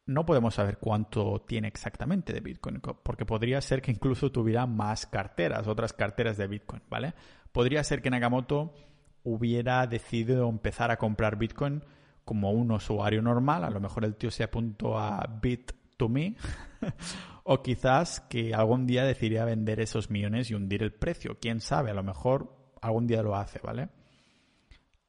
no 0.06 0.26
podemos 0.26 0.54
saber 0.54 0.78
cuánto 0.78 1.44
tiene 1.46 1.68
exactamente 1.68 2.32
de 2.32 2.40
Bitcoin, 2.40 2.80
porque 2.80 3.24
podría 3.24 3.60
ser 3.60 3.80
que 3.80 3.90
incluso 3.90 4.30
tuviera 4.30 4.66
más 4.66 5.06
carteras, 5.06 5.66
otras 5.66 5.92
carteras 5.92 6.36
de 6.36 6.46
Bitcoin, 6.46 6.82
¿vale? 6.90 7.14
Podría 7.52 7.82
ser 7.84 8.02
que 8.02 8.10
Nakamoto 8.10 8.74
hubiera 9.22 9.86
decidido 9.86 10.48
empezar 10.48 10.90
a 10.90 10.98
comprar 10.98 11.36
Bitcoin 11.36 11.82
como 12.24 12.50
un 12.52 12.70
usuario 12.70 13.22
normal, 13.22 13.64
a 13.64 13.70
lo 13.70 13.80
mejor 13.80 14.04
el 14.04 14.16
tío 14.16 14.30
se 14.30 14.44
apuntó 14.44 14.98
a 14.98 15.38
Bit 15.40 15.72
to 15.96 16.08
me, 16.08 16.36
o 17.44 17.62
quizás 17.62 18.20
que 18.20 18.54
algún 18.54 18.86
día 18.86 19.04
decidiría 19.04 19.44
vender 19.44 19.80
esos 19.80 20.10
millones 20.10 20.50
y 20.50 20.54
hundir 20.54 20.82
el 20.82 20.92
precio, 20.92 21.38
quién 21.40 21.60
sabe, 21.60 21.90
a 21.90 21.94
lo 21.94 22.02
mejor 22.02 22.54
algún 22.82 23.06
día 23.06 23.22
lo 23.22 23.36
hace, 23.36 23.60
¿vale? 23.62 23.88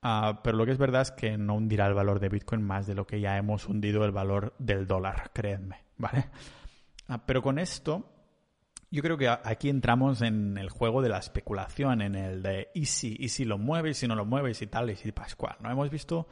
Ah, 0.07 0.39
pero 0.43 0.55
lo 0.55 0.67
que 0.67 0.71
es 0.71 0.77
verdad 0.77 1.01
es 1.01 1.09
que 1.09 1.35
no 1.35 1.55
hundirá 1.55 1.87
el 1.87 1.95
valor 1.95 2.19
de 2.19 2.29
Bitcoin 2.29 2.61
más 2.61 2.85
de 2.85 2.93
lo 2.93 3.07
que 3.07 3.19
ya 3.19 3.37
hemos 3.37 3.67
hundido 3.67 4.05
el 4.05 4.11
valor 4.11 4.53
del 4.59 4.85
dólar, 4.85 5.31
créanme, 5.33 5.77
¿vale? 5.97 6.25
Ah, 7.07 7.25
pero 7.25 7.41
con 7.41 7.57
esto, 7.57 8.07
yo 8.91 9.01
creo 9.01 9.17
que 9.17 9.27
aquí 9.27 9.67
entramos 9.67 10.21
en 10.21 10.59
el 10.59 10.69
juego 10.69 11.01
de 11.01 11.09
la 11.09 11.17
especulación, 11.17 12.03
en 12.03 12.13
el 12.13 12.43
de 12.43 12.69
y 12.75 12.85
si, 12.85 13.17
y 13.19 13.29
si 13.29 13.45
lo 13.45 13.57
mueve, 13.57 13.89
y 13.89 13.93
si 13.95 14.07
no 14.07 14.13
lo 14.13 14.25
mueve, 14.25 14.51
y 14.59 14.67
tal, 14.67 14.91
y 14.91 14.95
si 14.95 15.11
pascual, 15.11 15.55
¿no? 15.59 15.71
Hemos 15.71 15.89
visto 15.89 16.27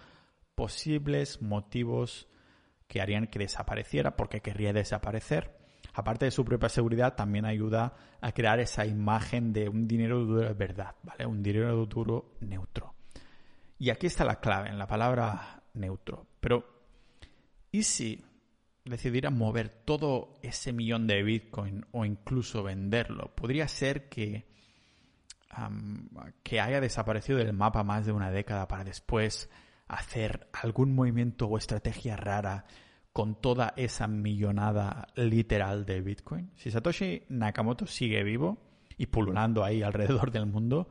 posibles 0.53 1.41
motivos 1.41 2.27
que 2.87 3.01
harían 3.01 3.25
que 3.25 3.39
desapareciera, 3.39 4.15
porque 4.15 4.41
querría 4.41 4.71
desaparecer. 4.71 5.57
Aparte 5.95 6.25
de 6.25 6.31
su 6.31 6.45
propia 6.45 6.69
seguridad, 6.69 7.15
también 7.15 7.45
ayuda 7.45 7.95
a 8.21 8.31
crear 8.33 8.59
esa 8.59 8.85
imagen 8.85 9.51
de 9.51 9.67
un 9.67 9.87
dinero 9.87 10.19
duro 10.19 10.41
de 10.41 10.53
verdad, 10.53 10.93
¿vale? 11.01 11.25
Un 11.25 11.41
dinero 11.41 11.87
duro 11.87 12.35
neutro. 12.39 12.92
Y 13.83 13.89
aquí 13.89 14.07
está 14.07 14.23
la 14.23 14.39
clave, 14.39 14.69
en 14.69 14.79
la 14.79 14.87
palabra 14.87 15.61
neutro. 15.73 16.25
Pero, 16.39 16.63
¿y 17.69 17.83
si 17.83 18.23
decidiera 18.85 19.29
mover 19.29 19.67
todo 19.67 20.35
ese 20.41 20.71
millón 20.71 21.05
de 21.05 21.21
Bitcoin 21.21 21.85
o 21.91 22.05
incluso 22.05 22.63
venderlo? 22.63 23.35
Podría 23.35 23.67
ser 23.67 24.07
que, 24.07 24.47
que 26.43 26.61
haya 26.61 26.79
desaparecido 26.79 27.39
del 27.39 27.51
mapa 27.51 27.83
más 27.83 28.05
de 28.05 28.13
una 28.13 28.31
década 28.31 28.69
para 28.69 28.85
después 28.85 29.49
hacer 29.89 30.47
algún 30.53 30.95
movimiento 30.95 31.47
o 31.47 31.57
estrategia 31.57 32.15
rara 32.15 32.63
con 33.11 33.35
toda 33.35 33.73
esa 33.75 34.07
millonada 34.07 35.07
literal 35.15 35.85
de 35.85 35.99
Bitcoin. 35.99 36.51
Si 36.55 36.71
Satoshi 36.71 37.23
Nakamoto 37.27 37.85
sigue 37.85 38.23
vivo 38.23 38.59
y 38.97 39.07
pululando 39.07 39.61
ahí 39.61 39.83
alrededor 39.83 40.31
del 40.31 40.45
mundo, 40.45 40.87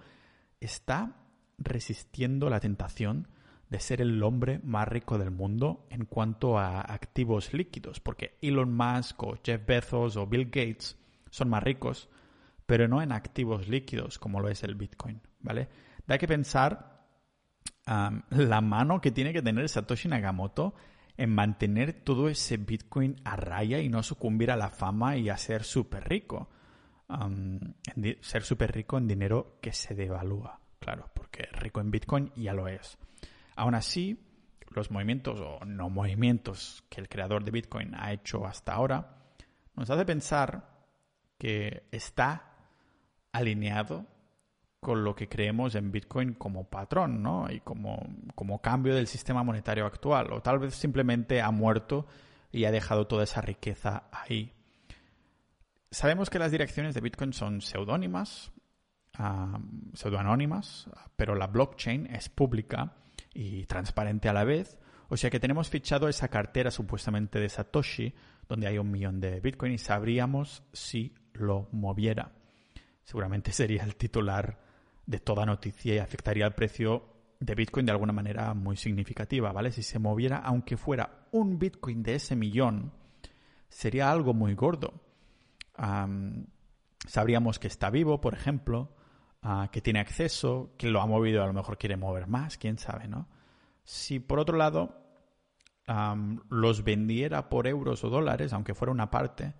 está 0.60 1.21
resistiendo 1.64 2.50
la 2.50 2.60
tentación 2.60 3.28
de 3.68 3.80
ser 3.80 4.02
el 4.02 4.22
hombre 4.22 4.60
más 4.62 4.86
rico 4.86 5.16
del 5.16 5.30
mundo 5.30 5.86
en 5.88 6.04
cuanto 6.04 6.58
a 6.58 6.80
activos 6.80 7.54
líquidos, 7.54 8.00
porque 8.00 8.36
Elon 8.42 8.74
Musk 8.74 9.22
o 9.22 9.38
Jeff 9.42 9.64
Bezos 9.64 10.16
o 10.16 10.26
Bill 10.26 10.44
Gates 10.44 10.98
son 11.30 11.48
más 11.48 11.62
ricos, 11.62 12.10
pero 12.66 12.86
no 12.86 13.00
en 13.00 13.12
activos 13.12 13.68
líquidos 13.68 14.18
como 14.18 14.40
lo 14.40 14.48
es 14.50 14.62
el 14.62 14.74
Bitcoin, 14.74 15.20
¿vale? 15.40 15.68
Da 16.06 16.18
que 16.18 16.28
pensar 16.28 17.06
la 17.86 18.60
mano 18.60 19.00
que 19.00 19.10
tiene 19.10 19.32
que 19.32 19.42
tener 19.42 19.68
Satoshi 19.68 20.08
Nakamoto 20.08 20.74
en 21.16 21.30
mantener 21.30 21.92
todo 21.92 22.28
ese 22.28 22.58
Bitcoin 22.58 23.16
a 23.24 23.36
raya 23.36 23.80
y 23.80 23.88
no 23.88 24.02
sucumbir 24.02 24.50
a 24.50 24.56
la 24.56 24.70
fama 24.70 25.16
y 25.16 25.30
a 25.30 25.36
ser 25.36 25.64
súper 25.64 26.08
rico. 26.08 26.50
ser 28.20 28.42
súper 28.42 28.72
rico 28.72 28.98
en 28.98 29.08
dinero 29.08 29.58
que 29.60 29.72
se 29.72 29.94
devalúa 29.94 30.60
claro, 30.82 31.10
porque 31.32 31.48
rico 31.52 31.80
en 31.80 31.90
Bitcoin 31.90 32.32
ya 32.36 32.52
lo 32.52 32.68
es. 32.68 32.98
Aún 33.56 33.74
así, 33.74 34.18
los 34.70 34.90
movimientos 34.90 35.40
o 35.40 35.64
no 35.64 35.88
movimientos 35.88 36.84
que 36.88 37.00
el 37.00 37.08
creador 37.08 37.42
de 37.44 37.50
Bitcoin 37.50 37.94
ha 37.94 38.12
hecho 38.12 38.46
hasta 38.46 38.74
ahora 38.74 39.16
nos 39.74 39.88
hace 39.90 40.04
pensar 40.04 40.68
que 41.38 41.84
está 41.90 42.52
alineado 43.32 44.06
con 44.80 45.04
lo 45.04 45.14
que 45.14 45.28
creemos 45.28 45.74
en 45.74 45.90
Bitcoin 45.90 46.34
como 46.34 46.68
patrón, 46.68 47.22
¿no? 47.22 47.50
Y 47.50 47.60
como, 47.60 48.04
como 48.34 48.60
cambio 48.60 48.94
del 48.94 49.06
sistema 49.06 49.42
monetario 49.42 49.86
actual. 49.86 50.32
O 50.32 50.42
tal 50.42 50.58
vez 50.58 50.74
simplemente 50.74 51.40
ha 51.40 51.50
muerto 51.50 52.06
y 52.50 52.64
ha 52.64 52.70
dejado 52.70 53.06
toda 53.06 53.24
esa 53.24 53.40
riqueza 53.40 54.04
ahí. 54.12 54.52
Sabemos 55.90 56.28
que 56.30 56.38
las 56.38 56.50
direcciones 56.50 56.94
de 56.94 57.00
Bitcoin 57.00 57.32
son 57.32 57.60
seudónimas, 57.62 58.52
pseudoanónimas, 59.94 60.88
pero 61.16 61.34
la 61.34 61.46
blockchain 61.46 62.06
es 62.06 62.28
pública 62.28 62.96
y 63.34 63.66
transparente 63.66 64.28
a 64.28 64.32
la 64.32 64.44
vez. 64.44 64.78
O 65.08 65.16
sea 65.16 65.30
que 65.30 65.40
tenemos 65.40 65.68
fichado 65.68 66.08
esa 66.08 66.28
cartera 66.28 66.70
supuestamente 66.70 67.38
de 67.38 67.48
Satoshi, 67.48 68.14
donde 68.48 68.66
hay 68.66 68.78
un 68.78 68.90
millón 68.90 69.20
de 69.20 69.40
Bitcoin 69.40 69.72
y 69.72 69.78
sabríamos 69.78 70.62
si 70.72 71.14
lo 71.34 71.68
moviera. 71.72 72.32
Seguramente 73.04 73.52
sería 73.52 73.84
el 73.84 73.96
titular 73.96 74.58
de 75.06 75.18
toda 75.18 75.44
noticia 75.44 75.94
y 75.94 75.98
afectaría 75.98 76.46
al 76.46 76.54
precio 76.54 77.08
de 77.40 77.54
Bitcoin 77.54 77.86
de 77.86 77.92
alguna 77.92 78.12
manera 78.12 78.54
muy 78.54 78.76
significativa, 78.76 79.52
¿vale? 79.52 79.72
Si 79.72 79.82
se 79.82 79.98
moviera, 79.98 80.38
aunque 80.38 80.76
fuera 80.76 81.26
un 81.32 81.58
Bitcoin 81.58 82.02
de 82.02 82.14
ese 82.14 82.36
millón, 82.36 82.92
sería 83.68 84.10
algo 84.10 84.32
muy 84.32 84.54
gordo. 84.54 84.94
sabríamos 87.06 87.58
que 87.58 87.66
está 87.66 87.90
vivo, 87.90 88.20
por 88.20 88.34
ejemplo, 88.34 88.94
que 89.70 89.80
tiene 89.80 90.00
acceso, 90.00 90.72
que 90.78 90.88
lo 90.88 91.00
ha 91.00 91.06
movido, 91.06 91.42
a 91.42 91.46
lo 91.46 91.52
mejor 91.52 91.76
quiere 91.76 91.96
mover 91.96 92.28
más, 92.28 92.58
quién 92.58 92.78
sabe, 92.78 93.08
¿no? 93.08 93.28
Si 93.84 94.20
por 94.20 94.38
otro 94.38 94.56
lado 94.56 95.02
los 96.48 96.84
vendiera 96.84 97.48
por 97.48 97.66
euros 97.66 98.04
o 98.04 98.10
dólares, 98.10 98.52
aunque 98.52 98.74
fuera 98.74 98.92
una 98.92 99.10
parte, 99.10 99.54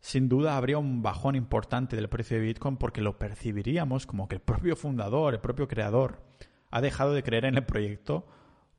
sin 0.00 0.28
duda 0.28 0.56
habría 0.56 0.78
un 0.78 1.02
bajón 1.02 1.34
importante 1.34 1.96
del 1.96 2.08
precio 2.08 2.38
de 2.38 2.44
Bitcoin 2.44 2.76
porque 2.76 3.02
lo 3.02 3.18
percibiríamos 3.18 4.06
como 4.06 4.28
que 4.28 4.36
el 4.36 4.42
propio 4.42 4.76
fundador, 4.76 5.34
el 5.34 5.40
propio 5.40 5.68
creador, 5.68 6.22
ha 6.70 6.80
dejado 6.80 7.12
de 7.12 7.22
creer 7.22 7.44
en 7.44 7.56
el 7.56 7.64
proyecto 7.64 8.26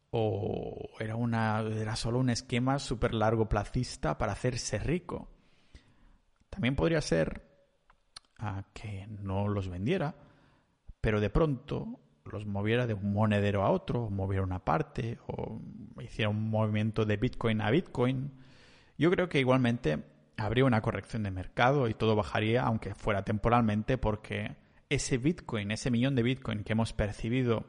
o 0.09 0.89
era, 0.99 1.15
una, 1.15 1.61
era 1.61 1.95
solo 1.95 2.19
un 2.19 2.29
esquema 2.29 2.79
súper 2.79 3.13
largo 3.13 3.47
placista 3.49 4.17
para 4.17 4.33
hacerse 4.33 4.79
rico. 4.79 5.29
También 6.49 6.75
podría 6.75 7.01
ser 7.01 7.44
a 8.37 8.63
que 8.73 9.07
no 9.07 9.47
los 9.47 9.69
vendiera, 9.69 10.15
pero 11.01 11.19
de 11.19 11.29
pronto 11.29 11.99
los 12.25 12.45
moviera 12.45 12.87
de 12.87 12.93
un 12.93 13.13
monedero 13.13 13.63
a 13.63 13.69
otro, 13.69 14.09
moviera 14.09 14.43
una 14.43 14.63
parte 14.63 15.19
o 15.27 15.61
hiciera 16.01 16.29
un 16.29 16.49
movimiento 16.49 17.05
de 17.05 17.17
Bitcoin 17.17 17.61
a 17.61 17.69
Bitcoin. 17.69 18.31
Yo 18.97 19.11
creo 19.11 19.29
que 19.29 19.39
igualmente 19.39 20.03
habría 20.37 20.65
una 20.65 20.81
corrección 20.81 21.23
de 21.23 21.31
mercado 21.31 21.87
y 21.87 21.93
todo 21.93 22.15
bajaría, 22.15 22.63
aunque 22.63 22.95
fuera 22.95 23.23
temporalmente, 23.23 23.97
porque 23.97 24.55
ese 24.89 25.17
Bitcoin, 25.17 25.71
ese 25.71 25.91
millón 25.91 26.15
de 26.15 26.23
Bitcoin 26.23 26.63
que 26.63 26.73
hemos 26.73 26.93
percibido 26.93 27.65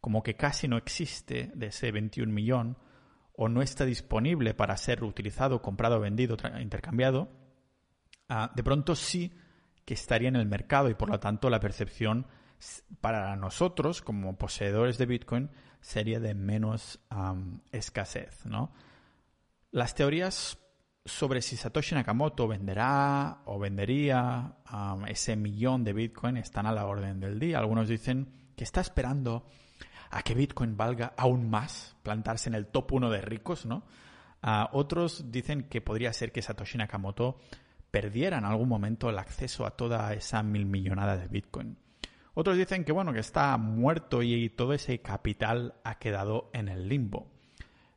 como 0.00 0.22
que 0.22 0.36
casi 0.36 0.68
no 0.68 0.76
existe 0.76 1.50
de 1.54 1.66
ese 1.66 1.90
21 1.90 2.32
millón 2.32 2.76
o 3.36 3.48
no 3.48 3.62
está 3.62 3.84
disponible 3.84 4.54
para 4.54 4.76
ser 4.76 5.02
utilizado, 5.02 5.62
comprado, 5.62 5.98
vendido, 6.00 6.36
intercambiado, 6.60 7.28
ah, 8.28 8.52
de 8.54 8.62
pronto 8.62 8.94
sí 8.94 9.32
que 9.84 9.94
estaría 9.94 10.28
en 10.28 10.36
el 10.36 10.46
mercado 10.46 10.88
y 10.88 10.94
por 10.94 11.10
lo 11.10 11.20
tanto 11.20 11.50
la 11.50 11.60
percepción 11.60 12.26
para 13.00 13.36
nosotros 13.36 14.00
como 14.00 14.36
poseedores 14.36 14.98
de 14.98 15.06
Bitcoin 15.06 15.50
sería 15.80 16.20
de 16.20 16.34
menos 16.34 17.00
escasez, 17.72 18.46
¿no? 18.46 18.72
Las 19.70 19.94
teorías 19.94 20.58
sobre 21.04 21.42
si 21.42 21.56
Satoshi 21.56 21.94
Nakamoto 21.94 22.48
venderá 22.48 23.42
o 23.44 23.58
vendería 23.58 24.56
ese 25.06 25.36
millón 25.36 25.84
de 25.84 25.92
Bitcoin 25.92 26.38
están 26.38 26.66
a 26.66 26.72
la 26.72 26.86
orden 26.86 27.20
del 27.20 27.38
día. 27.38 27.58
Algunos 27.58 27.88
dicen 27.88 28.52
que 28.56 28.64
está 28.64 28.80
esperando 28.80 29.44
a 30.10 30.22
que 30.22 30.34
Bitcoin 30.34 30.76
valga 30.76 31.12
aún 31.16 31.50
más, 31.50 31.96
plantarse 32.02 32.48
en 32.48 32.54
el 32.54 32.68
top 32.68 32.92
1 32.92 33.10
de 33.10 33.20
ricos, 33.20 33.66
¿no? 33.66 33.84
otros 34.72 35.30
dicen 35.30 35.64
que 35.64 35.80
podría 35.80 36.12
ser 36.12 36.30
que 36.30 36.42
Satoshi 36.42 36.78
Nakamoto 36.78 37.38
perdiera 37.94 38.38
en 38.38 38.44
algún 38.44 38.68
momento 38.68 39.08
el 39.08 39.20
acceso 39.20 39.64
a 39.64 39.76
toda 39.76 40.12
esa 40.14 40.42
mil 40.42 40.66
millonada 40.66 41.16
de 41.16 41.28
Bitcoin. 41.28 41.78
Otros 42.34 42.56
dicen 42.56 42.82
que 42.82 42.90
bueno, 42.90 43.12
que 43.12 43.20
está 43.20 43.56
muerto 43.56 44.20
y 44.24 44.48
todo 44.48 44.72
ese 44.72 45.00
capital 45.00 45.76
ha 45.84 46.00
quedado 46.00 46.50
en 46.54 46.66
el 46.66 46.88
limbo. 46.88 47.30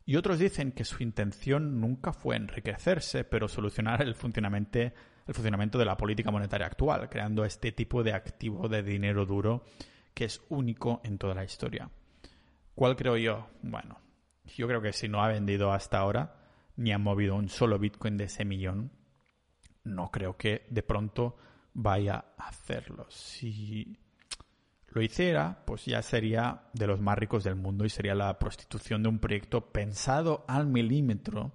Y 0.05 0.15
otros 0.15 0.37
dicen 0.37 0.71
que 0.71 0.85
su 0.85 1.01
intención 1.01 1.81
nunca 1.81 2.13
fue 2.13 2.35
enriquecerse, 2.35 3.23
pero 3.23 3.47
solucionar 3.47 4.03
el 4.03 4.13
funcionamiento, 4.13 4.77
el 4.77 4.93
funcionamiento 5.33 5.79
de 5.79 5.85
la 5.85 5.97
política 5.97 6.29
monetaria 6.29 6.67
actual, 6.67 7.09
creando 7.09 7.43
este 7.43 7.71
tipo 7.71 8.03
de 8.03 8.13
activo 8.13 8.69
de 8.69 8.83
dinero 8.83 9.25
duro 9.25 9.63
que 10.13 10.25
es 10.25 10.43
único 10.49 11.01
en 11.05 11.17
toda 11.17 11.33
la 11.33 11.43
historia. 11.43 11.89
¿Cuál 12.75 12.95
creo 12.95 13.17
yo? 13.17 13.47
Bueno, 13.63 13.97
yo 14.45 14.67
creo 14.67 14.79
que 14.79 14.93
si 14.93 15.07
no 15.07 15.23
ha 15.23 15.29
vendido 15.29 15.73
hasta 15.73 15.97
ahora, 15.97 16.35
ni 16.75 16.91
ha 16.91 16.99
movido 16.99 17.33
un 17.33 17.49
solo 17.49 17.79
Bitcoin 17.79 18.17
de 18.17 18.25
ese 18.25 18.45
millón, 18.45 18.91
no 19.87 20.11
creo 20.11 20.37
que 20.37 20.65
de 20.69 20.83
pronto 20.83 21.37
vaya 21.73 22.25
a 22.37 22.47
hacerlo. 22.47 23.05
Si 23.09 23.97
lo 24.89 25.01
hiciera, 25.01 25.63
pues 25.65 25.85
ya 25.85 26.01
sería 26.01 26.63
de 26.73 26.87
los 26.87 26.99
más 26.99 27.17
ricos 27.17 27.43
del 27.43 27.55
mundo 27.55 27.85
y 27.85 27.89
sería 27.89 28.15
la 28.15 28.39
prostitución 28.39 29.03
de 29.03 29.09
un 29.09 29.19
proyecto 29.19 29.71
pensado 29.71 30.43
al 30.47 30.67
milímetro 30.67 31.51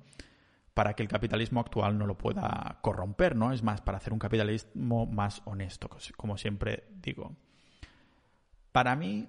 para 0.74 0.94
que 0.94 1.02
el 1.02 1.08
capitalismo 1.08 1.60
actual 1.60 1.98
no 1.98 2.06
lo 2.06 2.16
pueda 2.16 2.78
corromper, 2.82 3.36
¿no? 3.36 3.52
Es 3.52 3.62
más, 3.62 3.80
para 3.80 3.98
hacer 3.98 4.12
un 4.12 4.18
capitalismo 4.18 5.06
más 5.06 5.42
honesto, 5.44 5.90
como 6.16 6.38
siempre 6.38 6.84
digo. 7.02 7.36
Para 8.70 8.96
mí, 8.96 9.28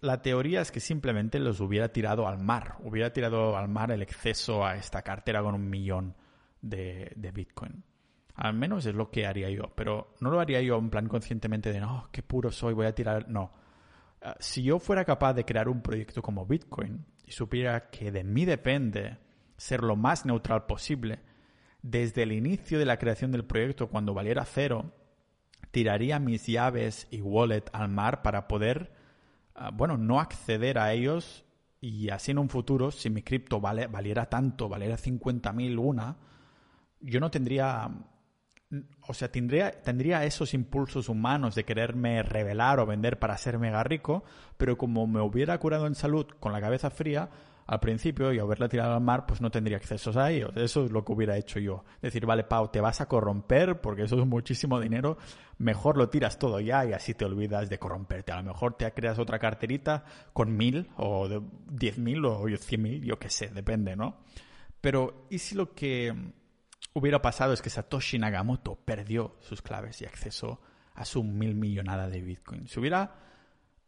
la 0.00 0.22
teoría 0.22 0.62
es 0.62 0.72
que 0.72 0.80
simplemente 0.80 1.38
los 1.38 1.60
hubiera 1.60 1.92
tirado 1.92 2.26
al 2.26 2.38
mar, 2.38 2.76
hubiera 2.80 3.12
tirado 3.12 3.56
al 3.56 3.68
mar 3.68 3.90
el 3.90 4.02
exceso 4.02 4.64
a 4.64 4.76
esta 4.76 5.02
cartera 5.02 5.42
con 5.42 5.54
un 5.54 5.68
millón 5.68 6.14
de, 6.62 7.30
Bitcoin. 7.34 7.84
Al 8.34 8.54
menos 8.54 8.86
es 8.86 8.94
lo 8.94 9.10
que 9.10 9.26
haría 9.26 9.50
yo, 9.50 9.72
pero 9.74 10.14
no 10.20 10.30
lo 10.30 10.40
haría 10.40 10.62
yo 10.62 10.78
en 10.78 10.88
plan 10.88 11.08
conscientemente 11.08 11.72
de, 11.72 11.80
no, 11.80 12.08
qué 12.10 12.22
puro 12.22 12.50
soy, 12.50 12.72
voy 12.72 12.86
a 12.86 12.94
tirar. 12.94 13.28
No. 13.28 13.52
Ah, 14.22 14.36
si 14.40 14.62
yo 14.62 14.78
fuera 14.78 15.04
capaz 15.04 15.34
de 15.34 15.44
crear 15.44 15.68
un 15.68 15.82
proyecto 15.82 16.22
como 16.22 16.46
Bitcoin 16.46 17.04
y 17.26 17.32
supiera 17.32 17.90
que 17.90 18.10
de 18.10 18.24
mí 18.24 18.44
depende 18.44 19.18
ser 19.56 19.82
lo 19.82 19.96
más 19.96 20.24
neutral 20.24 20.64
posible, 20.66 21.20
desde 21.82 22.22
el 22.22 22.32
inicio 22.32 22.78
de 22.78 22.86
la 22.86 22.98
creación 22.98 23.32
del 23.32 23.44
proyecto, 23.44 23.88
cuando 23.88 24.14
valiera 24.14 24.44
cero, 24.44 24.92
tiraría 25.72 26.18
mis 26.18 26.46
llaves 26.46 27.08
y 27.10 27.20
wallet 27.20 27.64
al 27.72 27.88
mar 27.88 28.22
para 28.22 28.48
poder, 28.48 28.92
ah, 29.54 29.70
bueno, 29.72 29.98
no 29.98 30.20
acceder 30.20 30.78
a 30.78 30.92
ellos 30.92 31.44
y 31.80 32.10
así 32.10 32.30
en 32.30 32.38
un 32.38 32.48
futuro, 32.48 32.92
si 32.92 33.10
mi 33.10 33.22
cripto 33.22 33.60
vale, 33.60 33.88
valiera 33.88 34.26
tanto, 34.26 34.68
valiera 34.68 34.96
50.000 34.96 35.78
una, 35.78 36.16
yo 37.02 37.20
no 37.20 37.30
tendría 37.30 37.90
o 39.06 39.14
sea, 39.14 39.30
tendría, 39.30 39.70
tendría 39.82 40.24
esos 40.24 40.54
impulsos 40.54 41.08
humanos 41.08 41.54
de 41.54 41.64
quererme 41.64 42.22
revelar 42.22 42.80
o 42.80 42.86
vender 42.86 43.18
para 43.18 43.36
ser 43.36 43.58
mega 43.58 43.82
rico, 43.84 44.24
pero 44.56 44.78
como 44.78 45.06
me 45.06 45.20
hubiera 45.20 45.58
curado 45.58 45.86
en 45.86 45.94
salud 45.94 46.26
con 46.40 46.52
la 46.52 46.60
cabeza 46.60 46.90
fría, 46.90 47.28
al 47.66 47.80
principio 47.80 48.32
y 48.32 48.38
haberla 48.38 48.68
tirado 48.68 48.94
al 48.94 49.00
mar, 49.00 49.24
pues 49.26 49.40
no 49.40 49.50
tendría 49.50 49.76
acceso 49.76 50.18
a 50.18 50.30
ellos. 50.30 50.52
Eso 50.56 50.84
es 50.84 50.90
lo 50.90 51.04
que 51.04 51.12
hubiera 51.12 51.36
hecho 51.36 51.58
yo. 51.60 51.84
Decir, 52.00 52.26
vale, 52.26 52.44
Pau, 52.44 52.70
te 52.70 52.80
vas 52.80 53.00
a 53.00 53.06
corromper 53.06 53.80
porque 53.80 54.02
eso 54.02 54.18
es 54.18 54.26
muchísimo 54.26 54.80
dinero, 54.80 55.16
mejor 55.58 55.96
lo 55.96 56.08
tiras 56.08 56.38
todo 56.38 56.58
ya 56.60 56.84
y 56.84 56.92
así 56.92 57.14
te 57.14 57.24
olvidas 57.24 57.68
de 57.68 57.78
corromperte. 57.78 58.32
A 58.32 58.36
lo 58.38 58.44
mejor 58.44 58.74
te 58.74 58.90
creas 58.92 59.18
otra 59.18 59.38
carterita 59.38 60.04
con 60.32 60.56
mil 60.56 60.90
o 60.96 61.28
diez 61.70 61.98
mil 61.98 62.24
o 62.24 62.44
cien 62.58 62.82
mil, 62.82 63.04
yo 63.04 63.18
qué 63.18 63.30
sé, 63.30 63.48
depende, 63.48 63.96
¿no? 63.96 64.18
Pero, 64.80 65.26
¿y 65.30 65.38
si 65.38 65.54
lo 65.54 65.74
que 65.74 66.32
hubiera 66.94 67.22
pasado 67.22 67.52
es 67.52 67.62
que 67.62 67.70
Satoshi 67.70 68.18
Nakamoto 68.18 68.76
perdió 68.76 69.36
sus 69.40 69.62
claves 69.62 70.00
y 70.02 70.04
acceso 70.04 70.60
a 70.94 71.04
su 71.04 71.22
mil 71.22 71.54
millonada 71.54 72.08
de 72.08 72.20
Bitcoin. 72.20 72.68
Si 72.68 72.78
hubiera 72.78 73.14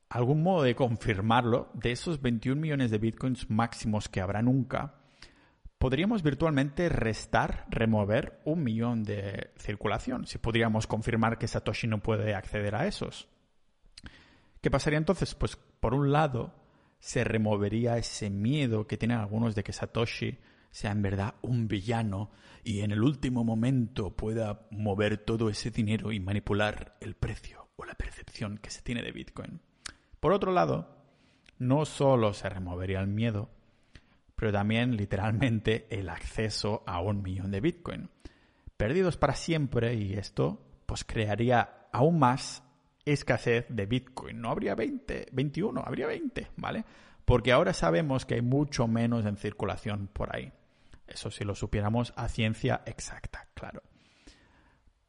algún 0.09 0.43
modo 0.43 0.63
de 0.63 0.75
confirmarlo, 0.75 1.71
de 1.75 1.93
esos 1.93 2.21
21 2.23 2.61
millones 2.61 2.91
de 2.91 2.99
Bitcoins 2.99 3.51
máximos 3.51 4.09
que 4.09 4.21
habrá 4.21 4.43
nunca, 4.43 4.95
podríamos 5.79 6.23
virtualmente 6.23 6.89
restar, 6.89 7.67
remover 7.69 8.41
un 8.45 8.63
millón 8.63 9.03
de 9.03 9.51
circulación, 9.59 10.27
si 10.27 10.39
podríamos 10.39 10.87
confirmar 10.87 11.37
que 11.37 11.49
Satoshi 11.49 11.87
no 11.87 12.03
puede 12.03 12.35
acceder 12.35 12.75
a 12.75 12.87
esos. 12.87 13.29
¿Qué 14.61 14.71
pasaría 14.71 14.99
entonces? 14.99 15.35
Pues 15.35 15.57
por 15.57 15.93
un 15.93 16.11
lado, 16.11 16.55
se 16.99 17.23
removería 17.23 17.99
ese 17.99 18.31
miedo 18.31 18.87
que 18.87 18.97
tienen 18.97 19.19
algunos 19.19 19.55
de 19.55 19.63
que 19.63 19.75
Satoshi 19.75 20.39
sea 20.75 20.91
en 20.91 21.03
verdad 21.03 21.37
un 21.41 21.69
villano 21.69 22.33
y 22.65 22.81
en 22.81 22.91
el 22.91 23.01
último 23.01 23.45
momento 23.45 24.17
pueda 24.17 24.67
mover 24.73 25.19
todo 25.19 25.49
ese 25.49 25.71
dinero 25.71 26.11
y 26.11 26.19
manipular 26.19 26.97
el 27.01 27.15
precio 27.15 27.69
o 27.77 27.85
la 27.85 27.95
percepción 27.95 28.59
que 28.59 28.71
se 28.71 28.83
tiene 28.83 29.01
de 29.01 29.13
Bitcoin. 29.13 29.61
Por 30.19 30.33
otro 30.33 30.51
lado, 30.51 30.99
no 31.61 31.85
solo 31.85 32.35
se 32.35 32.49
removería 32.49 32.99
el 32.99 33.07
miedo, 33.07 33.51
pero 34.35 34.51
también 34.51 34.97
literalmente 34.97 35.87
el 35.91 36.09
acceso 36.09 36.83
a 36.89 37.01
un 37.01 37.23
millón 37.23 37.53
de 37.53 37.61
Bitcoin. 37.61 38.11
Perdidos 38.77 39.17
para 39.17 39.37
siempre 39.37 39.95
y 39.95 40.15
esto 40.15 40.61
pues 40.87 41.05
crearía 41.05 41.87
aún 41.93 42.19
más 42.19 42.65
escasez 43.05 43.67
de 43.69 43.87
Bitcoin. 43.87 44.41
No 44.41 44.51
habría 44.51 44.75
20, 44.75 45.29
21, 45.31 45.85
habría 45.87 46.09
20, 46.09 46.49
¿vale? 46.57 46.85
Porque 47.25 47.53
ahora 47.53 47.73
sabemos 47.75 48.27
que 48.27 48.35
hay 48.35 48.43
mucho 48.43 48.89
menos 48.89 49.25
en 49.25 49.37
circulación 49.37 50.09
por 50.13 50.35
ahí. 50.35 50.53
Eso 51.07 51.31
si 51.31 51.45
lo 51.45 51.55
supiéramos 51.55 52.13
a 52.17 52.29
ciencia 52.29 52.83
exacta, 52.87 53.49
claro. 53.55 53.83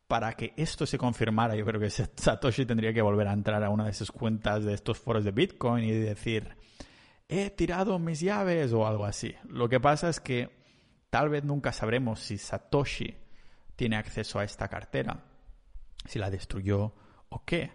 Para 0.08 0.34
que 0.34 0.54
esto 0.58 0.86
se 0.86 0.98
confirmara, 0.98 1.56
yo 1.56 1.66
creo 1.66 1.80
que 1.80 1.90
Satoshi 2.16 2.66
tendría 2.66 2.94
que 2.94 3.02
volver 3.02 3.28
a 3.28 3.34
entrar 3.34 3.64
a 3.64 3.70
una 3.70 3.86
de 3.86 3.94
sus 3.94 4.12
cuentas 4.12 4.64
de 4.64 4.74
estos 4.74 5.00
foros 5.00 5.24
de 5.24 5.32
Bitcoin 5.32 5.84
y 5.84 5.92
decir, 5.92 6.56
he 7.28 7.50
tirado 7.50 7.98
mis 8.00 8.20
llaves 8.20 8.74
o 8.74 8.86
algo 8.86 9.06
así. 9.06 9.36
Lo 9.48 9.70
que 9.70 9.80
pasa 9.80 10.10
es 10.10 10.20
que 10.20 10.50
tal 11.10 11.30
vez 11.30 11.44
nunca 11.44 11.72
sabremos 11.72 12.20
si 12.20 12.38
Satoshi 12.38 13.16
tiene 13.76 13.96
acceso 13.96 14.40
a 14.40 14.44
esta 14.44 14.68
cartera, 14.68 15.24
si 16.06 16.20
la 16.20 16.30
destruyó 16.30 16.94
o 17.30 17.44
qué, 17.46 17.72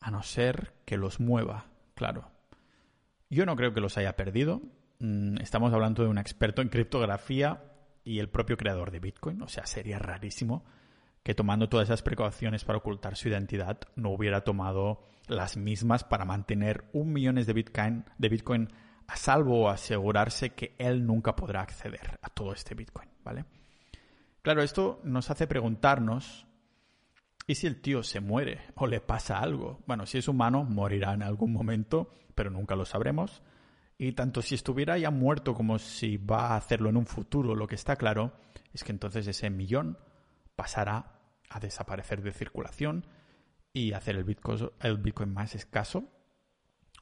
a 0.00 0.10
no 0.10 0.22
ser 0.22 0.74
que 0.84 0.96
los 0.96 1.20
mueva, 1.20 1.66
claro. 1.94 2.30
Yo 3.28 3.46
no 3.46 3.54
creo 3.54 3.72
que 3.72 3.80
los 3.80 3.96
haya 3.96 4.16
perdido, 4.16 4.62
estamos 5.40 5.72
hablando 5.72 6.02
de 6.02 6.08
un 6.08 6.18
experto 6.18 6.62
en 6.62 6.68
criptografía 6.68 7.64
y 8.04 8.18
el 8.18 8.28
propio 8.28 8.56
creador 8.56 8.90
de 8.90 9.00
Bitcoin. 9.00 9.42
O 9.42 9.48
sea, 9.48 9.66
sería 9.66 9.98
rarísimo 9.98 10.64
que 11.22 11.34
tomando 11.34 11.68
todas 11.68 11.88
esas 11.88 12.02
precauciones 12.02 12.64
para 12.64 12.78
ocultar 12.78 13.16
su 13.16 13.28
identidad 13.28 13.80
no 13.96 14.10
hubiera 14.10 14.42
tomado 14.42 15.02
las 15.26 15.56
mismas 15.56 16.04
para 16.04 16.24
mantener 16.24 16.84
un 16.92 17.12
millón 17.12 17.36
de 17.36 17.52
Bitcoin, 17.52 18.04
de 18.18 18.28
Bitcoin 18.28 18.68
a 19.06 19.16
salvo 19.16 19.68
asegurarse 19.68 20.50
que 20.50 20.74
él 20.78 21.06
nunca 21.06 21.34
podrá 21.34 21.62
acceder 21.62 22.18
a 22.22 22.28
todo 22.30 22.52
este 22.52 22.74
Bitcoin, 22.74 23.08
¿vale? 23.24 23.44
Claro, 24.42 24.62
esto 24.62 25.00
nos 25.04 25.30
hace 25.30 25.46
preguntarnos 25.46 26.46
¿y 27.46 27.56
si 27.56 27.66
el 27.66 27.80
tío 27.80 28.02
se 28.02 28.20
muere 28.20 28.60
o 28.76 28.86
le 28.86 29.00
pasa 29.00 29.40
algo? 29.40 29.80
Bueno, 29.86 30.06
si 30.06 30.18
es 30.18 30.28
humano, 30.28 30.64
morirá 30.64 31.12
en 31.12 31.22
algún 31.22 31.52
momento, 31.52 32.10
pero 32.34 32.50
nunca 32.50 32.76
lo 32.76 32.84
sabremos. 32.84 33.42
Y 34.02 34.12
tanto 34.12 34.40
si 34.40 34.54
estuviera 34.54 34.96
ya 34.96 35.10
muerto 35.10 35.52
como 35.52 35.78
si 35.78 36.16
va 36.16 36.52
a 36.52 36.56
hacerlo 36.56 36.88
en 36.88 36.96
un 36.96 37.04
futuro, 37.04 37.54
lo 37.54 37.66
que 37.66 37.74
está 37.74 37.96
claro 37.96 38.32
es 38.72 38.82
que 38.82 38.92
entonces 38.92 39.26
ese 39.26 39.50
millón 39.50 39.98
pasará 40.56 41.20
a 41.50 41.60
desaparecer 41.60 42.22
de 42.22 42.32
circulación 42.32 43.04
y 43.74 43.92
hacer 43.92 44.16
el 44.16 44.24
Bitcoin, 44.24 44.70
el 44.80 44.96
Bitcoin 44.96 45.34
más 45.34 45.54
escaso. 45.54 46.04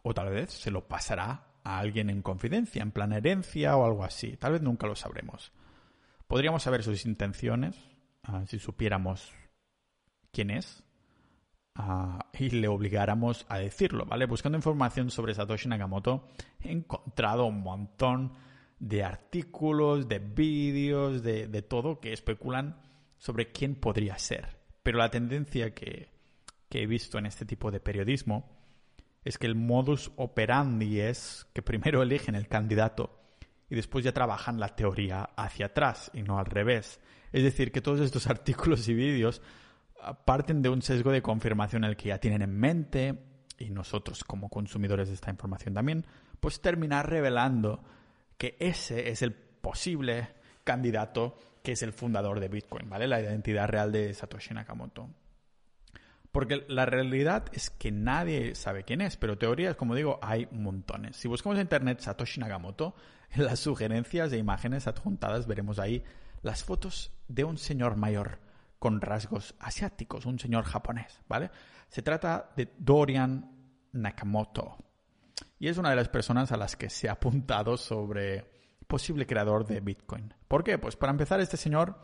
O 0.02 0.12
tal 0.12 0.30
vez 0.30 0.50
se 0.50 0.72
lo 0.72 0.88
pasará 0.88 1.46
a 1.62 1.78
alguien 1.78 2.10
en 2.10 2.20
confidencia, 2.20 2.82
en 2.82 2.90
plan 2.90 3.12
herencia 3.12 3.76
o 3.76 3.84
algo 3.84 4.02
así. 4.02 4.36
Tal 4.36 4.54
vez 4.54 4.62
nunca 4.62 4.88
lo 4.88 4.96
sabremos. 4.96 5.52
Podríamos 6.26 6.64
saber 6.64 6.82
sus 6.82 7.06
intenciones 7.06 7.76
ah, 8.24 8.42
si 8.44 8.58
supiéramos 8.58 9.32
quién 10.32 10.50
es, 10.50 10.82
y 12.32 12.50
le 12.50 12.68
obligáramos 12.68 13.46
a 13.48 13.58
decirlo, 13.58 14.04
¿vale? 14.04 14.26
Buscando 14.26 14.58
información 14.58 15.10
sobre 15.10 15.34
Satoshi 15.34 15.68
Nakamoto 15.68 16.28
he 16.60 16.72
encontrado 16.72 17.46
un 17.46 17.60
montón 17.62 18.32
de 18.78 19.04
artículos, 19.04 20.08
de 20.08 20.18
vídeos, 20.18 21.22
de, 21.22 21.46
de 21.46 21.62
todo 21.62 22.00
que 22.00 22.12
especulan 22.12 22.80
sobre 23.16 23.50
quién 23.52 23.74
podría 23.74 24.18
ser. 24.18 24.58
Pero 24.82 24.98
la 24.98 25.10
tendencia 25.10 25.74
que, 25.74 26.10
que 26.68 26.82
he 26.82 26.86
visto 26.86 27.18
en 27.18 27.26
este 27.26 27.44
tipo 27.44 27.70
de 27.70 27.80
periodismo 27.80 28.56
es 29.24 29.38
que 29.38 29.46
el 29.46 29.54
modus 29.54 30.12
operandi 30.16 31.00
es 31.00 31.46
que 31.52 31.62
primero 31.62 32.02
eligen 32.02 32.34
el 32.34 32.48
candidato 32.48 33.20
y 33.68 33.74
después 33.74 34.04
ya 34.04 34.12
trabajan 34.12 34.60
la 34.60 34.74
teoría 34.74 35.30
hacia 35.36 35.66
atrás 35.66 36.10
y 36.14 36.22
no 36.22 36.38
al 36.38 36.46
revés. 36.46 37.00
Es 37.32 37.42
decir, 37.42 37.72
que 37.72 37.80
todos 37.80 38.00
estos 38.00 38.26
artículos 38.28 38.88
y 38.88 38.94
vídeos 38.94 39.42
parten 40.24 40.62
de 40.62 40.68
un 40.68 40.82
sesgo 40.82 41.10
de 41.10 41.22
confirmación 41.22 41.84
el 41.84 41.96
que 41.96 42.08
ya 42.08 42.18
tienen 42.18 42.42
en 42.42 42.58
mente 42.58 43.18
y 43.58 43.70
nosotros 43.70 44.24
como 44.24 44.48
consumidores 44.48 45.08
de 45.08 45.14
esta 45.14 45.30
información 45.30 45.74
también, 45.74 46.06
pues 46.40 46.60
terminar 46.60 47.10
revelando 47.10 47.82
que 48.36 48.56
ese 48.60 49.10
es 49.10 49.22
el 49.22 49.32
posible 49.32 50.28
candidato 50.64 51.36
que 51.62 51.72
es 51.72 51.82
el 51.82 51.92
fundador 51.92 52.40
de 52.40 52.48
Bitcoin, 52.48 52.88
¿vale? 52.88 53.08
La 53.08 53.20
identidad 53.20 53.68
real 53.68 53.92
de 53.92 54.14
Satoshi 54.14 54.54
Nakamoto. 54.54 55.10
Porque 56.30 56.64
la 56.68 56.86
realidad 56.86 57.46
es 57.52 57.70
que 57.70 57.90
nadie 57.90 58.54
sabe 58.54 58.84
quién 58.84 59.00
es, 59.00 59.16
pero 59.16 59.38
teorías, 59.38 59.76
como 59.76 59.94
digo, 59.94 60.18
hay 60.22 60.46
montones. 60.52 61.16
Si 61.16 61.26
buscamos 61.26 61.56
en 61.56 61.62
internet 61.62 62.00
Satoshi 62.00 62.40
Nakamoto, 62.40 62.94
en 63.30 63.44
las 63.46 63.58
sugerencias 63.58 64.30
de 64.30 64.38
imágenes 64.38 64.86
adjuntadas 64.86 65.46
veremos 65.46 65.78
ahí 65.78 66.04
las 66.42 66.62
fotos 66.62 67.12
de 67.26 67.44
un 67.44 67.58
señor 67.58 67.96
mayor 67.96 68.38
con 68.78 69.00
rasgos 69.00 69.54
asiáticos, 69.58 70.26
un 70.26 70.38
señor 70.38 70.64
japonés, 70.64 71.20
¿vale? 71.28 71.50
Se 71.88 72.02
trata 72.02 72.50
de 72.56 72.72
Dorian 72.78 73.50
Nakamoto. 73.92 74.76
Y 75.58 75.68
es 75.68 75.78
una 75.78 75.90
de 75.90 75.96
las 75.96 76.08
personas 76.08 76.52
a 76.52 76.56
las 76.56 76.76
que 76.76 76.88
se 76.88 77.08
ha 77.08 77.12
apuntado 77.12 77.76
sobre 77.76 78.50
posible 78.86 79.26
creador 79.26 79.66
de 79.66 79.80
Bitcoin. 79.80 80.32
¿Por 80.46 80.64
qué? 80.64 80.78
Pues 80.78 80.96
para 80.96 81.10
empezar, 81.10 81.40
este 81.40 81.56
señor 81.56 81.98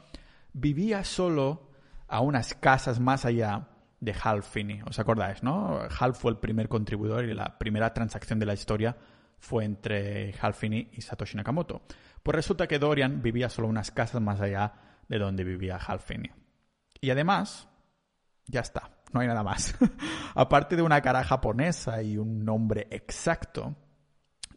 vivía 0.52 1.04
solo 1.04 1.70
a 2.08 2.20
unas 2.20 2.54
casas 2.54 3.00
más 3.00 3.24
allá 3.24 3.68
de 4.00 4.14
Hal 4.22 4.42
Finney. 4.42 4.82
¿Os 4.82 4.98
acordáis, 4.98 5.42
no? 5.42 5.80
Hal 5.98 6.14
fue 6.14 6.32
el 6.32 6.38
primer 6.38 6.68
contribuidor 6.68 7.24
y 7.24 7.34
la 7.34 7.58
primera 7.58 7.94
transacción 7.94 8.38
de 8.38 8.46
la 8.46 8.54
historia 8.54 8.96
fue 9.38 9.64
entre 9.64 10.34
Hal 10.40 10.54
Finney 10.54 10.90
y 10.92 11.00
Satoshi 11.00 11.36
Nakamoto. 11.36 11.82
Pues 12.22 12.34
resulta 12.34 12.66
que 12.66 12.78
Dorian 12.78 13.22
vivía 13.22 13.48
solo 13.48 13.68
unas 13.68 13.90
casas 13.90 14.20
más 14.20 14.40
allá 14.40 14.74
de 15.08 15.18
donde 15.18 15.44
vivía 15.44 15.76
Hal 15.76 16.00
Finney. 16.00 16.32
Y 17.00 17.10
además, 17.10 17.68
ya 18.46 18.60
está, 18.60 18.90
no 19.12 19.20
hay 19.20 19.26
nada 19.26 19.42
más. 19.42 19.76
Aparte 20.34 20.76
de 20.76 20.82
una 20.82 21.00
cara 21.00 21.24
japonesa 21.24 22.02
y 22.02 22.16
un 22.16 22.44
nombre 22.44 22.86
exacto, 22.90 23.76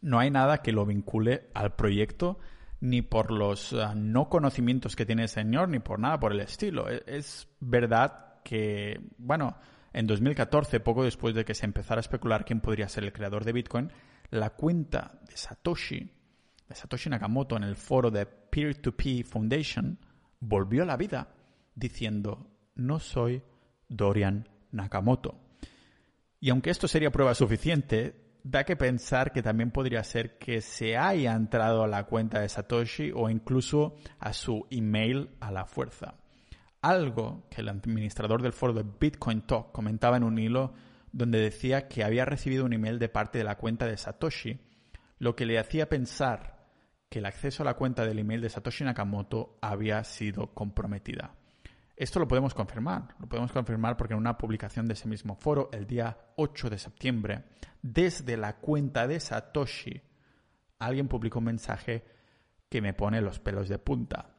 no 0.00 0.18
hay 0.18 0.30
nada 0.30 0.58
que 0.58 0.72
lo 0.72 0.86
vincule 0.86 1.50
al 1.54 1.74
proyecto 1.74 2.38
ni 2.80 3.02
por 3.02 3.30
los 3.30 3.72
ah, 3.72 3.94
no 3.94 4.28
conocimientos 4.28 4.94
que 4.94 5.06
tiene 5.06 5.22
el 5.22 5.28
señor, 5.28 5.68
ni 5.68 5.78
por 5.78 5.98
nada 5.98 6.20
por 6.20 6.32
el 6.32 6.40
estilo. 6.40 6.88
E-, 6.88 7.02
es, 7.06 7.48
verdad 7.60 8.40
que, 8.44 9.00
bueno, 9.18 9.56
en 9.92 10.06
2014, 10.06 10.80
poco 10.80 11.04
después 11.04 11.34
de 11.34 11.44
que 11.44 11.54
se 11.54 11.66
empezara 11.66 11.98
a 11.98 12.00
especular 12.00 12.44
quién 12.44 12.60
podría 12.60 12.88
ser 12.88 13.04
el 13.04 13.12
creador 13.12 13.44
de 13.44 13.52
Bitcoin, 13.52 13.90
la 14.30 14.50
cuenta 14.50 15.18
de 15.28 15.36
Satoshi, 15.36 16.12
de 16.68 16.74
Satoshi 16.74 17.10
Nakamoto 17.10 17.56
en 17.56 17.64
el 17.64 17.76
foro 17.76 18.10
de 18.10 18.26
Peer-to-Peer 18.26 19.24
Foundation, 19.24 19.98
volvió 20.40 20.82
a 20.82 20.86
la 20.86 20.96
vida 20.96 21.28
diciendo, 21.78 22.50
no 22.74 22.98
soy 22.98 23.42
Dorian 23.88 24.48
Nakamoto. 24.70 25.40
Y 26.40 26.50
aunque 26.50 26.70
esto 26.70 26.88
sería 26.88 27.10
prueba 27.10 27.34
suficiente, 27.34 28.28
da 28.44 28.64
que 28.64 28.76
pensar 28.76 29.32
que 29.32 29.42
también 29.42 29.70
podría 29.70 30.02
ser 30.04 30.38
que 30.38 30.60
se 30.60 30.96
haya 30.96 31.34
entrado 31.34 31.82
a 31.82 31.88
la 31.88 32.04
cuenta 32.04 32.40
de 32.40 32.48
Satoshi 32.48 33.12
o 33.14 33.28
incluso 33.28 33.96
a 34.18 34.32
su 34.32 34.66
email 34.70 35.30
a 35.40 35.50
la 35.50 35.66
fuerza. 35.66 36.14
Algo 36.80 37.46
que 37.50 37.60
el 37.60 37.68
administrador 37.68 38.40
del 38.40 38.52
foro 38.52 38.72
de 38.72 38.84
Bitcoin 38.98 39.42
Talk 39.42 39.72
comentaba 39.72 40.16
en 40.16 40.22
un 40.22 40.38
hilo 40.38 40.72
donde 41.10 41.40
decía 41.40 41.88
que 41.88 42.04
había 42.04 42.24
recibido 42.24 42.64
un 42.64 42.72
email 42.72 42.98
de 42.98 43.08
parte 43.08 43.38
de 43.38 43.44
la 43.44 43.56
cuenta 43.56 43.86
de 43.86 43.96
Satoshi, 43.96 44.60
lo 45.18 45.34
que 45.34 45.46
le 45.46 45.58
hacía 45.58 45.88
pensar 45.88 46.58
que 47.08 47.18
el 47.18 47.26
acceso 47.26 47.62
a 47.62 47.66
la 47.66 47.74
cuenta 47.74 48.06
del 48.06 48.18
email 48.18 48.40
de 48.40 48.50
Satoshi 48.50 48.84
Nakamoto 48.84 49.58
había 49.60 50.04
sido 50.04 50.54
comprometida. 50.54 51.34
Esto 51.98 52.20
lo 52.20 52.28
podemos 52.28 52.54
confirmar, 52.54 53.16
lo 53.18 53.28
podemos 53.28 53.50
confirmar 53.50 53.96
porque 53.96 54.14
en 54.14 54.20
una 54.20 54.38
publicación 54.38 54.86
de 54.86 54.92
ese 54.92 55.08
mismo 55.08 55.34
foro, 55.34 55.68
el 55.72 55.84
día 55.84 56.16
8 56.36 56.70
de 56.70 56.78
septiembre, 56.78 57.42
desde 57.82 58.36
la 58.36 58.58
cuenta 58.58 59.08
de 59.08 59.18
Satoshi, 59.18 60.00
alguien 60.78 61.08
publicó 61.08 61.40
un 61.40 61.46
mensaje 61.46 62.04
que 62.68 62.80
me 62.80 62.94
pone 62.94 63.20
los 63.20 63.40
pelos 63.40 63.68
de 63.68 63.80
punta. 63.80 64.30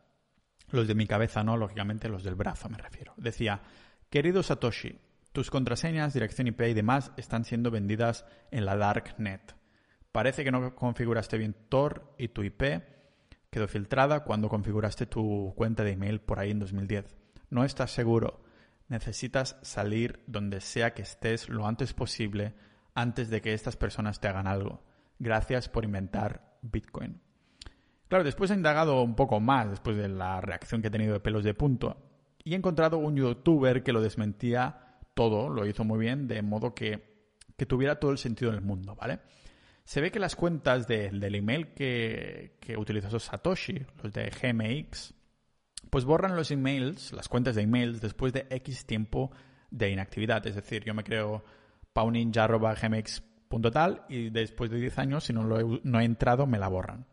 Los 0.69 0.87
de 0.87 0.95
mi 0.95 1.05
cabeza 1.05 1.43
no, 1.43 1.57
lógicamente 1.57 2.07
los 2.07 2.23
del 2.23 2.35
brazo 2.35 2.69
me 2.69 2.77
refiero. 2.77 3.13
Decía, 3.17 3.61
querido 4.09 4.41
Satoshi, 4.41 4.97
tus 5.33 5.51
contraseñas, 5.51 6.13
dirección 6.13 6.47
IP 6.47 6.61
y 6.61 6.73
demás 6.73 7.11
están 7.17 7.43
siendo 7.43 7.71
vendidas 7.71 8.25
en 8.51 8.63
la 8.63 8.77
Darknet. 8.77 9.53
Parece 10.13 10.45
que 10.45 10.51
no 10.51 10.75
configuraste 10.75 11.37
bien 11.37 11.57
Tor 11.67 12.15
y 12.17 12.29
tu 12.29 12.41
IP 12.41 12.63
quedó 13.49 13.67
filtrada 13.67 14.23
cuando 14.23 14.47
configuraste 14.47 15.07
tu 15.07 15.53
cuenta 15.57 15.83
de 15.83 15.91
email 15.91 16.21
por 16.21 16.39
ahí 16.39 16.51
en 16.51 16.59
2010 16.59 17.18
no 17.49 17.63
estás 17.63 17.91
seguro, 17.91 18.41
necesitas 18.87 19.57
salir 19.61 20.23
donde 20.27 20.61
sea 20.61 20.93
que 20.93 21.03
estés 21.03 21.49
lo 21.49 21.65
antes 21.65 21.93
posible 21.93 22.53
antes 22.95 23.29
de 23.29 23.41
que 23.41 23.53
estas 23.53 23.77
personas 23.77 24.19
te 24.19 24.27
hagan 24.27 24.47
algo. 24.47 24.83
Gracias 25.19 25.69
por 25.69 25.85
inventar 25.85 26.57
Bitcoin. 26.61 27.21
Claro, 28.07 28.23
después 28.23 28.49
he 28.51 28.55
indagado 28.55 29.03
un 29.03 29.15
poco 29.15 29.39
más 29.39 29.69
después 29.69 29.95
de 29.95 30.09
la 30.09 30.41
reacción 30.41 30.81
que 30.81 30.87
he 30.87 30.91
tenido 30.91 31.13
de 31.13 31.19
pelos 31.19 31.43
de 31.43 31.53
punto 31.53 31.97
y 32.43 32.53
he 32.53 32.57
encontrado 32.57 32.97
un 32.97 33.15
youtuber 33.15 33.83
que 33.83 33.93
lo 33.93 34.01
desmentía 34.01 34.97
todo, 35.13 35.49
lo 35.49 35.65
hizo 35.65 35.83
muy 35.83 35.99
bien, 35.99 36.27
de 36.27 36.41
modo 36.41 36.73
que, 36.73 37.35
que 37.55 37.65
tuviera 37.65 37.99
todo 37.99 38.11
el 38.11 38.17
sentido 38.17 38.51
del 38.51 38.61
mundo, 38.61 38.95
¿vale? 38.95 39.19
Se 39.83 40.01
ve 40.01 40.11
que 40.11 40.19
las 40.19 40.35
cuentas 40.35 40.87
del 40.87 41.35
email 41.35 41.73
que, 41.73 42.57
que 42.59 42.77
utilizó 42.77 43.19
Satoshi, 43.19 43.85
los 44.01 44.13
de 44.13 44.29
GMX, 44.29 45.13
pues 45.89 46.05
borran 46.05 46.35
los 46.35 46.51
emails, 46.51 47.13
las 47.13 47.27
cuentas 47.27 47.55
de 47.55 47.63
emails, 47.63 48.01
después 48.01 48.33
de 48.33 48.45
X 48.49 48.85
tiempo 48.85 49.31
de 49.71 49.91
inactividad. 49.91 50.45
Es 50.45 50.55
decir, 50.55 50.83
yo 50.83 50.93
me 50.93 51.03
creo 51.03 51.43
pauninja.gmx.tal 51.93 54.05
y 54.09 54.29
después 54.29 54.69
de 54.69 54.79
10 54.79 54.99
años, 54.99 55.23
si 55.23 55.33
no, 55.33 55.43
lo 55.43 55.59
he, 55.59 55.81
no 55.83 55.99
he 55.99 56.05
entrado, 56.05 56.45
me 56.45 56.59
la 56.59 56.67
borran. 56.67 57.07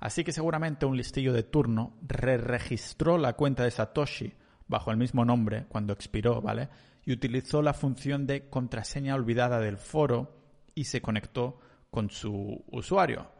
Así 0.00 0.24
que 0.24 0.32
seguramente 0.32 0.86
un 0.86 0.96
listillo 0.96 1.32
de 1.32 1.44
turno 1.44 1.96
re-registró 2.02 3.18
la 3.18 3.34
cuenta 3.34 3.64
de 3.64 3.70
Satoshi 3.70 4.34
bajo 4.66 4.90
el 4.90 4.96
mismo 4.96 5.24
nombre 5.24 5.66
cuando 5.68 5.92
expiró, 5.92 6.40
¿vale? 6.40 6.68
Y 7.04 7.12
utilizó 7.12 7.62
la 7.62 7.72
función 7.72 8.26
de 8.26 8.48
contraseña 8.48 9.14
olvidada 9.14 9.60
del 9.60 9.76
foro 9.76 10.40
y 10.74 10.84
se 10.84 11.00
conectó 11.00 11.60
con 11.90 12.10
su 12.10 12.64
usuario. 12.70 13.30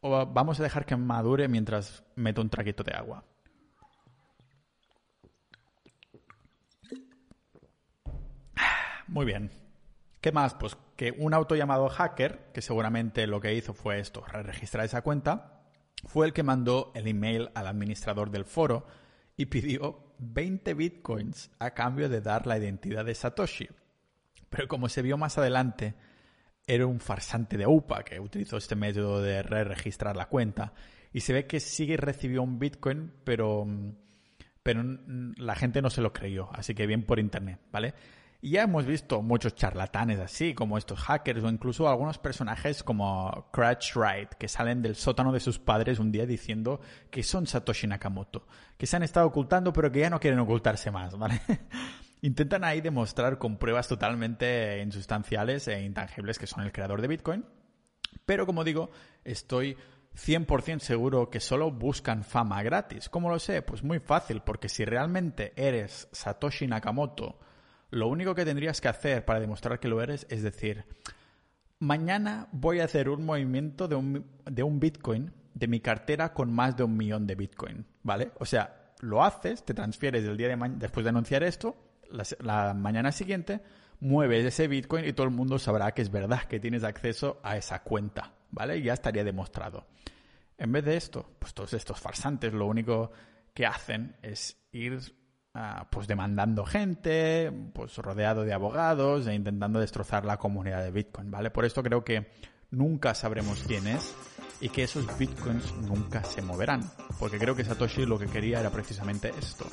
O 0.00 0.26
vamos 0.26 0.60
a 0.60 0.62
dejar 0.62 0.84
que 0.84 0.96
madure 0.96 1.48
mientras 1.48 2.04
meto 2.16 2.42
un 2.42 2.50
traguito 2.50 2.82
de 2.82 2.92
agua. 2.92 3.24
Muy 9.10 9.26
bien. 9.26 9.50
¿Qué 10.20 10.30
más? 10.30 10.54
Pues 10.54 10.76
que 10.94 11.10
un 11.10 11.34
auto 11.34 11.56
llamado 11.56 11.88
hacker, 11.88 12.52
que 12.54 12.62
seguramente 12.62 13.26
lo 13.26 13.40
que 13.40 13.52
hizo 13.52 13.74
fue 13.74 13.98
esto, 13.98 14.24
registrar 14.24 14.84
esa 14.84 15.02
cuenta, 15.02 15.64
fue 16.06 16.26
el 16.26 16.32
que 16.32 16.44
mandó 16.44 16.92
el 16.94 17.08
email 17.08 17.50
al 17.56 17.66
administrador 17.66 18.30
del 18.30 18.44
foro 18.44 18.86
y 19.36 19.46
pidió 19.46 20.14
20 20.18 20.74
bitcoins 20.74 21.50
a 21.58 21.72
cambio 21.72 22.08
de 22.08 22.20
dar 22.20 22.46
la 22.46 22.56
identidad 22.56 23.04
de 23.04 23.16
Satoshi. 23.16 23.68
Pero 24.48 24.68
como 24.68 24.88
se 24.88 25.02
vio 25.02 25.16
más 25.16 25.38
adelante, 25.38 25.96
era 26.64 26.86
un 26.86 27.00
farsante 27.00 27.58
de 27.58 27.66
UPA 27.66 28.04
que 28.04 28.20
utilizó 28.20 28.58
este 28.58 28.76
método 28.76 29.20
de 29.20 29.42
re 29.42 29.64
registrar 29.64 30.14
la 30.14 30.26
cuenta. 30.26 30.72
Y 31.12 31.20
se 31.20 31.32
ve 31.32 31.48
que 31.48 31.58
sí 31.58 31.96
recibió 31.96 32.44
un 32.44 32.60
bitcoin, 32.60 33.12
pero, 33.24 33.66
pero 34.62 34.84
la 35.36 35.56
gente 35.56 35.82
no 35.82 35.90
se 35.90 36.00
lo 36.00 36.12
creyó. 36.12 36.48
Así 36.52 36.76
que 36.76 36.86
bien 36.86 37.04
por 37.04 37.18
internet, 37.18 37.58
¿vale? 37.72 37.94
Y 38.42 38.52
ya 38.52 38.62
hemos 38.62 38.86
visto 38.86 39.20
muchos 39.20 39.54
charlatanes 39.54 40.18
así, 40.18 40.54
como 40.54 40.78
estos 40.78 40.98
hackers, 41.00 41.44
o 41.44 41.48
incluso 41.48 41.88
algunos 41.88 42.16
personajes 42.16 42.82
como 42.82 43.48
Crash 43.52 43.94
Wright, 43.94 44.30
que 44.34 44.48
salen 44.48 44.80
del 44.80 44.96
sótano 44.96 45.30
de 45.30 45.40
sus 45.40 45.58
padres 45.58 45.98
un 45.98 46.10
día 46.10 46.24
diciendo 46.24 46.80
que 47.10 47.22
son 47.22 47.46
Satoshi 47.46 47.86
Nakamoto, 47.86 48.46
que 48.78 48.86
se 48.86 48.96
han 48.96 49.02
estado 49.02 49.26
ocultando, 49.26 49.74
pero 49.74 49.92
que 49.92 50.00
ya 50.00 50.08
no 50.08 50.20
quieren 50.20 50.40
ocultarse 50.40 50.90
más, 50.90 51.18
¿vale? 51.18 51.42
Intentan 52.22 52.64
ahí 52.64 52.80
demostrar 52.80 53.36
con 53.36 53.58
pruebas 53.58 53.88
totalmente 53.88 54.80
insustanciales 54.82 55.68
e 55.68 55.82
intangibles 55.82 56.38
que 56.38 56.46
son 56.46 56.64
el 56.64 56.72
creador 56.72 57.02
de 57.02 57.08
Bitcoin. 57.08 57.44
Pero 58.24 58.46
como 58.46 58.64
digo, 58.64 58.90
estoy 59.22 59.76
100% 60.14 60.80
seguro 60.80 61.28
que 61.28 61.40
solo 61.40 61.70
buscan 61.70 62.24
fama 62.24 62.62
gratis. 62.62 63.10
¿Cómo 63.10 63.28
lo 63.28 63.38
sé? 63.38 63.60
Pues 63.60 63.82
muy 63.82 64.00
fácil, 64.00 64.40
porque 64.40 64.70
si 64.70 64.84
realmente 64.86 65.52
eres 65.56 66.08
Satoshi 66.12 66.66
Nakamoto, 66.66 67.38
lo 67.90 68.08
único 68.08 68.34
que 68.34 68.44
tendrías 68.44 68.80
que 68.80 68.88
hacer 68.88 69.24
para 69.24 69.40
demostrar 69.40 69.80
que 69.80 69.88
lo 69.88 70.02
eres 70.02 70.26
es 70.30 70.42
decir, 70.42 70.84
mañana 71.78 72.48
voy 72.52 72.80
a 72.80 72.84
hacer 72.84 73.08
un 73.08 73.24
movimiento 73.24 73.88
de 73.88 73.96
un, 73.96 74.26
de 74.44 74.62
un 74.62 74.80
Bitcoin 74.80 75.32
de 75.54 75.68
mi 75.68 75.80
cartera 75.80 76.32
con 76.32 76.52
más 76.52 76.76
de 76.76 76.84
un 76.84 76.96
millón 76.96 77.26
de 77.26 77.34
Bitcoin, 77.34 77.84
¿vale? 78.02 78.30
O 78.38 78.44
sea, 78.44 78.94
lo 79.00 79.24
haces, 79.24 79.64
te 79.64 79.74
transfieres 79.74 80.24
el 80.24 80.36
día 80.36 80.48
de 80.48 80.68
después 80.76 81.04
de 81.04 81.10
anunciar 81.10 81.42
esto, 81.42 81.76
la, 82.40 82.74
mañana 82.74 83.12
siguiente 83.12 83.60
mueves 84.00 84.44
ese 84.44 84.68
Bitcoin 84.68 85.04
y 85.06 85.12
todo 85.12 85.26
el 85.26 85.32
mundo 85.32 85.58
sabrá 85.58 85.92
que 85.92 86.02
es 86.02 86.10
verdad 86.10 86.44
que 86.44 86.60
tienes 86.60 86.84
acceso 86.84 87.40
a 87.42 87.56
esa 87.56 87.82
cuenta, 87.82 88.32
¿vale? 88.50 88.78
Y 88.78 88.82
ya 88.82 88.94
estaría 88.94 89.24
demostrado. 89.24 89.86
En 90.58 90.72
vez 90.72 90.84
de 90.84 90.96
esto, 90.96 91.36
pues 91.38 91.54
todos 91.54 91.72
estos 91.74 92.00
farsantes 92.00 92.52
lo 92.52 92.66
único 92.66 93.12
que 93.54 93.66
hacen 93.66 94.16
es 94.22 94.56
ir 94.72 95.00
Ah, 95.52 95.88
pues 95.90 96.06
demandando 96.06 96.64
gente, 96.64 97.50
pues 97.74 97.96
rodeado 97.96 98.44
de 98.44 98.52
abogados 98.52 99.26
e 99.26 99.34
intentando 99.34 99.80
destrozar 99.80 100.24
la 100.24 100.36
comunidad 100.36 100.84
de 100.84 100.92
Bitcoin, 100.92 101.30
¿vale? 101.30 101.50
Por 101.50 101.64
esto 101.64 101.82
creo 101.82 102.04
que 102.04 102.30
nunca 102.70 103.14
sabremos 103.14 103.64
quién 103.66 103.88
es 103.88 104.14
y 104.60 104.68
que 104.68 104.84
esos 104.84 105.18
bitcoins 105.18 105.74
nunca 105.78 106.22
se 106.22 106.42
moverán, 106.42 106.82
porque 107.18 107.38
creo 107.38 107.56
que 107.56 107.64
Satoshi 107.64 108.06
lo 108.06 108.18
que 108.18 108.26
quería 108.26 108.60
era 108.60 108.70
precisamente 108.70 109.32
esto, 109.36 109.66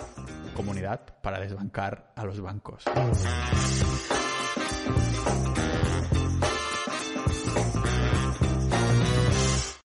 comunidad 0.56 1.02
para 1.22 1.40
desbancar 1.40 2.12
a 2.16 2.24
los 2.26 2.40
bancos. 2.42 2.84